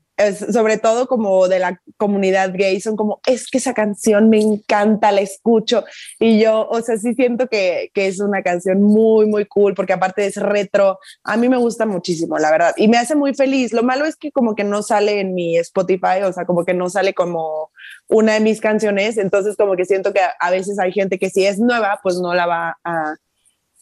sobre 0.51 0.79
todo 0.79 1.07
como 1.07 1.49
de 1.49 1.59
la 1.59 1.81
comunidad 1.97 2.53
gay, 2.55 2.81
son 2.81 2.97
como, 2.97 3.21
es 3.27 3.49
que 3.49 3.59
esa 3.59 3.75
canción 3.75 4.29
me 4.29 4.41
encanta, 4.41 5.13
la 5.13 5.21
escucho, 5.21 5.85
y 6.19 6.41
yo, 6.41 6.69
o 6.69 6.81
sea, 6.83 6.97
sí 6.97 7.15
siento 7.15 7.49
que, 7.49 7.91
que 7.95 8.07
es 8.07 8.21
una 8.21 8.43
canción 8.43 8.83
muy, 8.83 9.27
muy 9.27 9.45
cool, 9.47 9.75
porque 9.75 9.93
aparte 9.93 10.27
es 10.27 10.37
retro, 10.37 10.99
a 11.25 11.37
mí 11.37 11.49
me 11.49 11.57
gusta 11.57 11.87
muchísimo, 11.87 12.39
la 12.39 12.51
verdad, 12.51 12.75
y 12.77 12.89
me 12.89 12.99
hace 12.99 13.15
muy 13.15 13.35
feliz. 13.35 13.73
Lo 13.73 13.83
malo 13.83 14.05
es 14.05 14.17
que 14.17 14.31
como 14.31 14.55
que 14.55 14.65
no 14.65 14.83
sale 14.83 15.21
en 15.21 15.35
mi 15.35 15.57
Spotify, 15.59 16.23
o 16.25 16.33
sea, 16.33 16.45
como 16.45 16.65
que 16.65 16.75
no 16.75 16.89
sale 16.89 17.15
como 17.15 17.71
una 18.09 18.35
de 18.35 18.41
mis 18.41 18.61
canciones, 18.61 19.19
entonces 19.19 19.57
como 19.57 19.77
que 19.77 19.85
siento 19.85 20.13
que 20.13 20.21
a 20.39 20.51
veces 20.51 20.79
hay 20.79 20.93
gente 20.93 21.19
que 21.19 21.31
si 21.31 21.47
es 21.47 21.59
nueva, 21.59 22.01
pues 22.03 22.17
no 22.17 22.35
la 22.35 22.47
va 22.47 22.79
a 22.85 23.17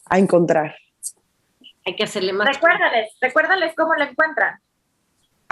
a 0.05 0.19
encontrar. 0.19 0.75
Hay 1.85 1.95
que 1.95 2.03
hacerle 2.03 2.33
más. 2.33 2.47
Recuérdales, 2.47 3.11
recuérdales 3.19 3.73
cómo 3.75 3.93
lo 3.95 4.03
encuentran. 4.03 4.59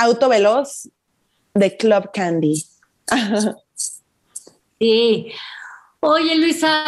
Auto 0.01 0.29
Veloz 0.29 0.89
de 1.53 1.77
Club 1.77 2.11
Candy. 2.13 2.65
sí. 4.79 5.31
Oye, 5.99 6.35
Luisa, 6.35 6.83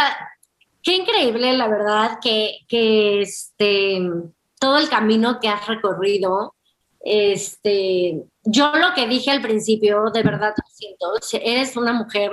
qué 0.81 0.95
increíble, 0.95 1.53
la 1.53 1.67
verdad, 1.67 2.19
que, 2.21 2.59
que 2.67 3.21
este, 3.21 4.01
todo 4.59 4.77
el 4.77 4.89
camino 4.89 5.39
que 5.39 5.49
has 5.49 5.67
recorrido. 5.67 6.55
Este, 7.05 8.23
yo 8.43 8.71
lo 8.75 8.93
que 8.93 9.07
dije 9.07 9.29
al 9.29 9.41
principio, 9.41 10.09
de 10.13 10.23
verdad 10.23 10.53
lo 10.55 10.73
siento, 10.73 11.45
eres 11.45 11.75
una 11.75 11.93
mujer 11.93 12.31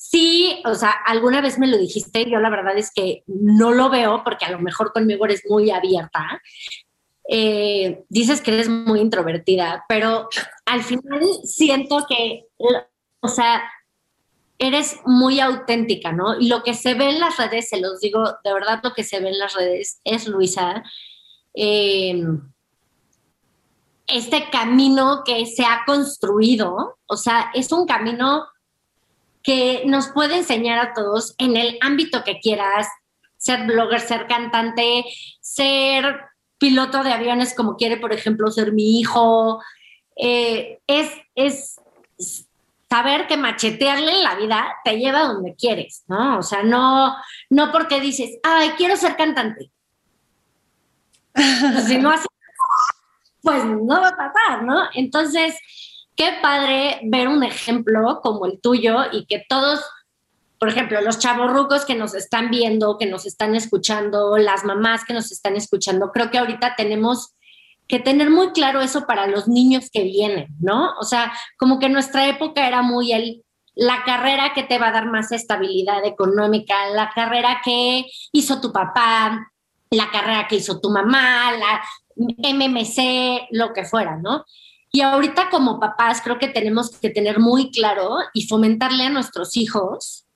Sí, 0.00 0.62
o 0.64 0.76
sea, 0.76 0.90
alguna 0.90 1.40
vez 1.40 1.58
me 1.58 1.66
lo 1.66 1.76
dijiste, 1.76 2.30
yo 2.30 2.38
la 2.38 2.50
verdad 2.50 2.78
es 2.78 2.92
que 2.92 3.24
no 3.26 3.72
lo 3.72 3.90
veo 3.90 4.22
porque 4.22 4.44
a 4.44 4.50
lo 4.52 4.60
mejor 4.60 4.92
conmigo 4.92 5.24
eres 5.24 5.42
muy 5.48 5.72
abierta. 5.72 6.40
Eh, 7.30 8.04
dices 8.08 8.40
que 8.40 8.54
eres 8.54 8.70
muy 8.70 9.00
introvertida, 9.00 9.84
pero 9.86 10.30
al 10.64 10.82
final 10.82 11.20
siento 11.44 12.06
que, 12.08 12.46
o 13.20 13.28
sea, 13.28 13.62
eres 14.58 14.98
muy 15.04 15.38
auténtica, 15.38 16.10
¿no? 16.10 16.40
Y 16.40 16.48
lo 16.48 16.62
que 16.62 16.72
se 16.72 16.94
ve 16.94 17.10
en 17.10 17.20
las 17.20 17.36
redes, 17.36 17.68
se 17.68 17.80
los 17.80 18.00
digo, 18.00 18.24
de 18.42 18.52
verdad 18.52 18.80
lo 18.82 18.94
que 18.94 19.04
se 19.04 19.20
ve 19.20 19.28
en 19.28 19.38
las 19.38 19.54
redes 19.54 20.00
es 20.04 20.26
Luisa. 20.26 20.82
Eh, 21.52 22.24
este 24.06 24.48
camino 24.50 25.22
que 25.24 25.44
se 25.44 25.64
ha 25.64 25.82
construido, 25.86 26.98
o 27.06 27.16
sea, 27.18 27.50
es 27.54 27.70
un 27.72 27.86
camino 27.86 28.46
que 29.42 29.82
nos 29.84 30.08
puede 30.08 30.38
enseñar 30.38 30.78
a 30.78 30.94
todos 30.94 31.34
en 31.36 31.58
el 31.58 31.78
ámbito 31.82 32.24
que 32.24 32.40
quieras, 32.40 32.88
ser 33.36 33.66
blogger, 33.66 34.00
ser 34.00 34.26
cantante, 34.26 35.04
ser 35.40 36.20
piloto 36.58 37.02
de 37.02 37.12
aviones 37.12 37.54
como 37.54 37.76
quiere, 37.76 37.96
por 37.96 38.12
ejemplo, 38.12 38.50
ser 38.50 38.72
mi 38.72 38.98
hijo. 39.00 39.62
Eh, 40.16 40.80
es, 40.86 41.10
es 41.34 41.80
saber 42.88 43.26
que 43.26 43.36
machetearle 43.36 44.12
en 44.12 44.22
la 44.22 44.34
vida 44.36 44.74
te 44.84 44.98
lleva 44.98 45.24
donde 45.24 45.54
quieres, 45.54 46.04
¿no? 46.08 46.38
O 46.38 46.42
sea, 46.42 46.62
no, 46.62 47.14
no 47.50 47.70
porque 47.70 48.00
dices, 48.00 48.38
ay, 48.42 48.70
quiero 48.76 48.96
ser 48.96 49.16
cantante. 49.16 49.70
si 51.86 51.98
no 51.98 52.10
haces, 52.10 52.26
pues 53.42 53.64
no 53.64 54.00
va 54.00 54.08
a 54.08 54.16
pasar, 54.16 54.62
¿no? 54.64 54.88
Entonces, 54.94 55.54
qué 56.16 56.38
padre 56.42 57.00
ver 57.04 57.28
un 57.28 57.44
ejemplo 57.44 58.20
como 58.22 58.46
el 58.46 58.60
tuyo 58.60 59.04
y 59.12 59.26
que 59.26 59.44
todos, 59.48 59.84
por 60.58 60.68
ejemplo, 60.68 61.00
los 61.00 61.18
chavorrucos 61.18 61.84
que 61.84 61.94
nos 61.94 62.14
están 62.14 62.50
viendo, 62.50 62.98
que 62.98 63.06
nos 63.06 63.26
están 63.26 63.54
escuchando, 63.54 64.36
las 64.38 64.64
mamás 64.64 65.04
que 65.04 65.14
nos 65.14 65.30
están 65.30 65.56
escuchando, 65.56 66.10
creo 66.12 66.30
que 66.30 66.38
ahorita 66.38 66.74
tenemos 66.76 67.34
que 67.86 68.00
tener 68.00 68.28
muy 68.28 68.50
claro 68.52 68.80
eso 68.80 69.06
para 69.06 69.26
los 69.26 69.48
niños 69.48 69.88
que 69.90 70.02
vienen, 70.02 70.48
¿no? 70.60 70.92
O 71.00 71.04
sea, 71.04 71.32
como 71.58 71.78
que 71.78 71.88
nuestra 71.88 72.28
época 72.28 72.66
era 72.66 72.82
muy 72.82 73.12
el 73.12 73.44
la 73.78 74.02
carrera 74.04 74.54
que 74.54 74.64
te 74.64 74.76
va 74.76 74.88
a 74.88 74.92
dar 74.92 75.06
más 75.06 75.30
estabilidad 75.30 76.04
económica, 76.04 76.88
la 76.90 77.10
carrera 77.14 77.60
que 77.64 78.06
hizo 78.32 78.60
tu 78.60 78.72
papá, 78.72 79.52
la 79.90 80.10
carrera 80.10 80.48
que 80.48 80.56
hizo 80.56 80.80
tu 80.80 80.90
mamá, 80.90 81.52
la 81.52 81.80
MMC, 82.16 83.46
lo 83.52 83.72
que 83.72 83.84
fuera, 83.84 84.16
¿no? 84.16 84.44
Y 84.90 85.02
ahorita 85.02 85.48
como 85.48 85.78
papás 85.78 86.20
creo 86.22 86.40
que 86.40 86.48
tenemos 86.48 86.90
que 86.98 87.10
tener 87.10 87.38
muy 87.38 87.70
claro 87.70 88.16
y 88.34 88.48
fomentarle 88.48 89.04
a 89.04 89.10
nuestros 89.10 89.56
hijos 89.56 90.26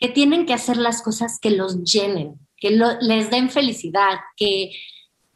que 0.00 0.08
tienen 0.08 0.46
que 0.46 0.54
hacer 0.54 0.78
las 0.78 1.02
cosas 1.02 1.38
que 1.38 1.50
los 1.50 1.84
llenen, 1.84 2.40
que 2.56 2.70
les 2.70 3.30
den 3.30 3.50
felicidad, 3.50 4.18
que, 4.36 4.72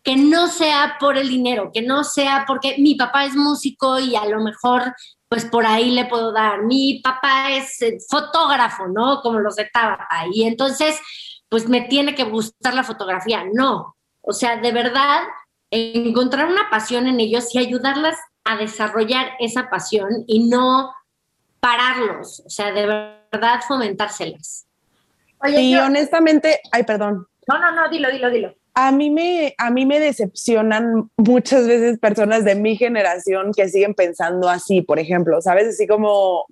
que 0.02 0.16
no 0.16 0.48
sea 0.48 0.96
por 0.98 1.18
el 1.18 1.28
dinero, 1.28 1.70
que 1.72 1.82
no 1.82 2.02
sea 2.02 2.44
porque 2.46 2.76
mi 2.78 2.94
papá 2.94 3.26
es 3.26 3.36
músico 3.36 4.00
y 4.00 4.16
a 4.16 4.24
lo 4.24 4.40
mejor 4.42 4.94
pues 5.28 5.44
por 5.44 5.66
ahí 5.66 5.90
le 5.90 6.06
puedo 6.06 6.32
dar. 6.32 6.62
Mi 6.62 7.00
papá 7.02 7.52
es 7.52 7.82
eh, 7.82 7.98
fotógrafo, 8.08 8.86
¿no? 8.88 9.20
Como 9.20 9.40
los 9.40 9.56
de 9.56 9.68
Tabata. 9.72 10.26
Y 10.32 10.44
entonces 10.44 10.98
pues 11.48 11.68
me 11.68 11.82
tiene 11.82 12.14
que 12.14 12.24
gustar 12.24 12.74
la 12.74 12.84
fotografía. 12.84 13.44
No, 13.52 13.96
o 14.22 14.32
sea, 14.32 14.56
de 14.56 14.72
verdad 14.72 15.22
encontrar 15.70 16.48
una 16.48 16.70
pasión 16.70 17.06
en 17.06 17.20
ellos 17.20 17.54
y 17.54 17.58
ayudarlas 17.58 18.16
a 18.44 18.56
desarrollar 18.56 19.32
esa 19.40 19.68
pasión 19.68 20.24
y 20.26 20.48
no 20.48 20.92
pararlos, 21.60 22.42
o 22.44 22.50
sea, 22.50 22.72
de 22.72 22.86
verdad 22.86 23.23
fomentárselas. 23.66 24.66
Oye, 25.40 25.60
y 25.60 25.76
honestamente, 25.76 26.60
ay, 26.72 26.84
perdón. 26.84 27.26
No, 27.46 27.58
no, 27.58 27.72
no, 27.72 27.88
dilo, 27.90 28.10
dilo, 28.10 28.30
dilo. 28.30 28.54
A 28.74 28.90
mí, 28.90 29.10
me, 29.10 29.54
a 29.58 29.70
mí 29.70 29.86
me 29.86 30.00
decepcionan 30.00 31.10
muchas 31.16 31.66
veces 31.68 31.98
personas 31.98 32.44
de 32.44 32.54
mi 32.54 32.76
generación 32.76 33.52
que 33.54 33.68
siguen 33.68 33.94
pensando 33.94 34.48
así, 34.48 34.82
por 34.82 34.98
ejemplo, 34.98 35.40
¿sabes? 35.40 35.68
Así 35.68 35.86
como, 35.86 36.46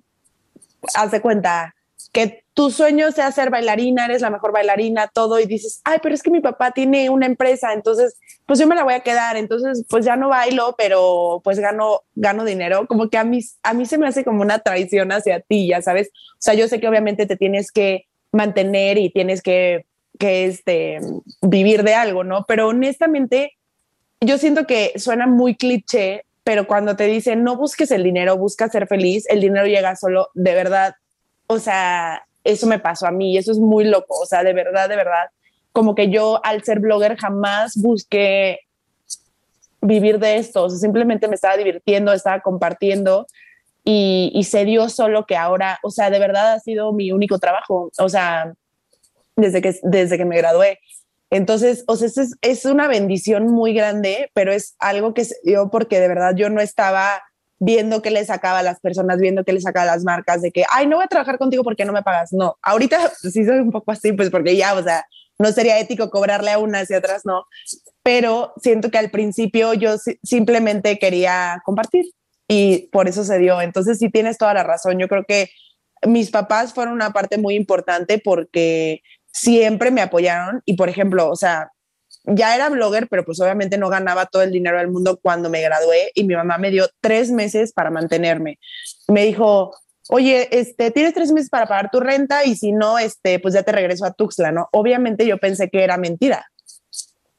hace 0.95 1.21
cuenta, 1.21 1.75
que 2.11 2.43
tu 2.53 2.69
sueño 2.69 3.11
sea 3.11 3.31
ser 3.31 3.49
bailarina, 3.49 4.05
eres 4.05 4.21
la 4.21 4.29
mejor 4.29 4.51
bailarina, 4.51 5.07
todo, 5.07 5.39
y 5.39 5.45
dices, 5.45 5.81
ay, 5.83 5.97
pero 6.03 6.13
es 6.13 6.21
que 6.21 6.29
mi 6.29 6.39
papá 6.39 6.71
tiene 6.71 7.09
una 7.09 7.25
empresa, 7.25 7.73
entonces, 7.73 8.19
pues 8.45 8.59
yo 8.59 8.67
me 8.67 8.75
la 8.75 8.83
voy 8.83 8.93
a 8.93 8.99
quedar, 8.99 9.37
entonces, 9.37 9.85
pues 9.89 10.05
ya 10.05 10.15
no 10.15 10.29
bailo, 10.29 10.75
pero 10.77 11.41
pues 11.43 11.59
gano, 11.59 12.01
gano 12.15 12.45
dinero, 12.45 12.85
como 12.87 13.09
que 13.09 13.17
a 13.17 13.23
mí, 13.23 13.39
a 13.63 13.73
mí 13.73 13.85
se 13.85 13.97
me 13.97 14.07
hace 14.07 14.23
como 14.23 14.41
una 14.41 14.59
traición 14.59 15.11
hacia 15.11 15.39
ti, 15.39 15.67
ya 15.67 15.81
sabes, 15.81 16.09
o 16.09 16.37
sea, 16.39 16.53
yo 16.53 16.67
sé 16.67 16.79
que 16.79 16.87
obviamente 16.87 17.25
te 17.25 17.37
tienes 17.37 17.71
que 17.71 18.05
mantener 18.31 18.97
y 18.97 19.09
tienes 19.09 19.41
que, 19.41 19.85
que 20.19 20.45
este, 20.45 20.99
vivir 21.41 21.83
de 21.83 21.95
algo, 21.95 22.23
¿no? 22.23 22.45
Pero 22.47 22.67
honestamente, 22.67 23.57
yo 24.21 24.37
siento 24.37 24.65
que 24.65 24.93
suena 24.97 25.27
muy 25.27 25.55
cliché, 25.55 26.25
pero 26.43 26.67
cuando 26.67 26.95
te 26.95 27.05
dicen 27.05 27.43
no 27.43 27.57
busques 27.57 27.91
el 27.91 28.03
dinero, 28.03 28.37
busca 28.37 28.69
ser 28.69 28.87
feliz, 28.87 29.25
el 29.29 29.41
dinero 29.41 29.65
llega 29.65 29.95
solo, 29.95 30.29
de 30.33 30.53
verdad, 30.53 30.95
o 31.47 31.59
sea, 31.59 32.25
eso 32.43 32.67
me 32.67 32.79
pasó 32.79 33.07
a 33.07 33.11
mí 33.11 33.33
y 33.33 33.37
eso 33.37 33.51
es 33.51 33.59
muy 33.59 33.85
loco, 33.85 34.19
o 34.19 34.25
sea, 34.25 34.43
de 34.43 34.53
verdad, 34.53 34.89
de 34.89 34.95
verdad, 34.95 35.29
como 35.71 35.95
que 35.95 36.09
yo 36.09 36.39
al 36.43 36.63
ser 36.63 36.79
blogger 36.79 37.17
jamás 37.17 37.75
busqué 37.77 38.59
vivir 39.81 40.19
de 40.19 40.37
esto, 40.37 40.63
o 40.63 40.69
sea, 40.69 40.79
simplemente 40.79 41.27
me 41.27 41.35
estaba 41.35 41.57
divirtiendo, 41.57 42.13
estaba 42.13 42.41
compartiendo 42.41 43.27
y, 43.83 44.31
y, 44.33 44.45
se 44.45 44.63
dio 44.63 44.87
solo 44.87 45.25
que 45.25 45.35
ahora, 45.35 45.79
o 45.83 45.91
sea, 45.91 46.09
de 46.09 46.19
verdad 46.19 46.53
ha 46.53 46.59
sido 46.59 46.93
mi 46.93 47.11
único 47.11 47.37
trabajo, 47.37 47.91
o 47.97 48.09
sea, 48.09 48.53
desde 49.35 49.61
que, 49.61 49.75
desde 49.83 50.17
que 50.17 50.25
me 50.25 50.37
gradué. 50.37 50.79
Entonces, 51.29 51.83
o 51.87 51.95
sea, 51.95 52.07
es, 52.07 52.35
es 52.41 52.65
una 52.65 52.87
bendición 52.87 53.47
muy 53.47 53.73
grande, 53.73 54.29
pero 54.33 54.53
es 54.53 54.75
algo 54.79 55.13
que 55.13 55.25
dio 55.43 55.69
porque 55.69 55.99
de 55.99 56.07
verdad 56.07 56.35
yo 56.35 56.49
no 56.49 56.61
estaba 56.61 57.23
viendo 57.63 58.01
qué 58.01 58.11
le 58.11 58.25
sacaba 58.25 58.59
a 58.59 58.63
las 58.63 58.79
personas, 58.79 59.19
viendo 59.19 59.43
qué 59.43 59.53
le 59.53 59.61
sacaba 59.61 59.83
a 59.91 59.95
las 59.95 60.03
marcas, 60.03 60.41
de 60.41 60.51
que, 60.51 60.65
ay, 60.69 60.85
no 60.85 60.97
voy 60.97 61.05
a 61.05 61.07
trabajar 61.07 61.37
contigo 61.37 61.63
porque 61.63 61.85
no 61.85 61.93
me 61.93 62.03
pagas. 62.03 62.33
No, 62.33 62.57
ahorita 62.61 63.11
sí 63.21 63.45
soy 63.45 63.59
un 63.59 63.71
poco 63.71 63.91
así, 63.91 64.11
pues 64.13 64.29
porque 64.29 64.55
ya, 64.57 64.73
o 64.73 64.83
sea, 64.83 65.05
no 65.39 65.51
sería 65.51 65.79
ético 65.79 66.09
cobrarle 66.09 66.51
a 66.51 66.59
unas 66.59 66.89
y 66.91 66.93
otras 66.93 67.25
no, 67.25 67.45
pero 68.03 68.53
siento 68.61 68.91
que 68.91 68.97
al 68.97 69.09
principio 69.09 69.73
yo 69.73 69.95
simplemente 70.23 70.99
quería 70.99 71.61
compartir 71.65 72.05
y 72.47 72.89
por 72.91 73.07
eso 73.07 73.23
se 73.23 73.39
dio. 73.39 73.61
Entonces 73.61 73.97
sí 73.97 74.09
tienes 74.09 74.37
toda 74.37 74.53
la 74.53 74.63
razón. 74.63 74.99
Yo 74.99 75.07
creo 75.07 75.23
que 75.25 75.49
mis 76.05 76.29
papás 76.29 76.73
fueron 76.73 76.93
una 76.93 77.11
parte 77.11 77.37
muy 77.37 77.55
importante 77.55 78.21
porque 78.23 79.01
siempre 79.31 79.89
me 79.89 80.01
apoyaron 80.01 80.61
y 80.65 80.75
por 80.75 80.89
ejemplo, 80.89 81.29
o 81.29 81.35
sea, 81.35 81.71
ya 82.25 82.55
era 82.55 82.69
blogger, 82.69 83.07
pero 83.09 83.25
pues 83.25 83.39
obviamente 83.41 83.77
no 83.77 83.89
ganaba 83.89 84.25
todo 84.25 84.41
el 84.41 84.51
dinero 84.51 84.77
del 84.77 84.89
mundo 84.89 85.19
cuando 85.21 85.49
me 85.49 85.61
gradué 85.61 86.11
y 86.13 86.23
mi 86.23 86.35
mamá 86.35 86.57
me 86.57 86.71
dio 86.71 86.87
tres 87.01 87.31
meses 87.31 87.73
para 87.73 87.91
mantenerme. 87.91 88.59
Me 89.07 89.25
dijo, 89.25 89.75
oye, 90.09 90.47
este, 90.57 90.91
tienes 90.91 91.13
tres 91.13 91.31
meses 91.31 91.49
para 91.49 91.67
pagar 91.67 91.91
tu 91.91 91.99
renta 91.99 92.45
y 92.45 92.55
si 92.55 92.71
no, 92.71 92.97
este, 92.97 93.39
pues 93.39 93.53
ya 93.53 93.63
te 93.63 93.71
regreso 93.71 94.05
a 94.05 94.13
Tuxtla, 94.13 94.51
¿no? 94.51 94.69
Obviamente 94.71 95.25
yo 95.25 95.37
pensé 95.37 95.69
que 95.69 95.83
era 95.83 95.97
mentira. 95.97 96.49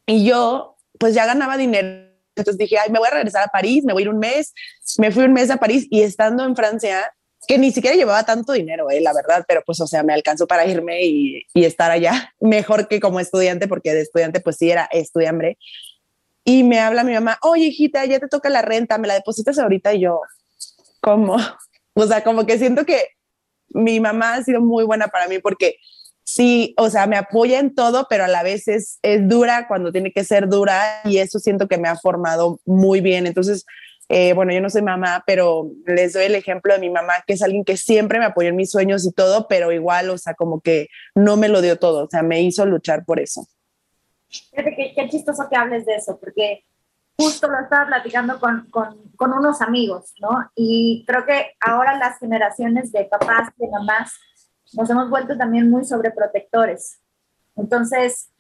Y 0.07 0.25
yo, 0.25 0.77
pues 0.99 1.15
ya 1.15 1.27
ganaba 1.27 1.57
dinero. 1.57 2.11
Entonces 2.37 2.59
dije, 2.59 2.79
ay, 2.79 2.91
me 2.91 2.99
voy 2.99 3.09
a 3.09 3.15
regresar 3.15 3.45
a 3.45 3.49
París, 3.49 3.85
me 3.85 3.93
voy 3.93 4.03
a 4.03 4.05
ir 4.05 4.09
un 4.11 4.19
mes. 4.19 4.53
Me 4.99 5.11
fui 5.11 5.25
un 5.25 5.33
mes 5.33 5.51
a 5.51 5.57
París 5.57 5.87
y 5.91 6.03
estando 6.03 6.45
en 6.45 6.57
Francia, 6.57 7.13
que 7.47 7.59
ni 7.59 7.73
siquiera 7.73 7.97
llevaba 7.97 8.25
tanto 8.25 8.53
dinero, 8.53 8.91
eh, 8.91 9.01
la 9.01 9.13
verdad, 9.13 9.45
pero 9.47 9.63
pues, 9.65 9.81
o 9.81 9.87
sea, 9.87 10.03
me 10.03 10.13
alcanzó 10.13 10.47
para 10.47 10.67
irme 10.67 11.05
y, 11.05 11.47
estar 11.55 11.91
allá 11.91 12.35
mejor 12.41 12.89
que 12.89 13.01
como 13.01 13.21
estudiante, 13.21 13.69
porque 13.69 13.95
de 13.95 14.03
estudiante, 14.03 14.41
pues 14.41 14.57
sí, 14.57 14.71
era 14.71 14.89
estudiante. 14.93 15.59
Y 16.45 16.63
me 16.63 16.81
habla 16.81 17.05
mi 17.05 17.15
mamá, 17.15 17.39
oye, 17.43 17.67
hijita, 17.67 18.05
ya 18.05 18.19
te 18.19 18.29
toca 18.29 18.51
la 18.51 18.63
renta, 18.63 18.99
me 18.99 19.09
la 19.09 19.15
depositas 19.15 19.59
ahorita. 19.59 19.95
Y 19.95 20.01
yo, 20.01 20.21
¿cómo? 21.01 21.37
O 21.97 22.05
sea, 22.09 22.25
como 22.25 22.45
que 22.45 22.59
siento 22.59 22.85
que 22.85 23.11
mi 23.69 24.01
mamá 24.01 24.35
ha 24.35 24.43
sido 24.43 24.61
muy 24.61 24.83
buena 24.83 25.07
para 25.07 25.29
mí 25.29 25.39
porque 25.39 25.77
sí, 26.25 26.75
o 26.77 26.91
sea, 26.91 27.07
me 27.07 27.17
apoya 27.17 27.61
en 27.61 27.73
todo, 27.73 28.09
pero 28.11 28.25
a 28.25 28.29
la 28.29 28.43
vez 28.43 28.67
es, 28.67 28.99
es 29.03 29.29
dura 29.29 29.69
cuando 29.69 29.93
tiene 29.93 30.13
que 30.13 30.25
ser 30.25 30.49
dura 30.49 31.03
y 31.05 31.19
eso 31.19 31.39
siento 31.39 31.69
que 31.69 31.79
me 31.79 31.89
ha 31.89 31.95
formado 31.95 32.59
muy 32.65 33.01
bien. 33.01 33.29
Entonces, 33.29 33.65
eh, 34.09 34.35
bueno, 34.35 34.53
yo 34.53 34.61
no 34.61 34.69
soy 34.69 34.83
mamá, 34.83 35.23
pero 35.27 35.71
les 35.87 36.13
doy 36.13 36.25
el 36.25 36.35
ejemplo 36.35 36.75
de 36.75 36.81
mi 36.81 36.91
mamá, 36.91 37.15
que 37.27 37.35
es 37.35 37.43
alguien 37.43 37.65
que 37.65 37.77
siempre 37.77 38.19
me 38.19 38.27
apoyó 38.27 38.51
en 38.51 38.57
mis 38.57 38.71
sueños 38.71 39.07
y 39.07 39.13
todo, 39.13 39.49
pero 39.49 39.73
igual, 39.73 40.11
o 40.11 40.19
sea, 40.19 40.35
como 40.35 40.61
que 40.61 40.89
no 41.15 41.37
me 41.37 41.49
lo 41.49 41.63
dio 41.63 41.79
todo, 41.79 42.05
o 42.05 42.11
sea, 42.11 42.23
me 42.23 42.43
hizo 42.43 42.67
luchar 42.67 43.05
por 43.05 43.19
eso. 43.19 43.47
Fíjate 44.29 44.75
qué, 44.77 44.93
qué 44.95 45.09
chistoso 45.09 45.47
que 45.49 45.57
hables 45.57 45.87
de 45.87 45.95
eso, 45.95 46.19
porque 46.19 46.65
justo 47.17 47.49
lo 47.49 47.59
estaba 47.61 47.87
platicando 47.87 48.39
con, 48.41 48.69
con, 48.71 49.11
con, 49.17 49.33
unos 49.33 49.63
amigos, 49.63 50.13
¿no? 50.21 50.51
Y 50.55 51.05
creo 51.07 51.25
que 51.25 51.53
ahora 51.61 51.97
las 51.97 52.19
generaciones 52.19 52.93
de 52.93 53.05
papás, 53.05 53.49
de 53.57 53.69
mamás, 53.69 54.13
nos 54.75 54.91
hemos 54.91 55.09
vuelto 55.09 55.39
también 55.39 55.71
muy 55.71 55.85
sobreprotectores. 55.85 57.01
Entonces, 57.57 58.31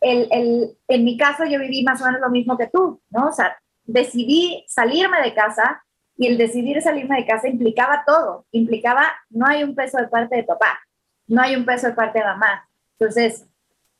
el, 0.00 0.28
el, 0.30 0.78
en 0.86 1.04
mi 1.04 1.16
caso 1.16 1.44
yo 1.44 1.58
viví 1.58 1.82
más 1.82 2.00
o 2.02 2.04
menos 2.04 2.20
lo 2.20 2.30
mismo 2.30 2.56
que 2.56 2.68
tú, 2.68 3.00
¿no? 3.10 3.28
O 3.28 3.32
sea, 3.32 3.56
decidí 3.88 4.64
salirme 4.68 5.20
de 5.22 5.34
casa 5.34 5.82
y 6.16 6.26
el 6.26 6.38
decidir 6.38 6.80
salirme 6.82 7.16
de 7.16 7.26
casa 7.26 7.48
implicaba 7.48 8.04
todo, 8.06 8.44
implicaba 8.52 9.08
no 9.30 9.46
hay 9.46 9.64
un 9.64 9.74
peso 9.74 9.98
de 9.98 10.08
parte 10.08 10.36
de 10.36 10.44
papá, 10.44 10.78
no 11.26 11.40
hay 11.40 11.56
un 11.56 11.64
peso 11.64 11.88
de 11.88 11.94
parte 11.94 12.18
de 12.18 12.24
mamá. 12.24 12.68
Entonces, 12.98 13.46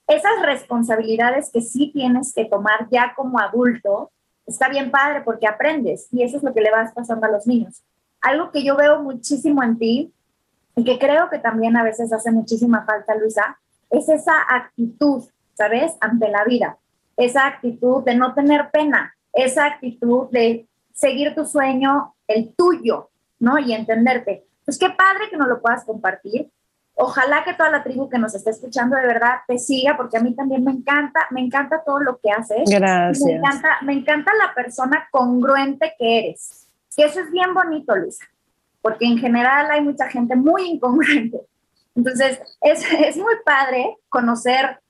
esas 0.07 0.43
responsabilidades 0.43 1.51
que 1.53 1.61
sí 1.61 1.91
tienes 1.93 2.34
que 2.34 2.45
tomar 2.45 2.89
ya 2.91 3.14
como 3.16 3.39
adulto, 3.39 4.12
está 4.47 4.68
bien 4.68 4.91
padre 4.91 5.22
porque 5.24 5.47
aprendes 5.47 6.09
y 6.12 6.22
eso 6.22 6.36
es 6.36 6.43
lo 6.43 6.53
que 6.53 6.61
le 6.61 6.70
vas 6.70 6.93
pasando 6.93 7.26
a 7.26 7.30
los 7.30 7.47
niños. 7.47 7.82
Algo 8.20 8.51
que 8.51 8.64
yo 8.64 8.76
veo 8.76 9.03
muchísimo 9.03 9.62
en 9.62 9.78
ti 9.78 10.12
y 10.76 10.84
que 10.84 10.99
creo 10.99 11.30
que 11.30 11.39
también 11.39 11.76
a 11.76 11.82
veces 11.82 12.12
hace 12.12 12.30
muchísima 12.30 12.84
falta, 12.84 13.14
Luisa, 13.14 13.59
es 13.91 14.09
esa 14.09 14.34
actitud, 14.51 15.24
¿sabes? 15.55 15.97
Ante 16.01 16.28
la 16.28 16.45
vida, 16.45 16.78
esa 17.16 17.47
actitud 17.47 18.05
de 18.05 18.16
no 18.16 18.34
tener 18.34 18.70
pena, 18.70 19.14
esa 19.45 19.66
actitud 19.66 20.28
de 20.30 20.66
seguir 20.93 21.34
tu 21.34 21.45
sueño, 21.45 22.14
el 22.26 22.55
tuyo, 22.57 23.11
¿no? 23.39 23.59
Y 23.59 23.72
entenderte. 23.72 24.47
Pues 24.64 24.78
qué 24.78 24.91
padre 24.91 25.30
que 25.30 25.36
nos 25.36 25.49
lo 25.49 25.61
puedas 25.61 25.84
compartir. 25.84 26.51
Ojalá 26.95 27.45
que 27.45 27.55
toda 27.55 27.70
la 27.70 27.84
tribu 27.84 28.09
que 28.09 28.18
nos 28.18 28.34
esté 28.34 28.51
escuchando 28.51 28.97
de 28.97 29.07
verdad 29.07 29.36
te 29.47 29.59
siga, 29.59 29.97
porque 29.97 30.16
a 30.16 30.20
mí 30.20 30.34
también 30.34 30.64
me 30.64 30.72
encanta, 30.72 31.20
me 31.30 31.41
encanta 31.41 31.84
todo 31.86 32.01
lo 32.01 32.18
que 32.18 32.32
haces. 32.32 32.68
Gracias. 32.68 33.24
Me 33.24 33.34
encanta, 33.36 33.68
me 33.82 33.93
encanta 33.93 34.32
la 34.34 34.53
persona 34.55 35.07
congruente 35.12 35.95
que 35.97 36.18
eres. 36.18 36.66
Que 36.97 37.05
eso 37.05 37.20
es 37.20 37.30
bien 37.30 37.55
bonito, 37.55 37.95
Luisa, 37.95 38.24
porque 38.82 39.07
en 39.07 39.18
general 39.18 39.70
hay 39.70 39.80
mucha 39.80 40.09
gente 40.09 40.34
muy 40.34 40.68
incongruente. 40.68 41.39
Entonces, 41.95 42.41
es, 42.61 42.82
es 42.93 43.16
muy 43.16 43.34
padre 43.45 43.97
conocer 44.09 44.80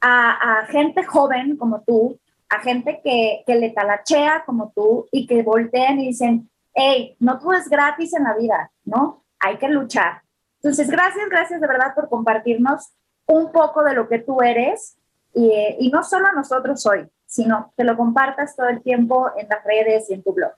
a, 0.00 0.60
a, 0.60 0.66
gente 0.66 1.04
joven 1.04 1.56
como 1.56 1.82
tú, 1.82 2.18
a 2.52 2.60
gente 2.60 3.00
que, 3.02 3.42
que 3.46 3.54
le 3.54 3.70
talachea 3.70 4.42
como 4.44 4.72
tú 4.76 5.08
y 5.10 5.26
que 5.26 5.42
voltean 5.42 5.98
y 5.98 6.08
dicen, 6.08 6.50
hey, 6.74 7.16
no 7.18 7.38
todo 7.38 7.54
es 7.54 7.66
gratis 7.66 8.12
en 8.12 8.24
la 8.24 8.34
vida, 8.34 8.70
¿no? 8.84 9.24
Hay 9.38 9.56
que 9.56 9.68
luchar. 9.68 10.20
Entonces, 10.56 10.90
gracias, 10.90 11.30
gracias 11.30 11.62
de 11.62 11.66
verdad 11.66 11.94
por 11.94 12.10
compartirnos 12.10 12.92
un 13.26 13.52
poco 13.52 13.82
de 13.82 13.94
lo 13.94 14.06
que 14.06 14.18
tú 14.18 14.42
eres 14.42 14.98
y, 15.32 15.50
y, 15.78 15.88
no 15.88 16.02
solo 16.02 16.26
a 16.26 16.32
nosotros 16.32 16.84
hoy, 16.84 17.08
sino 17.24 17.72
que 17.74 17.84
lo 17.84 17.96
compartas 17.96 18.54
todo 18.54 18.68
el 18.68 18.82
tiempo 18.82 19.30
en 19.38 19.48
las 19.48 19.64
redes 19.64 20.10
y 20.10 20.14
en 20.14 20.22
tu 20.22 20.34
blog. 20.34 20.52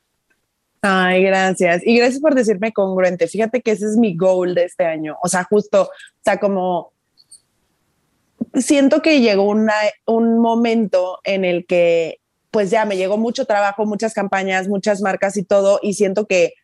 Ay, 0.82 1.22
gracias. 1.22 1.80
Y 1.86 1.97
gracias 1.97 2.20
por 2.20 2.34
decirme 2.34 2.72
congruente. 2.72 3.28
Fíjate 3.28 3.62
que 3.62 3.70
ese 3.70 3.86
es 3.86 3.97
mi 3.97 4.16
goal 4.16 4.57
de 4.57 4.64
este 4.64 4.84
año. 4.84 5.16
O 5.22 5.28
sea, 5.28 5.45
justo, 5.45 5.90
o 6.26 6.38
como 6.40 6.92
siento 8.57 9.03
que 9.03 9.21
llegó 9.21 9.45
una, 9.45 9.75
un 10.07 10.39
momento 10.39 11.21
en 11.25 11.45
el 11.45 11.67
que 11.67 12.21
pues 12.51 12.71
ya 12.71 12.85
me 12.85 12.97
llegó 12.97 13.19
mucho 13.19 13.47
trabajo, 13.47 13.85
muchas 13.85 14.15
campañas, 14.15 14.69
muchas 14.69 15.01
marcas 15.01 15.37
y 15.37 15.43
todo, 15.43 15.81
y 15.83 15.95
siento 15.95 16.27
que 16.27 16.55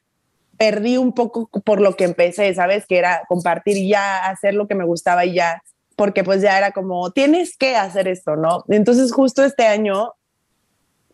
perdí 0.56 0.98
un 0.98 1.12
poco 1.14 1.48
por 1.64 1.80
lo 1.80 1.96
que 1.96 2.04
empecé, 2.04 2.54
¿sabes? 2.54 2.86
Que 2.86 2.98
era 2.98 3.22
compartir 3.28 3.88
ya, 3.88 4.26
hacer 4.26 4.54
lo 4.54 4.68
que 4.68 4.76
me 4.76 4.84
gustaba 4.84 5.24
y 5.24 5.34
ya, 5.34 5.62
porque 5.96 6.22
pues 6.22 6.42
ya 6.42 6.56
era 6.56 6.70
como, 6.70 7.10
tienes 7.10 7.56
que 7.56 7.76
hacer 7.76 8.06
esto, 8.06 8.36
¿no? 8.36 8.64
Entonces 8.68 9.12
justo 9.12 9.42
este 9.42 9.66
año 9.66 10.12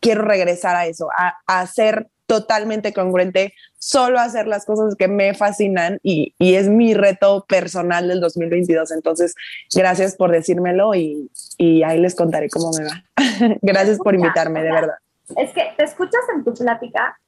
quiero 0.01 0.23
regresar 0.23 0.77
a 0.77 0.87
eso, 0.87 1.09
a 1.17 1.39
hacer 1.47 2.09
totalmente 2.27 2.93
congruente, 2.93 3.55
solo 3.79 4.19
hacer 4.19 4.47
las 4.47 4.65
cosas 4.65 4.97
que 4.97 5.09
me 5.09 5.35
fascinan 5.35 6.01
y, 6.03 6.35
y, 6.39 6.55
es 6.55 6.69
mi 6.69 6.95
reto 6.95 7.45
personal 7.49 8.09
del 8.09 8.21
2022. 8.21 8.91
Entonces, 8.91 9.35
gracias 9.73 10.17
por 10.17 10.33
decírmelo 10.33 10.95
y, 10.95 11.31
y 11.57 11.83
ahí 11.83 12.01
les 12.01 12.15
contaré 12.15 12.49
cómo 12.51 12.71
me 12.73 12.85
va. 12.85 13.05
gracias 13.63 13.99
por 13.99 14.15
invitarme, 14.15 14.63
de 14.63 14.73
verdad. 14.73 14.97
Es 15.37 15.53
que 15.53 15.63
te 15.77 15.85
escuchas 15.85 16.23
en 16.35 16.45
tu 16.45 16.53
plática 16.55 17.19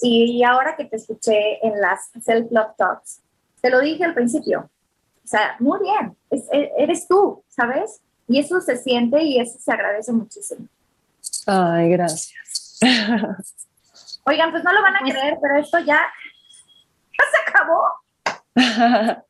y 0.00 0.42
ahora 0.44 0.76
que 0.76 0.84
te 0.84 0.96
escuché 0.96 1.64
en 1.66 1.80
las 1.80 2.10
Self-Love 2.24 2.76
Talks, 2.76 3.20
te 3.60 3.70
lo 3.70 3.80
dije 3.80 4.04
al 4.04 4.14
principio. 4.14 4.68
O 5.24 5.28
sea, 5.28 5.56
muy 5.58 5.80
bien, 5.80 6.16
es, 6.30 6.44
eres 6.78 7.08
tú, 7.08 7.42
¿sabes? 7.48 8.00
Y 8.28 8.38
eso 8.38 8.60
se 8.60 8.76
siente 8.76 9.22
y 9.22 9.40
eso 9.40 9.58
se 9.58 9.72
agradece 9.72 10.12
muchísimo. 10.12 10.66
Ay, 11.46 11.90
gracias. 11.90 12.78
Oigan, 14.28 14.50
pues 14.50 14.64
no 14.64 14.72
lo 14.72 14.82
van 14.82 14.96
a 14.96 15.00
creer, 15.00 15.38
pero 15.40 15.56
esto 15.60 15.78
ya, 15.80 16.00
ya 17.12 17.24
se 17.30 17.38
acabó. 17.46 17.82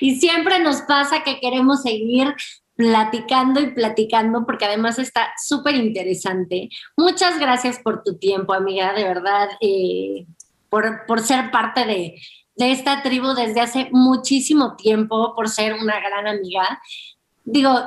y 0.00 0.16
siempre 0.16 0.58
nos 0.60 0.80
pasa 0.82 1.22
que 1.22 1.40
queremos 1.40 1.82
seguir 1.82 2.34
platicando 2.74 3.60
y 3.60 3.72
platicando 3.72 4.46
porque 4.46 4.64
además 4.64 4.98
está 4.98 5.34
súper 5.36 5.74
interesante. 5.74 6.70
Muchas 6.96 7.38
gracias 7.38 7.78
por 7.78 8.02
tu 8.02 8.16
tiempo, 8.16 8.54
amiga, 8.54 8.94
de 8.94 9.04
verdad, 9.04 9.50
eh, 9.60 10.26
por, 10.70 11.04
por, 11.06 11.20
ser 11.20 11.50
parte 11.50 11.84
de, 11.84 12.18
de 12.56 12.72
esta 12.72 13.02
tribu 13.02 13.34
desde 13.34 13.60
hace 13.60 13.88
muchísimo 13.92 14.74
tiempo, 14.76 15.34
por 15.34 15.50
ser 15.50 15.74
una 15.74 16.00
gran 16.00 16.26
amiga. 16.26 16.80
Digo, 17.44 17.78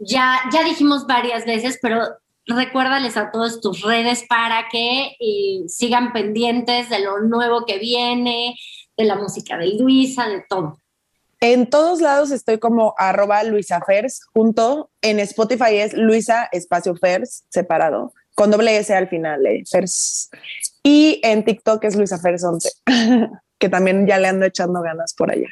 ya, 0.00 0.40
ya 0.52 0.64
dijimos 0.64 1.06
varias 1.06 1.46
veces, 1.46 1.78
pero 1.80 2.00
recuérdales 2.46 3.16
a 3.16 3.30
todos 3.30 3.60
tus 3.60 3.82
redes 3.82 4.24
para 4.28 4.66
que 4.70 5.16
eh, 5.20 5.64
sigan 5.68 6.12
pendientes 6.12 6.88
de 6.88 7.00
lo 7.00 7.20
nuevo 7.20 7.64
que 7.66 7.78
viene, 7.78 8.56
de 8.96 9.04
la 9.04 9.16
música 9.16 9.58
de 9.58 9.74
Luisa, 9.78 10.28
de 10.28 10.44
todo. 10.48 10.80
En 11.40 11.68
todos 11.68 12.00
lados 12.00 12.30
estoy 12.30 12.58
como 12.58 12.94
arroba 12.96 13.42
Luisa 13.44 13.80
Fers, 13.82 14.24
junto 14.32 14.90
en 15.02 15.20
Spotify 15.20 15.76
es 15.76 15.92
Luisa 15.92 16.48
Espacio 16.50 16.96
Fers, 16.96 17.44
separado, 17.50 18.14
con 18.34 18.50
doble 18.50 18.76
S 18.78 18.94
al 18.94 19.08
final, 19.08 19.44
eh, 19.46 19.62
Fers. 19.70 20.30
Y 20.82 21.20
en 21.22 21.44
TikTok 21.44 21.84
es 21.84 21.96
Luisa 21.96 22.18
Fers 22.18 22.42
11, 22.42 22.70
que 23.58 23.68
también 23.68 24.06
ya 24.06 24.18
le 24.18 24.28
ando 24.28 24.46
echando 24.46 24.80
ganas 24.80 25.12
por 25.14 25.30
allá. 25.30 25.48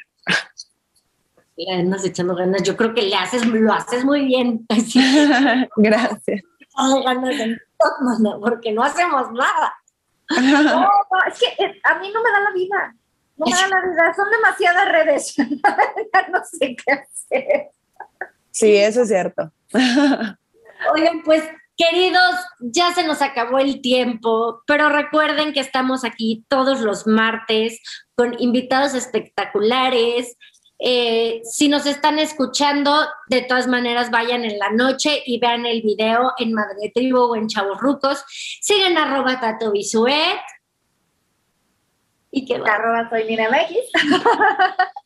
Le 1.57 1.71
andas 1.71 2.03
echando 2.03 2.35
ganas, 2.35 2.63
yo 2.63 2.75
creo 2.75 2.93
que 2.93 3.03
le 3.03 3.15
haces, 3.15 3.45
lo 3.45 3.71
haces 3.71 4.03
muy 4.03 4.25
bien. 4.25 4.65
Gracias 5.77 6.41
ganas 6.75 7.37
de 7.37 7.57
porque 8.41 8.71
no 8.71 8.83
hacemos 8.83 9.31
nada. 9.31 9.75
No, 10.27 10.63
no, 10.63 10.89
es 11.27 11.39
que 11.39 11.63
eh, 11.63 11.79
a 11.83 11.99
mí 11.99 12.11
no 12.11 12.23
me 12.23 12.31
da 12.31 12.39
la 12.39 12.51
vida. 12.51 12.95
No 13.37 13.45
me 13.45 13.51
da 13.51 13.67
la 13.67 13.81
vida. 13.81 14.13
Son 14.15 14.27
demasiadas 14.31 14.91
redes. 14.91 15.35
ya 16.13 16.27
no 16.29 16.39
sé 16.43 16.75
qué 16.75 16.91
hacer. 16.91 17.69
Sí, 18.49 18.75
eso 18.75 19.03
es 19.03 19.07
cierto. 19.09 19.51
Oigan, 20.93 21.21
pues 21.23 21.43
Queridos, 21.77 22.35
ya 22.59 22.93
se 22.93 23.05
nos 23.05 23.21
acabó 23.21 23.59
el 23.59 23.81
tiempo, 23.81 24.61
pero 24.65 24.87
recuerden 24.87 25.51
que 25.51 25.59
estamos 25.59 26.05
aquí 26.05 26.45
todos 26.47 26.79
los 26.79 27.05
martes 27.05 27.81
con 28.15 28.33
invitados 28.39 28.93
espectaculares, 28.93 30.37
eh, 30.77 31.41
si 31.43 31.69
nos 31.69 31.85
están 31.85 32.19
escuchando, 32.19 33.07
de 33.27 33.41
todas 33.41 33.67
maneras 33.67 34.11
vayan 34.11 34.43
en 34.43 34.59
la 34.59 34.69
noche 34.71 35.23
y 35.25 35.39
vean 35.39 35.65
el 35.65 35.81
video 35.81 36.33
en 36.37 36.53
Madre 36.53 36.91
Tribu 36.93 37.19
o 37.19 37.35
en 37.35 37.47
Chavos 37.47 37.79
Rucos. 37.79 38.23
Sigan 38.61 38.97
arroba 38.97 39.39
Tato 39.39 39.71
Bisuet. 39.71 40.41
Y 42.31 42.45
que 42.45 42.55
arroba 42.55 43.09
soy 43.09 43.23
Nina 43.25 43.45
X. 43.45 43.77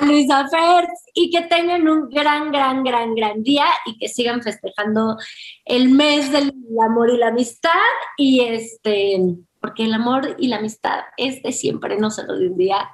Luisa 0.00 0.48
Fers 0.48 1.04
y 1.14 1.30
que 1.30 1.42
tengan 1.42 1.86
un 1.88 2.08
gran, 2.10 2.50
gran, 2.50 2.82
gran, 2.82 3.14
gran 3.14 3.42
día 3.44 3.66
y 3.86 3.96
que 3.98 4.08
sigan 4.08 4.42
festejando 4.42 5.16
el 5.64 5.90
mes 5.90 6.32
del 6.32 6.52
amor 6.84 7.10
y 7.10 7.16
la 7.16 7.28
amistad 7.28 7.70
y 8.16 8.40
este, 8.40 9.20
porque 9.60 9.84
el 9.84 9.94
amor 9.94 10.34
y 10.38 10.48
la 10.48 10.56
amistad 10.56 11.00
es 11.16 11.42
de 11.42 11.52
siempre, 11.52 11.96
no 11.96 12.10
solo 12.10 12.36
de 12.36 12.48
un 12.48 12.56
día 12.56 12.90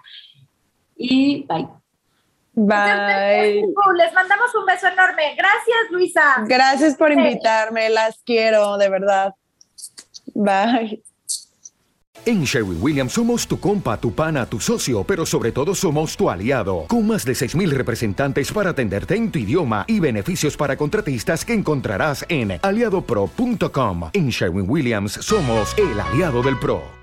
y 1.01 1.47
bye. 1.49 1.67
Bye. 2.53 3.65
Les 3.97 4.13
mandamos 4.13 4.55
un 4.55 4.67
beso 4.67 4.87
enorme. 4.89 5.35
Gracias, 5.37 5.91
Luisa. 5.91 6.45
Gracias 6.47 6.95
por 6.95 7.11
invitarme. 7.11 7.89
Las 7.89 8.21
quiero, 8.25 8.77
de 8.77 8.89
verdad. 8.91 9.35
Bye. 10.35 11.03
En 12.27 12.45
Sherwin 12.45 12.77
Williams 12.83 13.13
somos 13.13 13.47
tu 13.47 13.59
compa, 13.59 13.97
tu 13.97 14.15
pana, 14.15 14.45
tu 14.45 14.61
socio, 14.61 15.05
pero 15.05 15.25
sobre 15.25 15.53
todo 15.53 15.75
somos 15.75 16.19
tu 16.19 16.29
aliado, 16.29 16.85
con 16.87 17.07
más 17.07 17.25
de 17.25 17.33
6.000 17.33 17.71
representantes 17.71 18.53
para 18.53 18.71
atenderte 18.71 19.17
en 19.17 19.33
tu 19.33 19.39
idioma 19.39 19.87
y 19.89 20.01
beneficios 20.01 20.55
para 20.55 20.77
contratistas 20.77 21.47
que 21.47 21.55
encontrarás 21.55 22.27
en 22.29 22.59
aliadopro.com. 22.61 24.11
En 24.13 24.29
Sherwin 24.29 24.69
Williams 24.69 25.13
somos 25.13 25.75
el 25.79 25.99
aliado 25.99 26.43
del 26.43 26.59
PRO. 26.59 26.83